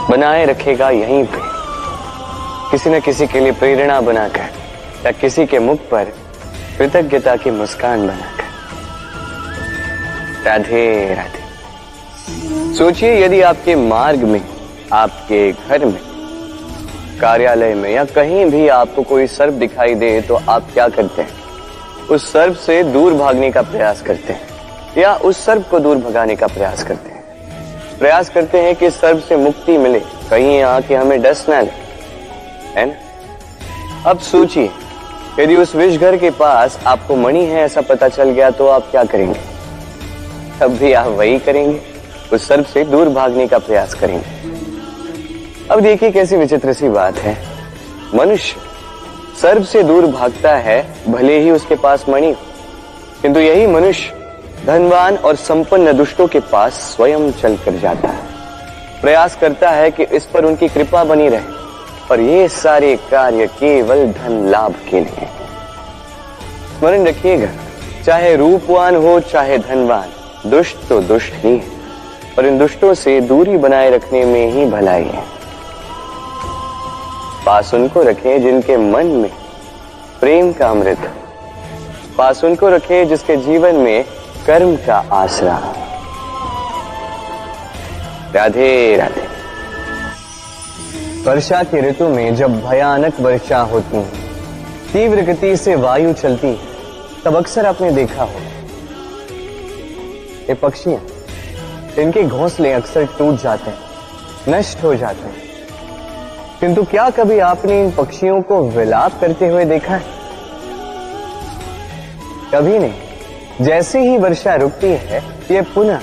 बनाए 0.09 0.45
रखेगा 0.45 0.89
यहीं 0.89 1.23
पे। 1.25 1.46
किसी 2.71 2.89
न 2.89 2.99
किसी 2.99 3.27
के 3.27 3.39
लिए 3.39 3.51
प्रेरणा 3.51 3.99
बनाकर 4.01 4.49
या 5.05 5.11
किसी 5.11 5.45
के 5.45 5.59
मुख 5.59 5.79
पर 5.91 6.03
कृतज्ञता 6.77 7.35
की 7.35 7.51
मुस्कान 7.51 8.07
बनाकर। 8.07 8.43
राधे 10.45 11.13
राधे। 11.13 12.73
सोचिए 12.73 13.25
यदि 13.25 13.41
आपके 13.41 13.75
मार्ग 13.75 14.23
में, 14.23 14.41
आपके 14.93 15.51
घर 15.51 15.85
में, 15.85 15.99
कार्यालय 17.21 17.73
में 17.73 17.89
या 17.91 18.03
कहीं 18.05 18.45
भी 18.45 18.67
आपको 18.67 19.03
कोई 19.03 19.27
सर्प 19.27 19.53
दिखाई 19.53 19.95
दे 19.95 20.21
तो 20.21 20.41
आप 20.49 20.67
क्या 20.73 20.87
करते 20.89 21.21
हैं? 21.21 21.29
उस 22.09 22.31
सर्प 22.33 22.55
से 22.55 22.83
दूर 22.83 23.13
भागने 23.13 23.51
का 23.51 23.61
प्रयास 23.61 24.01
करते 24.01 24.33
हैं 24.33 24.47
या 24.97 25.15
उस 25.15 25.45
सर्प 25.45 25.67
को 25.71 25.79
दूर 25.79 25.97
भगाने 25.97 26.35
का 26.35 26.47
प्रयास 26.47 26.83
करते 26.83 27.09
हैं? 27.09 27.23
प्रयास 27.99 28.29
करते 28.29 28.59
हैं 28.59 28.75
कि 28.75 28.91
सर्प 28.91 29.25
से 29.29 29.35
मुक्ति 29.37 29.77
मिले, 29.77 29.99
कहीं 30.29 30.61
आके 30.61 30.95
हमें 30.95 31.21
डस 31.21 31.45
ना 31.49 31.61
ले। 31.61 31.86
अब 34.05 34.19
सोचिए, 34.19 34.69
यदि 35.39 35.55
उस 35.55 35.75
विष 35.75 35.97
घर 35.97 36.17
के 36.17 36.29
पास 36.29 36.79
आपको 36.87 37.15
मणि 37.15 37.45
है, 37.45 37.61
ऐसा 37.61 37.81
पता 37.81 38.07
चल 38.07 38.29
गया 38.29 38.49
तो 38.49 38.67
आप 38.67 38.91
क्या 38.91 39.03
करेंगे? 39.03 39.39
तब 40.59 40.77
भी 40.77 40.93
आप 40.93 41.07
वही 41.07 41.39
करेंगे, 41.39 41.81
उस 42.33 42.47
सर्प 42.47 42.65
से 42.65 42.83
दूर 42.83 43.09
भागने 43.09 43.47
का 43.47 43.57
प्रयास 43.57 43.93
करेंगे। 43.93 44.25
अब 45.71 45.79
देखिए 45.79 46.11
कैसी 46.11 46.35
विचित्र 46.35 46.73
सी 46.73 46.89
बात 46.89 47.17
है। 47.17 47.37
मनुष्य 48.15 48.55
सर्प 49.41 49.63
से 49.63 49.83
दूर 49.83 50.05
भागता 50.05 50.55
है, 50.55 50.95
भले 51.07 51.39
ही 51.39 51.51
उसके 51.51 51.75
पास 51.75 52.05
मणि 52.09 52.35
किंतु 53.21 53.39
यही 53.39 53.67
मनुष्य 53.67 54.13
धनवान 54.65 55.17
और 55.17 55.35
संपन्न 55.35 55.97
दुष्टों 55.97 56.27
के 56.27 56.39
पास 56.39 56.73
स्वयं 56.73 57.31
चलकर 57.31 57.77
जाता 57.77 58.07
है। 58.07 58.21
प्रयास 59.01 59.35
करता 59.35 59.69
है 59.69 59.91
कि 59.91 60.03
इस 60.03 60.25
पर 60.25 60.45
उनकी 60.45 60.67
कृपा 60.67 61.03
बनी 61.03 61.29
रहे। 61.29 61.56
और 62.11 62.19
ये 62.19 62.47
सारे 62.47 62.95
कार्य 62.95 63.47
केवल 63.47 64.11
धन 64.11 64.47
लाभ 64.47 64.73
के 64.89 64.99
लिए 64.99 65.27
स्मरण 66.79 67.05
रखिएगा 67.05 67.47
चाहे 68.05 68.35
रूपवान 68.35 68.95
हो, 68.95 69.19
चाहे 69.19 69.57
धनवान, 69.57 70.09
दुष्ट 70.49 70.77
तो 70.89 71.01
दुष्ट 71.01 71.33
ही 71.35 71.57
है। 71.57 71.77
और 72.37 72.45
इन 72.45 72.57
दुष्टों 72.57 72.93
से 72.93 73.21
दूरी 73.21 73.57
बनाए 73.57 73.89
रखने 73.89 74.25
में 74.25 74.51
ही 74.51 74.65
भलाई 74.65 75.03
है। 75.03 75.23
पास 77.45 77.73
उनको 77.73 78.01
रखें 78.01 78.41
जिनके 78.41 78.77
मन 78.77 79.05
में 79.05 79.31
प्रेम 80.19 80.53
का 80.53 80.69
अमृत। 80.69 81.13
पास 82.17 82.43
उनको 82.43 82.69
रखें 82.69 83.07
जिसके 83.07 83.35
जीवन 83.37 83.75
में 83.75 84.05
कर्म 84.45 84.75
का 84.75 85.05
आसरा। 85.11 85.73
राधे 88.35 88.97
राधे। 88.97 89.26
वर्षा 91.27 91.63
के 91.63 91.89
ऋतु 91.89 92.07
में 92.07 92.35
जब 92.35 92.67
भयानक 92.67 93.19
वर्षा 93.19 93.59
होती 93.59 93.97
है, 93.97 94.11
तीव्र 94.93 95.21
गति 95.21 95.57
से 95.57 95.75
वायु 95.75 96.13
चलती 96.13 96.47
है, 96.47 96.57
तब 97.25 97.35
अक्सर 97.35 97.65
आपने 97.65 97.91
देखा 97.91 98.23
हो 98.23 98.39
ये 100.49 100.53
पक्षियाँ, 100.53 101.01
इनके 101.99 102.23
घोंसले 102.23 102.73
अक्सर 102.73 103.05
टूट 103.05 103.41
जाते 103.41 103.69
हैं, 103.69 103.77
नष्ट 104.49 104.83
हो 104.83 104.95
जाते 104.95 105.25
हैं। 105.25 105.35
किंतु 106.59 106.83
क्या 106.83 107.09
कभी 107.09 107.39
आपने 107.39 107.83
इन 107.83 107.91
पक्षियों 107.91 108.41
को 108.41 108.61
विलाप 108.69 109.19
करते 109.21 109.47
हुए 109.47 109.65
देखा 109.65 109.95
है? 109.95 110.03
कभी 112.53 112.79
नहीं। 112.79 112.93
जैसे 113.61 113.99
ही 113.99 114.17
वर्षा 114.17 114.55
रुकती 114.55 114.87
है, 114.87 115.23
ये 115.51 115.61
पुनः 115.61 115.99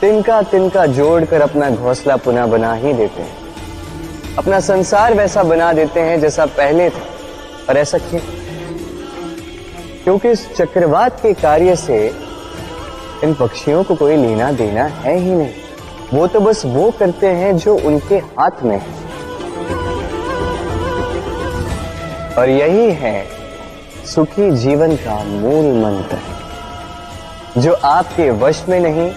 तिनका 0.00 0.42
तिनका 0.42 0.86
जोड़कर 0.86 1.40
अपना 1.40 1.70
घोंसला 1.70 2.16
पुनः 2.16 2.46
बना 2.46 2.74
ही 2.74 2.92
देते 2.92 3.22
हैं। 3.22 3.39
अपना 4.38 4.60
संसार 4.60 5.14
वैसा 5.14 5.42
बना 5.42 5.72
देते 5.72 6.00
हैं 6.00 6.20
जैसा 6.20 6.46
पहले 6.46 6.90
था। 6.90 7.00
और 7.68 7.76
ऐसा 7.76 7.98
क्यों? 7.98 8.20
क्योंकि 10.04 10.30
इस 10.30 10.54
चक्रवात 10.56 11.20
के 11.22 11.32
कार्य 11.32 11.76
से 11.76 12.16
इन 13.24 13.34
पक्षियों 13.34 13.84
को 13.84 13.94
कोई 13.94 14.16
लेना 14.16 14.52
देना 14.52 14.84
है 14.84 15.16
ही 15.16 15.34
नहीं। 15.34 15.50
वो 16.14 16.26
तो 16.26 16.40
बस 16.40 16.62
वो 16.64 16.90
करते 16.90 17.26
हैं 17.26 17.56
जो 17.56 17.76
उनके 17.76 18.14
हाथ 18.14 18.62
में 18.62 18.80
है। 18.80 19.00
और 22.34 22.48
यही 22.48 22.92
है 22.92 23.26
सुखी 24.06 24.50
जीवन 24.50 24.96
का 24.96 25.24
मूल 25.24 25.84
मंत्र। 25.84 26.18
जो 27.60 27.72
आपके 27.72 28.30
वश 28.30 28.64
में 28.68 28.80
नहीं, 28.80 29.12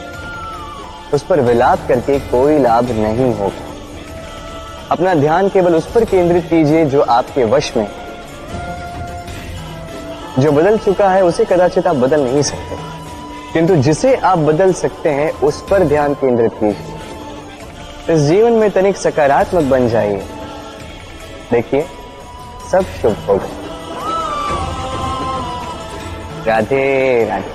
उस 1.13 1.23
पर 1.23 1.41
विलाप 1.41 1.79
करके 1.87 2.19
कोई 2.19 2.59
लाभ 2.59 2.85
नहीं 2.91 3.33
होगा। 3.35 3.72
अपना 4.93 5.13
ध्यान 5.13 5.49
केवल 5.49 5.75
उस 5.75 5.91
पर 5.91 6.05
केंद्रित 6.05 6.43
कीजिए 6.43 6.85
जो 6.85 7.01
आपके 7.01 7.43
वश 7.43 7.77
में 7.77 7.87
जो 10.39 10.51
बदल 10.51 10.77
चुका 10.77 11.09
है, 11.09 11.23
उसे 11.23 11.45
कदाचित 11.45 11.87
आप 11.87 11.95
बदल 11.95 12.21
नहीं 12.21 12.41
सकते। 12.41 12.75
किंतु 13.53 13.75
जिसे 13.75 14.15
आप 14.15 14.37
बदल 14.37 14.73
सकते 14.73 15.09
हैं, 15.09 15.31
उस 15.31 15.65
पर 15.69 15.83
ध्यान 15.83 16.13
केंद्रित 16.13 16.51
कीजिए। 16.51 18.13
इस 18.13 18.21
जीवन 18.21 18.51
में 18.51 18.71
तनिक 18.71 18.97
सकारात्मक 18.97 19.63
बन 19.63 19.89
जाइए। 19.89 20.23
देखिए, 21.51 21.85
सब 22.71 22.85
शुभ 23.01 23.17
होगा 23.29 23.49
राधे 26.47 27.25
राधे। 27.25 27.53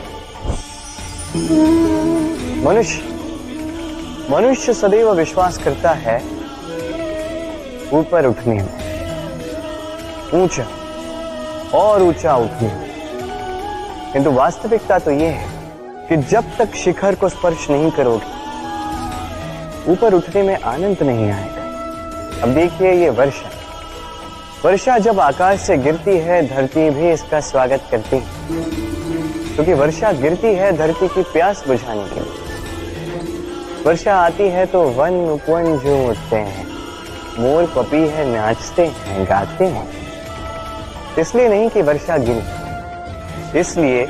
मनुष्य 2.64 3.08
मनुष्य 4.30 4.74
सदैव 4.74 5.12
विश्वास 5.12 5.58
करता 5.58 5.90
है 5.90 6.37
ऊपर 7.92 8.26
उठने 8.26 8.54
में 8.54 8.78
ऊँचा 10.34 10.66
और 11.74 12.02
ऊँचा 12.02 12.36
उठने 12.36 12.68
में 12.68 12.88
किंतु 14.12 14.30
वास्तविकता 14.30 14.98
तो 14.98 15.10
यह 15.10 15.30
है 15.30 15.48
कि 16.08 16.16
जब 16.16 16.44
तक 16.58 16.74
शिखर 16.74 17.14
को 17.14 17.28
स्पर्श 17.28 17.70
नहीं 17.70 17.90
करोगे, 17.90 18.36
ऊपर 19.92 20.14
उठने 20.14 20.42
में 20.42 20.60
आनंद 20.60 21.02
नहीं 21.02 21.30
आएगा। 21.30 22.42
अब 22.42 22.54
देखिए 22.54 22.92
ये 22.92 23.08
वर्षा। 23.10 23.50
वर्षा 24.64 24.98
जब 24.98 25.20
आकाश 25.20 25.60
से 25.60 25.76
गिरती 25.76 26.18
है, 26.18 26.46
धरती 26.46 26.90
भी 26.90 27.12
इसका 27.12 27.40
स्वागत 27.40 27.82
करती 27.90 28.16
है। 28.16 28.24
क्योंकि 29.54 29.72
वर्षा 29.72 30.12
गिरती 30.12 30.54
है, 30.54 30.72
धरती 30.76 31.08
की 31.08 31.22
प्यास 31.22 31.64
बुझाने 31.66 32.04
के 32.04 32.20
लिए। 32.20 33.84
वर्षा 33.84 34.20
आती 34.20 34.48
है 34.48 34.66
तो 34.66 34.82
वन 34.82 35.28
उपवन 35.30 35.78
झूम 35.78 36.10
उठते 36.10 36.36
हैं। 36.36 36.67
मोर 37.38 37.66
पपी 37.76 38.06
है, 38.08 38.24
नाचते 38.26 38.86
हैं, 38.86 39.24
गाते 39.24 39.64
हैं। 39.64 39.86
इसलिए 41.18 41.48
नहीं 41.48 41.68
कि 41.70 41.82
वर्षा 41.82 42.16
गिरी। 42.18 43.60
इसलिए 43.60 44.06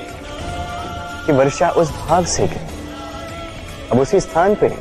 कि 1.26 1.32
वर्षा 1.32 1.68
उस 1.70 1.90
भाव 1.98 2.24
से 2.24 2.46
गिरी 2.46 2.66
अब 3.92 4.00
उसी 4.00 4.20
स्थान 4.20 4.54
पर 4.54 4.72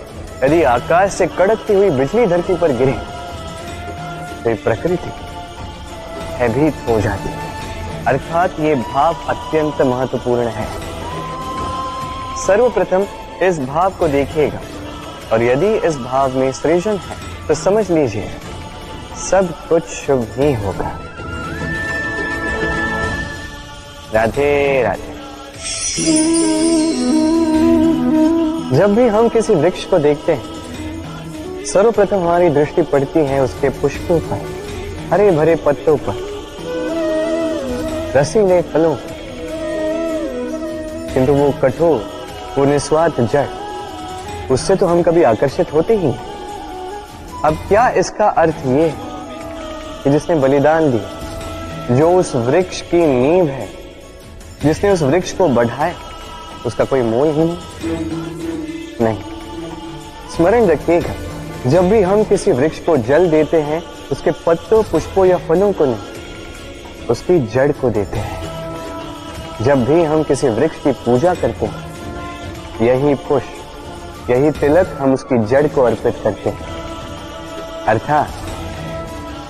यदि 0.43 0.62
आकाश 0.64 1.14
से 1.14 1.28
कड़कती 1.28 1.74
हुई 1.74 1.89
बिजली 1.89 2.26
धरती 2.26 2.56
पर 2.56 2.72
गिरे 2.72 2.91
तो 4.43 4.56
प्रकृति 4.64 5.12
भयभीत 6.38 6.84
हो 6.88 7.00
जाती 7.02 7.30
है। 7.30 8.06
अर्थात 8.06 8.60
ये 8.60 8.76
भाव 8.76 9.16
अत्यंत 9.30 9.82
महत्वपूर्ण 9.82 10.48
है। 10.48 10.68
सर्वप्रथम 12.45 13.06
इस 13.43 13.60
भाव 13.60 13.93
को 13.93 14.08
देखिएगा। 14.08 14.60
और 15.32 15.43
यदि 15.43 15.74
इस 15.88 15.98
भाव 15.98 16.38
में 16.38 16.52
सृजन 16.52 16.98
है 16.98 17.27
तो 17.48 17.54
समझ 17.54 17.89
लीजिए, 17.91 18.30
सब 19.30 19.54
कुछ 19.70 19.84
शुभ 19.84 20.28
ही 20.38 20.54
होगा। 20.54 21.00
राधे 24.14 24.82
राधे। 24.84 25.16
जब 28.78 28.95
भी 28.95 29.08
हम 29.08 29.30
किसी 29.30 29.56
वृक्ष 29.56 29.86
को 29.86 30.00
देखते 30.00 30.34
हैं, 30.34 31.66
सर्वप्रथम 31.66 32.18
हमारी 32.18 32.50
दृष्टि 32.50 32.82
पड़ती 32.82 33.20
है 33.20 33.41
उसके 33.43 33.70
पुष्पों 33.70 34.20
पर 34.20 34.45
हरे 35.12 35.32
भरे 35.32 35.56
पत्तों 35.56 35.98
पर, 35.98 36.16
रसीले 38.16 38.62
फलों 38.62 38.95
पर। 38.95 39.16
किंतु 41.14 41.34
वो 41.34 41.52
कठोर, 41.62 42.00
वो 42.58 42.66
निस्वार्थ 42.66 43.22
जड़, 43.22 43.48
उससे 44.52 44.76
तो 44.76 44.86
हम 44.86 45.02
कभी 45.02 45.24
आकर्षित 45.24 45.74
होते 45.74 45.98
ही 45.98 46.14
अब 47.46 47.56
क्या 47.68 47.90
इसका 47.90 48.28
अर्थ 48.28 48.56
ये 48.66 48.88
है 48.88 48.96
कि 50.04 50.10
जिसने 50.10 50.36
बलिदान 50.36 50.92
दिया, 50.92 51.96
जो 51.96 52.12
उस 52.12 52.36
वृक्ष 52.36 52.82
की 52.82 52.98
नींव 52.98 53.48
है, 53.48 53.70
जिसने 54.64 54.92
उस 54.92 55.02
वृक्ष 55.02 55.32
को 55.32 55.48
बढ़ाया, 55.48 55.96
उसका 56.66 56.84
कोई 56.84 57.02
मोल 57.02 57.28
ही 57.28 57.44
नहीं। 57.44 57.58
नहीं। 59.02 59.20
स्मरण 60.36 60.66
रखिएगा, 60.66 61.14
जब 61.70 61.90
भी 61.90 62.02
हम 62.02 62.24
किसी 62.24 62.52
वृक्ष 62.52 62.80
को 62.80 62.98
जल 62.98 63.30
देते 63.30 63.62
हैं, 63.62 63.84
उसके 64.12 64.32
पत्तों, 64.32 64.84
पुष्पों 64.84 65.26
या 65.26 65.38
फलों 65.38 65.74
को 65.74 65.86
नहीं, 65.86 67.06
उसकी 67.10 67.40
जड़ 67.40 67.72
को 67.72 67.90
देते 67.90 68.18
हैं। 68.18 68.46
जब 69.62 69.86
भी 69.86 70.04
हम 70.04 70.24
किसी 70.24 70.50
वृक्ष 70.50 70.84
की 70.84 70.92
पूजा 70.92 71.34
करते 71.34 71.66
हैं, 71.66 71.86
यही 72.82 73.16
पुष्प, 73.16 74.30
यही 74.30 74.52
तिलक 74.52 74.98
हम 75.00 75.14
उसकी 75.14 75.46
जड़ 75.46 75.68
को 75.68 75.82
अर्पित 75.82 76.16
करते 76.24 76.50
हैं। 76.50 76.77
अर्थात, 77.88 78.28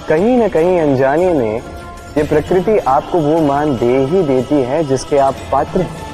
कहीं 0.10 0.38
न 0.38 0.48
कहीं 0.48 0.80
अनजाने 0.80 1.34
में 1.34 1.62
ये 2.18 2.24
प्रकृति 2.24 2.78
आपको 2.78 3.20
वो 3.20 3.42
मान 3.42 3.78
दे 3.78 3.98
ही 3.98 4.24
देती 4.24 4.56
है 4.56 4.84
जिसके 4.84 5.18
आप 5.18 5.36
पात्र 5.52 5.82
हैं। 5.82 6.08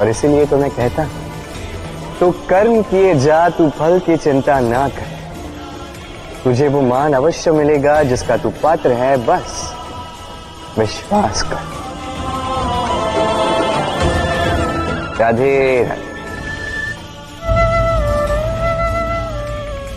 और 0.00 0.08
इसीलिए 0.08 0.46
तो 0.46 0.56
मैं 0.56 0.70
कहता 0.70 1.02
हूँ 1.02 1.10
तो 2.20 2.30
कर्म 2.30 2.82
किए 2.82 3.14
जा, 3.14 3.48
तू 3.48 3.70
फल 3.70 3.98
की 3.98 4.16
चिंता 4.16 4.60
ना 4.60 4.88
कर। 4.88 5.06
तुझे 6.44 6.68
वो 6.68 6.80
मान 6.80 7.12
अवश्य 7.12 7.50
मिलेगा 7.50 8.02
जिसका 8.02 8.36
तू 8.36 8.50
पात्र 8.50 8.92
है, 8.92 9.16
बस 9.26 9.74
विश्वास 10.78 11.42
कर। 11.42 11.80
राधे 15.20 15.84
राधे। 15.84 16.10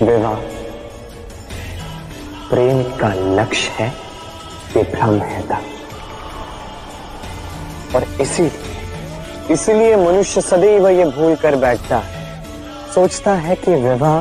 विवाह। 0.06 0.53
प्रेम 2.54 2.82
का 2.98 3.08
लक्ष्य 3.36 3.70
है 3.74 3.88
ये 4.78 4.84
भ्रम 4.84 5.18
है 5.22 5.42
था 5.48 5.62
और 7.96 8.04
इसी 8.22 8.52
इसलिए 9.54 9.96
मनुष्य 9.96 10.42
सदैव 10.42 10.88
ये 10.90 11.06
भूल 11.06 11.36
कर 11.36 11.56
बैठता 11.56 11.98
है। 11.98 12.44
सोचता 12.94 13.34
है 13.34 13.56
कि 13.56 13.76
विवाह 13.76 14.20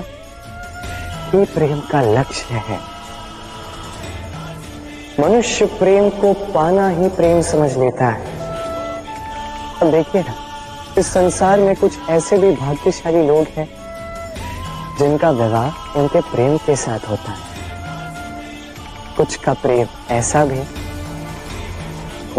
ही 1.31 1.45
प्रेम 1.45 1.81
का 1.81 2.01
लक्ष्य 2.03 2.63
है। 2.69 2.79
मनुष्य 5.21 5.67
प्रेम 5.79 6.11
को 6.11 6.33
पाना 6.55 6.89
ही 6.89 7.09
प्रेम 7.09 7.43
समझ 7.43 7.77
लेता 7.77 8.09
है। 8.09 8.27
अब 9.83 9.91
देखिए 9.91 10.23
ना, 10.23 10.35
इस 10.99 11.13
संसार 11.13 11.61
में 11.61 11.75
कुछ 11.77 12.09
ऐसे 12.11 12.39
भी 12.39 12.57
भाग्यशाली 12.57 13.27
लोग 13.27 13.47
हैं 13.57 13.69
जिनका 14.99 15.31
विवाह 15.31 15.99
उनके 15.99 16.21
प्रेम 16.33 16.57
के 16.57 16.77
साथ 16.77 17.09
होता 17.11 17.33
है। 17.33 17.52
कुछ 19.23 19.37
का 19.37 19.53
प्रेम 19.53 19.87
ऐसा 20.11 20.45
भी, 20.45 20.63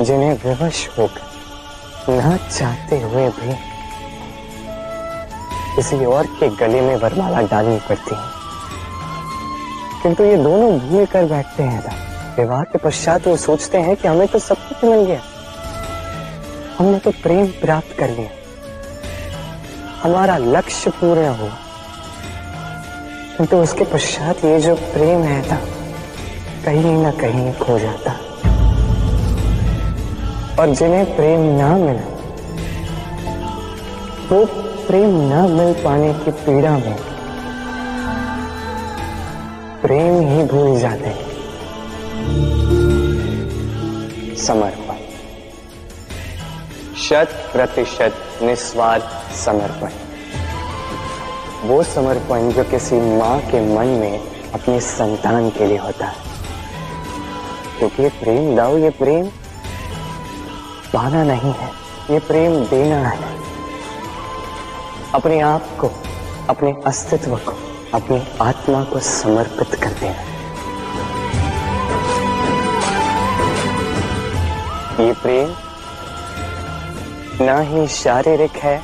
जिन्हें 0.04 0.34
विवश 0.34 0.90
होकर 1.00 2.12
न 2.12 2.38
चाहते 2.38 3.00
हुए 3.02 3.30
भी 3.30 3.54
किसी 5.76 6.06
और 6.06 6.26
के 6.26 6.50
गले 6.50 6.82
में 6.82 6.96
वरमाला 6.96 7.42
डालनी 7.42 7.80
पड़ती 7.80 8.16
है। 8.16 8.22
किंतु 10.04 10.24
ये 10.24 10.38
दोनों 10.38 10.80
भूल 10.80 11.06
कर 11.06 11.26
बैठते 11.26 11.64
हैं 11.64 11.82
विवाह 12.38 12.64
के 12.64 12.78
पश्चात 12.78 13.28
वो 13.28 13.38
सोचते 13.38 13.78
हैं 13.78 13.96
कि 13.96 14.08
हमें 14.08 14.28
तो 14.28 14.40
सब 14.40 14.56
कुछ 14.56 14.84
मिल 14.84 15.06
गया। 15.06 15.22
हमने 16.80 17.00
तो 17.00 17.12
प्रेम 17.12 17.46
प्राप्त 17.46 17.98
कर 18.00 18.10
लिया। 18.10 18.30
हमारा 20.02 20.38
लक्ष्य 20.38 20.92
पूर्ण 20.92 21.28
हुआ। 21.28 21.58
किंतु 23.38 23.58
उसके 23.58 23.84
पश्चात 23.84 24.46
ये 24.46 24.60
जो 24.60 24.76
प्रेम 24.76 25.22
है 25.22 25.50
था 25.52 25.62
कहीं 26.66 27.04
ना 27.04 27.12
कहीं 27.12 27.54
खो 27.54 27.80
जाता। 27.80 28.12
और 30.60 30.70
जिन्हें 30.70 31.16
प्रेम 31.16 31.40
ना 31.40 31.78
मिला, 31.78 32.02
वो 34.30 34.46
प्रेम 34.88 35.10
ना 35.10 35.48
मिल 35.48 35.74
पाने 35.74 36.14
की 36.14 36.32
पीड़ा 36.32 36.72
में 36.72 36.98
प्रेम 39.82 40.30
ही 40.30 40.44
भूल 40.44 40.80
जाते 40.80 41.06
हैं। 41.06 41.34
समर्पण। 44.36 44.96
शत 46.98 47.50
प्रतिशत 47.54 48.16
निस्वार्थ 48.44 49.36
समर्पण। 49.36 49.90
वो 51.64 51.84
समर्पण 51.84 52.52
जो 52.52 52.64
किसी 52.64 52.96
माँ 52.96 53.40
के 53.40 53.76
मन 53.76 53.86
में 53.86 54.20
अपने 54.54 54.80
संतान 54.80 55.50
के 55.50 55.66
लिए 55.68 55.78
होता 55.78 56.06
है। 56.06 56.33
क्योंकि 57.78 58.04
ये 58.04 58.10
प्रेम 58.10 58.56
दाओ 58.56 58.78
ये 58.78 58.90
प्रेम 58.90 59.26
पाना 60.94 61.24
नहीं 61.24 61.54
है। 61.54 61.70
ये 62.12 62.20
प्रेम 62.20 62.66
देना 62.66 63.08
है। 63.10 63.32
अपने 65.14 65.40
आप 65.40 65.68
को, 65.80 65.90
अपने 66.50 66.74
अस्तित्व 66.88 67.36
को, 67.36 67.54
अपनी 67.94 68.22
आत्मा 68.42 68.84
को 68.84 69.00
समर्पित 69.00 69.76
कर 69.76 69.90
देना। 69.90 70.32
ये 75.04 75.14
प्रेम 75.14 75.54
ना 77.46 77.60
ही 77.60 77.88
शारीरिक 77.88 78.58
है, 78.58 78.82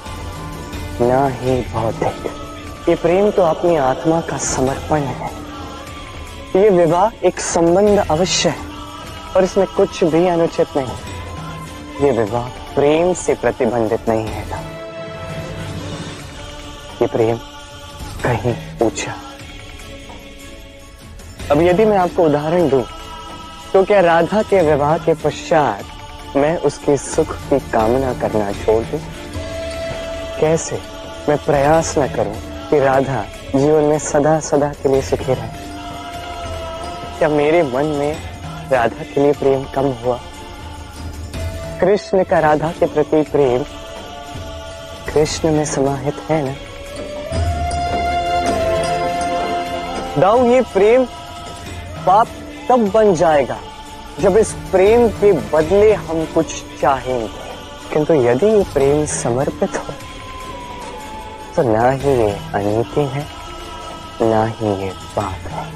ना 1.01 1.27
ही 1.27 1.61
भौतिक 1.73 2.29
ये 2.89 2.95
प्रेम 2.95 3.29
तो 3.31 3.41
अपनी 3.41 3.75
आत्मा 3.75 4.21
का 4.21 4.37
समर्पण 4.37 5.01
है। 5.01 5.29
ये 6.55 6.69
विवाह 6.69 7.25
एक 7.25 7.39
संबंध 7.39 7.99
अवश्य 7.99 8.49
है। 8.49 8.68
और 9.35 9.43
इसमें 9.43 9.67
कुछ 9.67 10.03
भी 10.03 10.27
अनुचित 10.27 10.77
नहीं। 10.77 12.05
ये 12.05 12.11
विवाह 12.11 12.47
प्रेम 12.75 13.13
से 13.13 13.33
प्रतिबंधित 13.35 14.09
नहीं 14.09 14.27
है 14.27 14.43
ये 17.01 17.07
प्रेम 17.07 17.37
कहीं 18.23 18.53
ऊँचा। 18.81 19.13
अब 21.51 21.61
यदि 21.61 21.85
मैं 21.85 21.97
आपको 21.97 22.23
उदाहरण 22.23 22.69
दूँ 22.69 22.83
तो 23.73 23.83
क्या 23.83 23.99
राधा 24.01 24.41
के 24.41 24.61
विवाह 24.61 24.97
के 24.97 25.13
पश्चात 25.23 26.35
मैं 26.35 26.57
उसके 26.59 26.97
सुख 26.97 27.35
की 27.49 27.59
कामना 27.71 28.13
करना 28.21 28.51
छोड़ 28.53 28.83
दूँ? 28.83 28.99
कैसे 30.39 30.79
मैं 31.29 31.37
प्रयास 31.45 31.93
न 31.97 32.07
करूँ 32.07 32.35
कि 32.69 32.79
राधा 32.79 33.23
जीवन 33.55 33.83
में 33.83 33.99
सदा 33.99 34.39
सदा 34.39 34.69
के 34.73 34.89
लिए 34.89 35.01
सुखी 35.01 35.33
रहे? 35.33 35.47
क्या 37.17 37.29
मेरे 37.29 37.63
मन 37.63 37.85
में 37.99 38.15
राधा 38.71 39.03
के 39.03 39.21
लिए 39.21 39.33
प्रेम 39.33 39.63
कम 39.75 39.85
हुआ। 40.01 40.19
कृष्ण 41.81 42.23
का 42.23 42.39
राधा 42.39 42.71
के 42.71 42.85
प्रति 42.85 43.21
प्रेम 43.31 43.63
कृष्ण 45.05 45.51
में 45.51 45.65
समाहित 45.65 46.15
है 46.29 46.43
ना? 46.45 46.55
दाऊ, 50.17 50.45
ये 50.45 50.61
प्रेम 50.73 51.05
पाप 52.05 52.27
तब 52.69 52.89
बन 52.91 53.13
जाएगा 53.15 53.57
जब 54.19 54.37
इस 54.37 54.51
प्रेम 54.71 55.07
के 55.11 55.31
बदले 55.51 55.93
हम 55.93 56.25
कुछ 56.25 56.53
चाहेंगे। 56.81 57.47
किंतु 57.93 58.13
यदि 58.15 58.45
ये 58.47 58.63
प्रेम 58.73 59.05
समर्पित 59.05 59.77
हो 59.77 59.93
तो 61.55 61.63
ना 61.63 61.89
ही 61.91 62.09
ये 62.11 62.31
अनीति 62.53 63.01
है, 63.07 63.25
ना 64.21 64.45
ही 64.47 64.75
ये 64.83 64.91
पाप 65.15 65.51
है। 65.51 65.67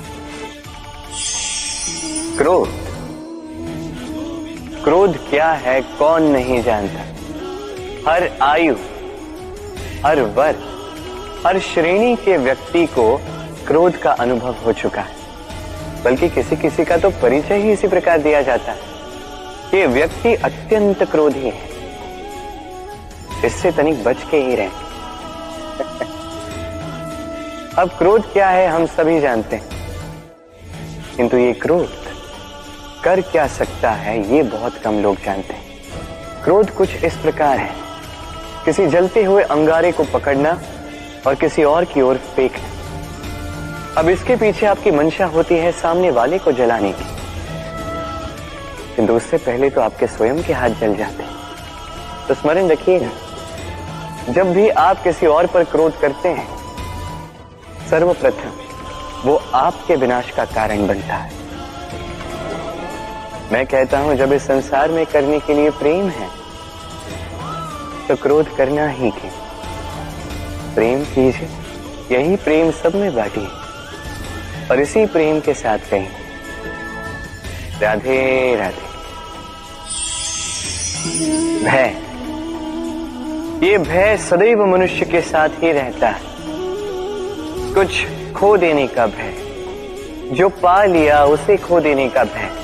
क्रोध। 2.38 2.83
क्रोध 4.84 5.30
क्या 5.30 5.52
है 5.52 5.82
कौन 5.82 6.24
नहीं 6.24 6.64
जानता। 6.64 7.02
हर 8.12 8.30
आयु, 8.42 8.76
हर 10.06 10.22
वर्ग 10.22 10.70
हर 11.48 11.60
श्रेणी 11.60 12.16
के 12.16 12.38
व्यक्ति 12.38 12.86
को 12.86 13.22
क्रोध 13.68 13.98
का 13.98 14.12
अनुभव 14.12 14.56
हो 14.66 14.74
चुका 14.74 15.02
है। 15.02 15.16
बल्कि 16.04 16.30
किसी 16.30 16.56
किसी 16.56 16.86
का 16.86 16.98
तो 16.98 17.10
परिचय 17.10 17.56
ही 17.56 17.72
इसी 17.72 17.88
प्रकार 17.88 18.20
दिया 18.20 18.42
जाता 18.42 18.72
है 18.72 18.80
कि 19.72 19.86
व्यक्ति 19.86 20.36
अत्यंत 20.36 21.04
क्रोधी 21.04 21.40
है। 21.40 21.70
इससे 23.46 23.72
तनिक 23.72 24.04
बच 24.04 24.18
के 24.32 24.38
ही 24.38 24.56
रहे। 24.56 24.68
अब 27.78 27.92
क्रोध 27.98 28.34
क्या 28.34 28.50
है 28.50 28.68
हम 28.68 28.86
सभी 28.86 29.20
जानते 29.20 29.56
हैं। 29.56 29.70
किंतु 31.18 31.38
ये 31.38 31.54
क्रोध 31.54 32.03
कर 33.04 33.22
क्या 33.22 33.48
सकता 33.48 33.92
है, 33.92 34.36
ये 34.36 34.44
बहुत 34.44 34.78
कम 34.78 35.02
लोग 35.04 35.18
जानते 35.26 35.54
हैं। 35.54 36.44
क्रोध 36.44 36.70
कुछ 36.70 36.90
इस 36.96 37.16
प्रकार 37.16 37.58
है। 37.58 37.72
किसी 38.66 38.88
जलते 38.88 39.24
हुए 39.24 39.44
अंगारे 39.44 39.92
को 39.92 40.04
पकड़ना 40.04 40.62
और 41.28 41.36
किसी 41.36 41.64
और 41.64 41.86
की 41.86 42.02
ओर 42.02 42.18
फेंकना। 42.18 44.00
अब 44.02 44.10
इसके 44.10 44.36
पीछे 44.36 44.66
आपकी 44.66 44.92
मंशा 44.92 45.26
होती 45.26 45.56
है 45.56 45.72
सामने 45.72 46.12
वाले 46.12 46.40
को 46.40 46.52
जलाने 46.52 46.92
की। 46.92 47.06
किंतु 48.96 49.14
उससे 49.14 49.38
पहले 49.38 49.70
तो 49.70 49.82
आपके 49.82 50.08
स्वयं 50.08 50.44
के 50.44 50.54
हाथ 50.54 50.70
जल 50.70 50.96
जाते 50.96 51.24
हैं। 51.24 52.28
तो 52.28 52.34
स्मरण 52.34 52.70
रखिएगा 52.70 54.34
जब 54.34 54.54
भी 54.54 54.70
आप 54.70 55.04
किसी 55.04 55.26
और 55.26 55.48
पर 55.48 55.64
क्रोध 55.64 56.00
करते 56.00 56.30
हैं, 56.30 56.48
सर्वप्रथम 57.90 58.52
वो 59.24 59.42
आपके 59.54 59.96
विनाश 59.96 60.32
का 60.32 60.46
कारण 60.46 60.88
बनता 60.88 61.16
है। 61.16 61.43
मैं 63.52 63.66
कहता 63.66 64.00
हूँ, 64.00 64.16
जब 64.16 64.34
इस 64.34 64.42
संसार 64.42 64.92
में 64.92 65.06
करने 65.06 65.40
के 65.40 65.54
लिए 65.54 65.70
प्रेम 65.72 66.08
है 66.10 66.28
तो 68.08 68.16
क्रोध 68.16 68.56
करना 68.58 68.88
ही 68.90 69.10
क्यों? 69.12 69.32
प्रेम 70.76 71.04
कीजिए, 71.06 71.50
यही 72.12 72.36
प्रेम 72.36 72.72
सब 72.74 72.96
में 72.96 73.14
बांटिए 73.16 73.48
और 74.72 74.80
इसी 74.80 75.06
प्रेम 75.06 75.40
के 75.40 75.54
साथ 75.54 75.90
कहें, 75.90 76.10
राधे 77.82 78.56
राधे। 78.56 78.92
भय। 81.64 81.96
ये 83.64 83.78
भय 83.80 84.18
सदैव 84.22 84.66
मनुष्य 84.66 85.06
के 85.06 85.22
साथ 85.22 85.62
ही 85.62 85.72
रहता 85.72 86.10
है। 86.10 86.22
कुछ 87.74 88.06
खो 88.36 88.56
देने 88.58 88.88
का 88.88 89.06
भय, 89.08 89.34
जो 90.32 90.50
पा 90.62 90.84
लिया 90.86 91.24
उसे 91.28 91.58
खो 91.60 91.80
देने 91.82 92.08
का 92.10 92.24
भय। 92.26 92.63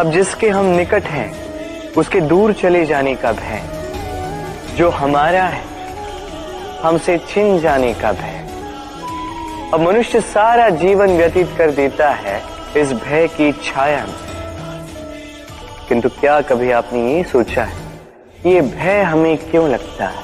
अब 0.00 0.10
जिसके 0.12 0.48
हम 0.48 0.64
निकट 0.66 1.04
हैं, 1.04 1.92
उसके 1.92 2.20
दूर 2.20 2.52
चले 2.52 2.84
जाने 2.86 3.14
का 3.14 3.32
भय। 3.32 3.62
जो 4.76 4.88
हमारा 4.90 5.42
है, 5.44 5.62
हमसे 6.82 7.18
छिन 7.18 7.58
जाने 7.60 7.92
का 7.94 8.12
भय। 8.12 8.38
अब 9.74 9.80
मनुष्य 9.80 10.20
सारा 10.20 10.68
जीवन 10.68 11.16
व्यतीत 11.16 11.50
कर 11.58 11.70
देता 11.70 12.10
है 12.10 12.42
इस 12.76 12.92
भय 12.92 13.28
की 13.28 13.52
छाया 13.52 14.06
में। 14.06 14.14
किंतु 15.88 16.08
क्या 16.08 16.40
कभी 16.40 16.70
आपने 16.70 17.16
ये 17.16 17.24
सोचा 17.24 17.64
है, 17.64 17.76
ये 18.46 18.60
भय 18.60 19.02
हमें 19.02 19.36
क्यों 19.36 19.68
लगता 19.68 20.06
है? 20.06 20.22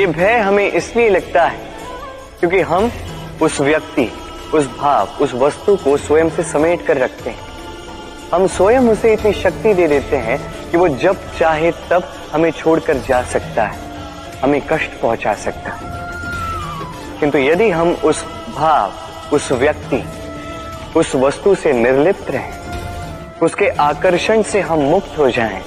ये 0.00 0.06
भय 0.06 0.38
हमें 0.38 0.72
इसलिए 0.72 1.08
लगता 1.08 1.46
है 1.46 1.58
क्योंकि 2.40 2.60
हम 2.60 2.90
उस 3.42 3.60
व्यक्ति, 3.60 4.12
उस 4.54 4.66
भाव, 4.78 5.08
उस 5.20 5.34
वस्तु 5.34 5.76
को 5.76 5.96
स्वयं 5.96 6.30
से 6.30 6.42
समेट 6.42 6.86
कर 6.86 6.96
रखते 6.96 7.30
हैं। 7.30 7.47
हम 8.32 8.46
स्वयं 8.46 8.88
उसे 8.88 9.12
इतनी 9.12 9.32
शक्ति 9.32 9.72
दे 9.74 9.86
देते 9.88 10.16
हैं 10.16 10.38
कि 10.70 10.76
वो 10.76 10.88
जब 11.02 11.16
चाहे 11.38 11.70
तब 11.90 12.08
हमें 12.32 12.50
छोड़कर 12.50 12.98
जा 12.98 13.22
सकता 13.24 13.64
है 13.64 13.78
हमें 14.42 14.60
कष्ट 14.70 15.00
पहुँचा 15.02 15.34
सकता 15.34 15.70
है। 15.70 17.20
किंतु 17.20 17.38
यदि 17.38 17.70
हम 17.70 17.92
उस 18.04 18.24
भाव 18.56 19.34
उस 19.34 19.50
व्यक्ति 19.52 20.02
उस 20.96 21.14
वस्तु 21.14 21.54
से 21.54 21.72
निर्लिप्त 21.72 22.30
रहें 22.30 23.38
उसके 23.42 23.68
आकर्षण 23.80 24.42
से 24.42 24.60
हम 24.60 24.78
मुक्त 24.80 25.18
हो 25.18 25.30
जाएँ, 25.30 25.62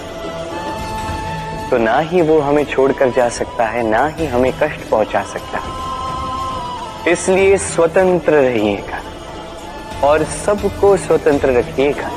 तो 1.70 1.78
ना 1.78 1.99
ही 1.99 2.22
वो 2.22 2.39
हमें 2.39 2.64
छोड़कर 2.66 3.12
जा 3.12 3.30
सकता 3.32 3.66
है 3.66 3.84
ना 3.89 4.07
ही 4.07 4.26
हमें 4.28 4.51
कष्ट 4.53 4.89
पहुँचा 4.89 5.24
सकता 5.24 5.57
है। 5.57 7.12
इसलिए 7.12 7.57
स्वतंत्र 7.57 8.34
रहिएगा 8.34 9.01
और 10.07 10.24
सबको 10.24 10.97
स्वतंत्र 10.97 11.57
रखिएगा। 11.59 12.09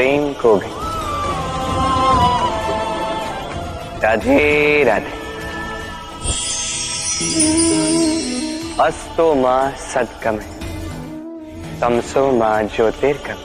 प्रेम 0.00 0.32
को 0.32 0.54
भी। 0.56 0.68
राधे 4.02 4.84
राधे। 4.84 5.12
अस्तो 8.82 9.26
माँ 9.34 9.60
सदकमे 9.82 10.46
तमसो 11.80 12.24
माँ 12.32 12.62
ज्योतिर्गम 12.66 13.44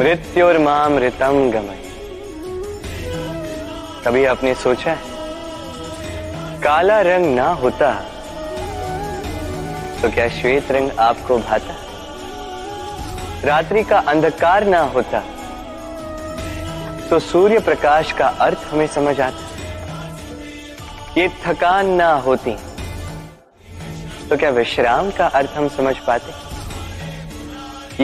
मृत्युर्मा 0.00 0.78
मृतम 0.88 1.40
गमय 1.50 1.82
कभी 4.06 4.24
आपने 4.26 4.54
सोचा 4.62 4.92
है, 4.92 5.02
काला 6.62 7.00
रंग 7.02 7.34
ना 7.36 7.48
होता 7.56 7.92
तो 10.02 10.14
क्या 10.14 10.28
श्वेत 10.40 10.72
रंग 10.72 10.98
आपको 11.00 11.38
भाता? 11.40 11.79
रात्रि 13.44 13.82
का 13.82 13.98
अंधकार 14.08 14.64
ना 14.64 14.80
होता 14.94 15.20
तो 17.10 17.18
सूर्य 17.18 17.58
प्रकाश 17.58 18.12
का 18.12 18.26
अर्थ 18.40 18.58
हमें 18.70 18.86
समझ 18.86 19.20
आता। 19.20 19.44
ये 21.16 21.28
थकान 21.44 21.86
ना 21.90 22.12
होती 22.26 22.56
तो 24.28 24.36
क्या 24.36 24.50
विश्राम 24.50 25.10
का 25.10 25.26
अर्थ 25.26 25.50
हम 25.50 25.68
समझ 25.68 25.96
पाते? 25.98 26.32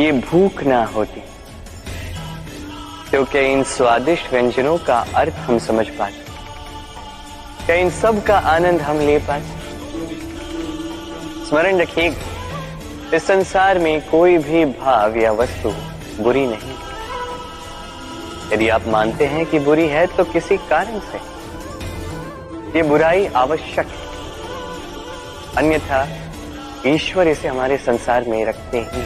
ये 0.01 0.12
भूख 0.12 0.62
ना 0.62 0.84
होती 0.84 1.22
तो 3.11 3.24
क्या 3.24 3.43
इन 3.43 3.62
स्वादिष्ट 3.64 4.32
व्यंजनों 4.32 4.76
का 4.78 4.99
अर्थ 5.14 5.34
हम 5.49 5.59
समझ 5.66 5.87
पाते? 5.89 6.24
क्या 7.66 7.76
इन 7.76 7.91
सब 7.91 8.22
का 8.24 8.39
आनंद 8.55 8.80
हम 8.80 9.01
ले 9.01 9.18
पाते? 9.28 9.51
स्मरण 11.47 11.80
रखिएगा 11.80 12.34
इस 13.15 13.27
संसार 13.27 13.79
में 13.79 14.09
कोई 14.09 14.39
भी 14.39 14.65
भाव 14.65 15.17
या 15.17 15.33
वस्तु 15.33 15.71
बुरी 16.23 16.47
नहीं। 16.47 16.75
यदि 18.53 18.69
आप 18.69 18.87
मानते 18.87 19.27
हैं 19.27 19.47
कि 19.47 19.59
बुरी 19.59 19.89
है 19.89 20.07
तो 20.07 20.25
किसी 20.25 20.57
कारण 20.57 20.99
से। 20.99 21.19
ये 22.79 22.83
बुराई 22.83 23.27
आवश्यक 23.27 23.87
है। 23.87 24.07
अन्यथा, 25.57 26.09
ईश्वर 26.87 27.29
इसे 27.29 27.49
हमारे 27.49 27.77
संसार 27.77 28.25
में 28.25 28.45
रखते 28.45 28.87
ही 28.93 29.05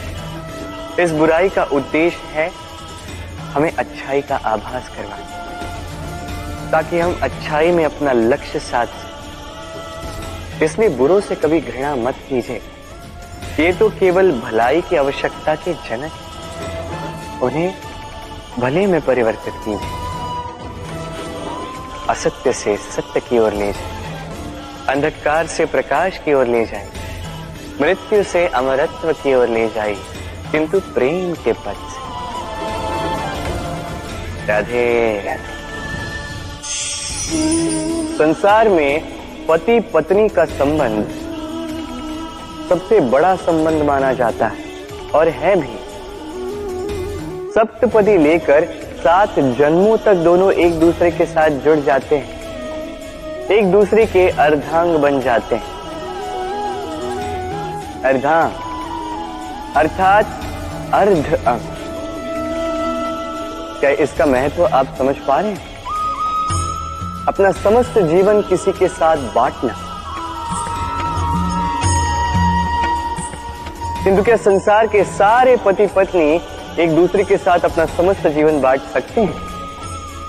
इस 1.03 1.11
बुराई 1.11 1.49
का 1.49 1.63
उद्देश्य 1.63 2.17
है 2.17 2.51
हमें 3.53 3.75
अच्छाई 3.75 4.21
का 4.21 4.35
आभास 4.35 4.89
करवाना। 4.89 5.25
ताकि 6.71 6.99
हम 6.99 7.19
अच्छाई 7.23 7.71
में 7.71 7.85
अपना 7.85 8.11
लक्ष्य 8.11 8.59
साध 8.59 8.87
सकें। 8.87 10.65
इसलिए 10.65 10.89
बुरों 10.89 11.21
से 11.21 11.35
कभी 11.35 11.61
घृणा 11.61 11.95
मत 11.95 12.15
कीजिए। 12.29 12.61
ये 13.59 13.71
तो 13.73 13.89
केवल 13.89 14.31
भलाई 14.31 14.81
की 14.81 14.95
आवश्यकता 14.95 15.55
के 15.55 15.73
जनक 15.73 17.41
उन्हें 17.43 17.73
भले 18.59 18.85
में 18.87 19.01
परिवर्तित 19.01 19.53
कीजिए 19.65 19.99
असत्य 22.09 22.53
से 22.53 22.75
सत्य 22.77 23.19
की 23.19 23.39
ओर 23.39 23.53
ले 23.53 23.71
जाए, 23.73 23.89
अंधकार 24.89 25.47
से 25.47 25.65
प्रकाश 25.65 26.17
की 26.17 26.33
ओर 26.33 26.47
ले 26.47 26.65
जाए, 26.65 26.89
मृत्यु 27.81 28.23
से 28.23 28.45
अमरत्व 28.47 29.11
की 29.13 29.33
ओर 29.35 29.47
ले 29.47 29.67
जाए, 29.69 29.95
किंतु 30.51 30.79
प्रेम 30.93 31.33
के 31.33 31.53
पद 31.53 31.77
से। 31.85 31.99
राधे 34.47 35.21
राधे। 35.25 35.49
संसार 38.17 38.69
में 38.69 38.93
पति 39.47 39.79
पत्नी 39.93 40.27
का 40.29 40.45
संबंध 40.45 41.05
सबसे 42.71 42.99
बड़ा 42.99 43.35
संबंध 43.35 43.81
माना 43.81 44.13
जाता 44.13 44.47
है 44.47 44.57
और 45.15 45.27
है 45.27 45.55
भी। 45.55 45.79
सप्तपदी 47.51 48.17
लेकर 48.17 48.65
सात 49.03 49.39
जन्मों 49.39 49.97
तक 49.97 50.13
दोनों 50.13 50.51
एक 50.51 50.79
दूसरे 50.79 51.11
के 51.11 51.25
साथ 51.25 51.49
जुड़ 51.49 51.79
जाते 51.79 52.17
हैं। 52.17 52.41
एक 53.51 53.71
दूसरे 53.71 54.05
के 54.05 54.29
अर्धांग 54.29 54.95
बन 54.95 55.21
जाते 55.21 55.55
हैं। 55.55 55.63
अर्धांग, 58.03 58.51
अर्थात 59.75 60.25
अर्ध 60.93 61.33
अंग 61.47 61.59
क्या 63.79 63.89
इसका 63.89 64.25
महत्व 64.25 64.65
आप 64.65 64.87
समझ 64.97 65.15
पा 65.15 65.39
रहे 65.39 65.51
हैं? 65.51 65.67
अपना 67.27 67.51
समस्त 67.51 67.99
जीवन 67.99 68.41
किसी 68.41 68.71
के 68.71 68.87
साथ 68.87 69.17
बांटना। 69.17 69.90
किंतु 74.03 74.21
क्या 74.23 74.35
संसार 74.37 74.87
के 74.87 75.03
सारे 75.03 75.55
पति 75.65 75.85
पत्नी 75.87 76.39
एक 76.79 76.95
दूसरे 76.95 77.23
के 77.23 77.37
साथ 77.37 77.65
अपना 77.65 77.85
समस्त 77.87 78.27
जीवन 78.27 78.59
बांट 78.61 78.81
सकती 78.93 79.21
हैं। 79.21 79.33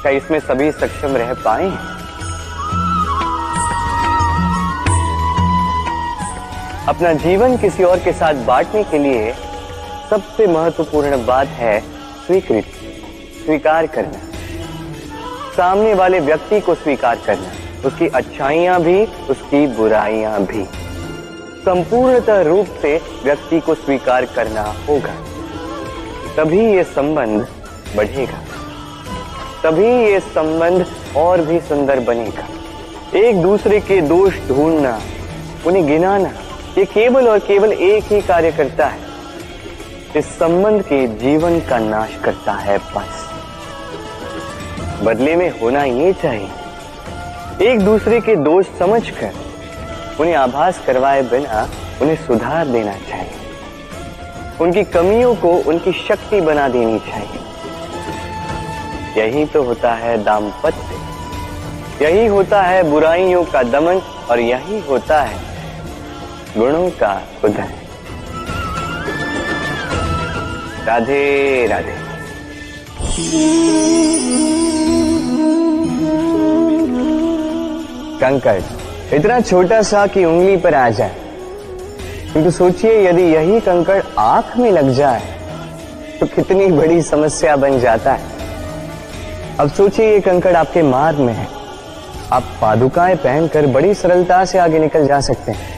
क्या 0.03 0.11
इसमें 0.13 0.39
सभी 0.41 0.71
सक्षम 0.73 1.17
रह 1.17 1.33
पाए 1.45 1.69
अपना 6.89 7.13
जीवन 7.23 7.57
किसी 7.57 7.85
और 7.85 7.99
के 7.99 8.13
साथ 8.13 8.45
बांटने 8.47 8.85
के 8.85 8.99
लिए 8.99 9.33
सबसे 10.11 10.47
महत्वपूर्ण 10.47 11.25
बात 11.27 11.49
है 11.61 11.79
स्वीकृति, 12.27 12.71
स्वीकार 13.45 13.87
करना। 13.87 14.21
सामने 15.57 15.95
वाले 15.95 16.21
व्यक्ति 16.21 16.61
को 16.61 16.75
स्वीकार 16.75 17.23
करना, 17.27 17.53
उसकी 17.89 18.09
अच्छाइयाँ 18.09 18.81
भी, 18.83 19.05
उसकी 19.31 19.67
बुराइयाँ 19.77 20.41
भी। 20.43 20.67
संपूर्णतः 21.63 22.41
रूप 22.41 22.67
से 22.83 23.01
व्यक्ति 23.25 23.61
को 23.61 23.75
स्वीकार 23.75 24.25
करना 24.25 24.75
होगा। 24.89 25.15
तभी 26.37 26.61
ये 26.61 26.85
संबंध 26.85 27.47
बढ़ेगा। 27.97 28.39
तभी 29.65 29.87
ये 29.87 30.21
संबंध 30.21 30.87
और 31.17 31.41
भी 31.41 31.61
सुंदर 31.61 32.01
बनेगा। 32.01 32.45
एक 33.19 33.43
दूसरे 33.43 33.81
के 33.81 34.01
दोष 34.01 34.35
ढूंढना, 34.49 35.01
उन्हें 35.67 35.87
गिनाना, 35.87 36.29
ये 36.79 36.85
केवल 36.85 37.29
और 37.29 37.39
केवल 37.39 37.73
एक 37.73 38.05
ही 38.05 38.21
कार्य 38.21 38.53
करता 38.53 38.87
है। 38.87 38.99
इस 40.17 40.27
संबंध 40.27 40.83
के 40.83 41.07
जीवन 41.07 41.61
का 41.61 41.79
नाश 41.79 42.19
करता 42.25 42.53
है 42.53 42.79
बस। 42.79 43.31
बदले 45.05 45.37
में 45.37 45.61
होना 45.61 45.85
ये 45.85 46.13
चाहिए। 46.13 46.49
एक 47.73 47.81
दूसरे 47.81 48.21
के 48.21 48.37
दोष 48.37 48.67
समझकर 48.79 49.31
उन्हें 50.23 50.35
आभास 50.35 50.79
करवाए 50.87 51.23
बिना 51.23 51.69
उन्हें 52.03 52.17
सुधार 52.17 52.67
देना 52.67 52.93
चाहिए। 52.93 54.59
उनकी 54.61 54.83
कमियों 54.85 55.35
को 55.35 55.53
उनकी 55.53 55.93
शक्ति 55.93 56.41
बना 56.41 56.69
देनी 56.69 56.99
चाहिए। 56.99 57.41
यही 59.19 59.45
तो 59.45 59.63
होता 59.63 59.95
है 59.95 60.25
दाम्पत्य। 60.25 62.05
यही 62.05 62.27
होता 62.27 62.63
है 62.63 62.83
बुराइयों 62.83 63.45
का 63.45 63.63
दमन 63.63 64.01
और 64.31 64.41
यही 64.41 64.79
होता 64.81 65.23
है 65.23 65.41
गुणों 66.59 66.91
का 66.91 67.23
उदय। 67.45 67.69
राधे 70.87 71.67
राधे। 71.67 71.97
कंकड़ 78.21 78.61
इतना 79.15 79.41
छोटा 79.41 79.81
सा 79.83 80.07
कि 80.07 80.25
उंगली 80.25 80.57
पर 80.57 80.75
आ 80.75 80.89
जाए। 80.91 81.17
किंतु 82.33 82.51
सोचिए, 82.51 83.09
यदि 83.09 83.23
यही 83.23 83.61
कंकड़ 83.61 84.03
आँख 84.19 84.57
में 84.57 84.71
लग 84.71 84.91
जाए 84.91 85.23
तो 86.21 86.27
कितनी 86.27 86.67
बड़ी 86.69 87.01
समस्या 87.03 87.57
बन 87.57 87.79
जाता 87.81 88.13
है। 88.13 88.31
अब 89.61 89.71
सोचिए, 89.71 90.13
ये 90.13 90.21
कंकड़ 90.21 90.55
आपके 90.57 90.83
मार्ग 90.83 91.19
में 91.19 91.33
है। 91.33 91.47
आप 92.33 92.43
पादुकाएँ 92.61 93.17
पहनकर 93.17 93.67
बड़ी 93.67 93.95
सरलता 93.95 94.45
से 94.45 94.59
आगे 94.59 94.79
निकल 94.79 95.07
जा 95.07 95.21
सकते 95.21 95.53
हैं। 95.53 95.71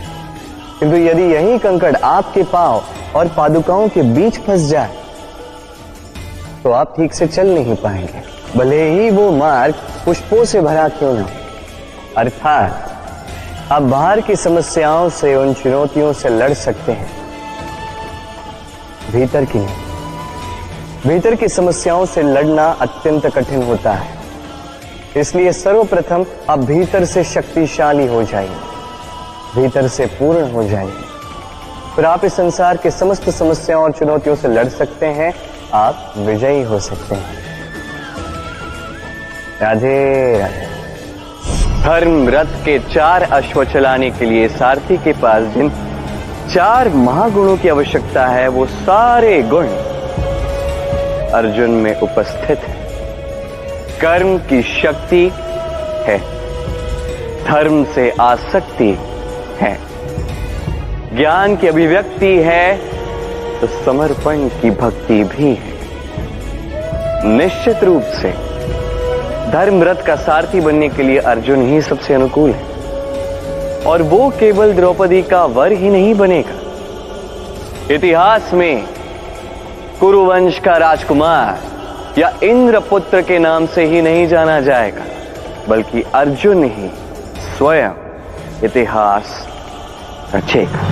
किंतु 0.81 0.97
यदि 0.97 1.23
यही 1.25 1.59
कंकड़ 1.59 1.95
आपके 1.97 2.43
पाँव 2.43 2.85
और 3.17 3.29
पादुकाओं 3.29 3.89
के 3.89 4.03
बीच 4.15 4.39
फंस 4.39 4.69
जाए 4.71 4.97
तो 6.63 6.71
आप 6.71 6.97
ठीक 6.97 7.15
से 7.15 7.27
चल 7.27 7.49
नहीं 7.49 7.77
पाएँगे। 7.77 8.23
भले 8.57 8.83
ही 8.91 9.11
वो 9.11 9.31
मार्ग 9.33 9.75
पुष्पों 10.05 10.45
से 10.45 10.61
भरा 10.61 10.89
क्यों 10.89 11.15
ना 11.15 11.29
अर्थात 12.17 12.91
आप 13.75 13.83
बाहर 13.83 14.21
की 14.21 14.37
समस्याओं 14.37 15.09
से, 15.09 15.37
उन 15.37 15.55
चुनौतियों 15.55 16.13
से 16.13 16.29
लड़ 16.29 16.53
सकते 16.53 16.93
हैं। 16.93 17.11
भीतर 19.13 19.45
की 19.45 19.59
नहीं। 19.59 19.77
भीतर 21.07 21.35
की 21.35 21.49
समस्याओं 21.49 22.07
से 22.07 22.23
लड़ना 22.23 22.67
अत्यंत 22.81 23.27
कठिन 23.27 23.63
होता 23.63 23.93
है। 23.93 24.19
इसलिए 25.17 25.53
सर्वप्रथम 25.53 26.27
आप 26.51 26.59
भीतर 26.59 27.05
से 27.05 27.25
शक्तिशाली 27.25 28.07
हो 28.07 28.23
जाइए। 28.23 28.57
भीतर 29.57 29.89
से 29.89 30.07
पूर्ण 30.07 30.53
हो 30.53 30.65
जाइए। 30.65 30.93
फिर 31.97 32.05
आप 32.05 32.25
इस 32.25 32.35
संसार 32.35 32.77
के 32.77 32.91
समस्त 32.91 33.31
समस्याओं 33.31 33.85
और 33.85 33.93
चुनौतियों 33.93 34.37
से 34.37 34.49
लड़ 34.49 34.69
सकते 34.69 35.07
हैं। 35.07 35.35
आप 35.75 36.15
विजयी 36.17 36.63
हो 36.63 36.81
सकते 36.81 37.15
हैं। 37.15 37.37
राधे 39.63 40.39
राधे। 40.39 40.74
धर्म 41.85 42.29
रथ 42.29 42.53
के 42.65 42.79
चार 42.79 43.23
अश्व 43.23 43.63
चलाने 43.65 44.11
के 44.11 44.25
लिए 44.25 44.49
सारथी 44.49 44.97
के 44.97 45.13
पास 45.13 45.43
जिन 45.55 45.69
चार 46.55 46.89
महागुणों 46.89 47.57
की 47.57 47.69
आवश्यकता 47.69 48.27
है, 48.27 48.47
वो 48.49 48.67
सारे 48.67 49.43
गुण 49.43 49.67
अर्जुन 51.33 51.71
में 51.71 52.01
उपस्थित 52.01 52.59
है। 52.61 52.77
कर्म 54.01 54.37
की 54.49 54.63
शक्ति 54.63 55.23
है, 56.07 56.19
धर्म 57.45 57.85
से 57.85 58.11
आसक्ति 58.21 58.91
है। 59.61 59.77
ज्ञान 61.17 61.57
की 61.57 61.67
अभिव्यक्ति 61.67 62.35
है 62.39 62.77
तो 63.61 63.67
समर्पण 63.85 64.49
की 64.61 64.71
भक्ति 64.71 65.23
भी 65.27 65.55
है। 65.55 65.73
निश्चित 67.29 67.85
रूप 67.85 68.03
से 68.15 68.33
धर्म 69.55 69.83
रथ 69.83 70.03
का 70.07 70.15
सारथी 70.17 70.61
बनने 70.61 70.89
के 70.89 71.03
लिए 71.03 71.19
अर्जुन 71.19 71.61
ही 71.63 71.81
सबसे 71.81 72.15
अनुकूल 72.15 72.51
है। 72.51 72.63
और 73.87 74.03
वो 74.03 74.29
केवल 74.31 74.73
द्रौपदी 74.73 75.23
का 75.23 75.45
वर 75.45 75.73
ही 75.73 75.91
नहीं 75.91 76.15
बनेगा। 76.15 77.95
इतिहास 77.95 78.51
में 78.55 78.85
कुरुवंश 80.01 80.59
का 80.59 80.77
राजकुमार 80.77 82.19
या 82.19 82.33
इंद्रपुत्र 82.43 83.21
के 83.23 83.39
नाम 83.39 83.67
से 83.67 83.85
ही 83.85 84.03
नहीं 84.03 84.27
जाना 84.29 84.61
जाएगा, 84.61 85.05
बल्कि 85.69 86.03
अर्जुन 86.15 86.65
ही 86.65 86.91
स्वयं 87.49 87.91
इतिहास 88.65 89.49
रचेगा। 90.35 90.83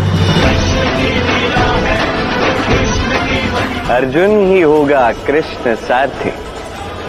अर्जुन 3.96 4.38
ही 4.46 4.60
होगा 4.60 5.12
कृष्ण 5.26 5.74
सारथी। 5.74 6.32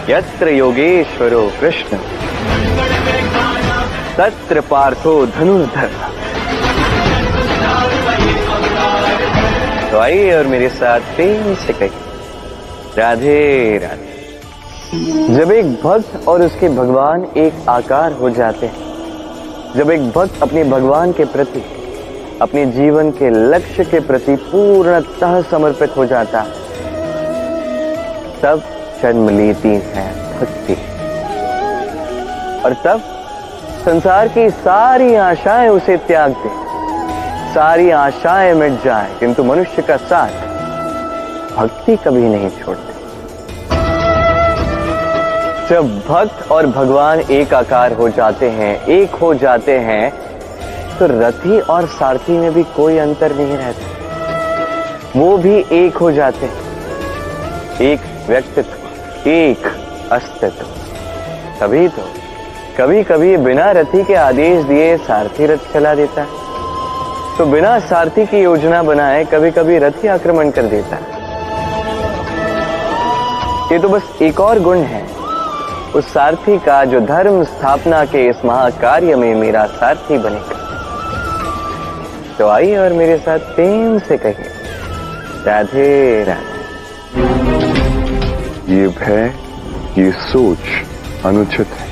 यत्र 0.08 0.48
योगेश्वरो 0.48 1.42
कृष्ण। 1.60 1.96
तत्र 4.16 4.60
पार्थो 4.60 5.14
धनुर्धर। 5.26 5.90
तो 9.90 9.98
आइए 9.98 10.36
और 10.36 10.46
मेरे 10.46 10.68
साथ 10.68 11.00
प्रेम 11.16 11.54
से 11.54 11.72
कहिए, 11.72 12.02
राधे 12.98 13.78
राधे। 13.82 15.34
जब 15.34 15.52
एक 15.52 15.72
भक्त 15.82 16.28
और 16.28 16.42
उसके 16.42 16.68
भगवान 16.68 17.26
एक 17.36 17.68
आकार 17.68 18.12
हो 18.12 18.30
जाते 18.30 18.66
हैं, 18.66 19.72
जब 19.76 19.90
एक 19.90 20.10
भक्त 20.10 20.42
अपने 20.42 20.64
भगवान 20.64 21.12
के 21.12 21.24
प्रति, 21.24 21.62
अपने 22.42 22.66
जीवन 22.66 23.10
के 23.10 23.30
लक्ष्य 23.30 23.84
के 23.84 24.00
प्रति 24.02 24.36
पूर्णतः 24.44 25.40
समर्पित 25.42 25.96
हो 25.96 26.06
जाता 26.06 26.46
तब 28.42 28.62
जन्म 29.04 29.28
लेती 29.28 29.68
है 29.86 30.08
भक्ति 30.32 30.74
और 32.60 32.74
तब 32.84 33.00
संसार 33.84 34.28
की 34.28 34.48
सारी 34.50 35.14
आशाएँ 35.14 35.68
उसे 35.68 35.96
त्याग 36.06 36.32
दे 36.36 36.50
सारी 37.54 37.90
आशाएँ 37.90 38.52
मिट 38.54 38.84
जाए, 38.84 39.10
किंतु 39.20 39.44
मनुष्य 39.44 39.82
का 39.82 39.96
साथ 39.96 40.30
भक्ति 41.56 41.96
कभी 41.96 42.22
नहीं 42.22 42.48
छोड़ते। 42.50 42.92
जब 45.68 45.88
भक्त 46.08 46.50
और 46.52 46.66
भगवान 46.66 47.20
एक 47.20 47.54
आकार 47.54 47.92
हो 47.92 48.08
जाते 48.10 48.50
हैं, 48.50 48.74
एक 48.86 49.14
हो 49.14 49.32
जाते 49.34 49.78
हैं 49.80 50.10
तो 50.98 51.06
रथी 51.10 51.60
और 51.60 51.86
सारथी 51.90 52.38
में 52.38 52.52
भी 52.54 52.62
कोई 52.76 52.98
अंतर 52.98 53.34
नहीं 53.36 53.56
रहता। 53.56 55.18
वो 55.18 55.36
भी 55.38 55.64
एक 55.72 55.96
हो 55.96 56.10
जाते 56.12 56.46
हैं। 56.46 57.80
एक 57.82 58.00
व्यक्तित्व। 58.28 58.83
एक 59.26 59.66
अस्तित्व। 60.12 60.66
तभी 61.60 61.86
तो 61.88 62.02
कभी 62.78 63.02
कभी 63.02 63.36
बिना 63.36 63.70
रथी 63.70 64.02
के 64.04 64.14
आदेश 64.14 64.64
दिए 64.64 64.96
सारथी 64.98 65.46
रथ 65.46 65.72
चला 65.72 65.94
देता 65.94 66.22
है। 66.22 66.28
तो 67.38 67.46
बिना 67.46 67.78
सारथी 67.80 68.26
की 68.26 68.38
योजना 68.38 68.82
बनाए 68.82 69.24
कभी 69.24 69.50
कभी 69.50 69.78
रथी 69.78 70.08
आक्रमण 70.08 70.50
कर 70.50 70.62
देता 70.66 70.96
है। 70.96 71.02
ये 73.72 73.78
तो 73.78 73.88
बस 73.88 74.22
एक 74.22 74.40
और 74.40 74.60
गुण 74.60 74.78
है। 74.84 75.02
उस 75.94 76.12
सारथी 76.12 76.58
का 76.58 76.84
जो 76.84 77.00
धर्म 77.02 77.42
स्थापना 77.44 78.04
के 78.04 78.26
इस 78.28 78.44
महाकार्य 78.44 79.16
में 79.16 79.34
मेरा 79.34 79.66
सारथी 79.72 80.18
बनेगा। 80.18 80.62
तो 82.38 82.48
आइए 82.48 82.76
और 82.76 82.92
मेरे 82.92 83.16
साथ 83.18 83.54
प्रेम 83.54 83.98
से 83.98 84.16
कहिए, 84.16 84.50
राधे 85.46 86.24
राधे। 86.24 86.53
ये 88.68 88.86
भय, 88.88 89.32
ये 89.98 90.10
सोच 90.22 91.24
अनुचित 91.24 91.66
है। 91.68 91.88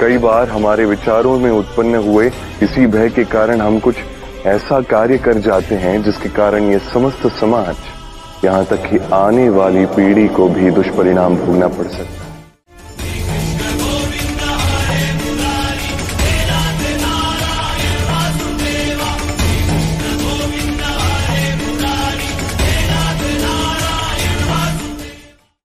कई 0.00 0.18
बार 0.18 0.48
हमारे 0.48 0.84
विचारों 0.84 1.38
में 1.38 1.50
उत्पन्न 1.50 1.94
हुए 2.04 2.30
इसी 2.62 2.86
भय 2.86 3.08
के 3.08 3.24
कारण 3.24 3.60
हम 3.60 3.78
कुछ 3.78 3.96
ऐसा 4.46 4.80
कार्य 4.90 5.18
कर 5.18 5.38
जाते 5.38 5.74
हैं 5.74 6.02
जिसके 6.02 6.28
कारण 6.28 6.70
ये 6.70 6.78
समस्त 6.92 7.26
समाज 7.40 7.76
यहाँ 8.44 8.64
तक 8.64 8.86
कि 8.90 8.98
आने 9.14 9.48
वाली 9.50 9.84
पीढ़ी 9.86 10.28
को 10.28 10.48
भी 10.48 10.70
दुष्परिणाम 10.70 11.36
भोगना 11.36 11.68
पड़ 11.68 11.86
सकता 11.86 12.12
है। 12.12 12.17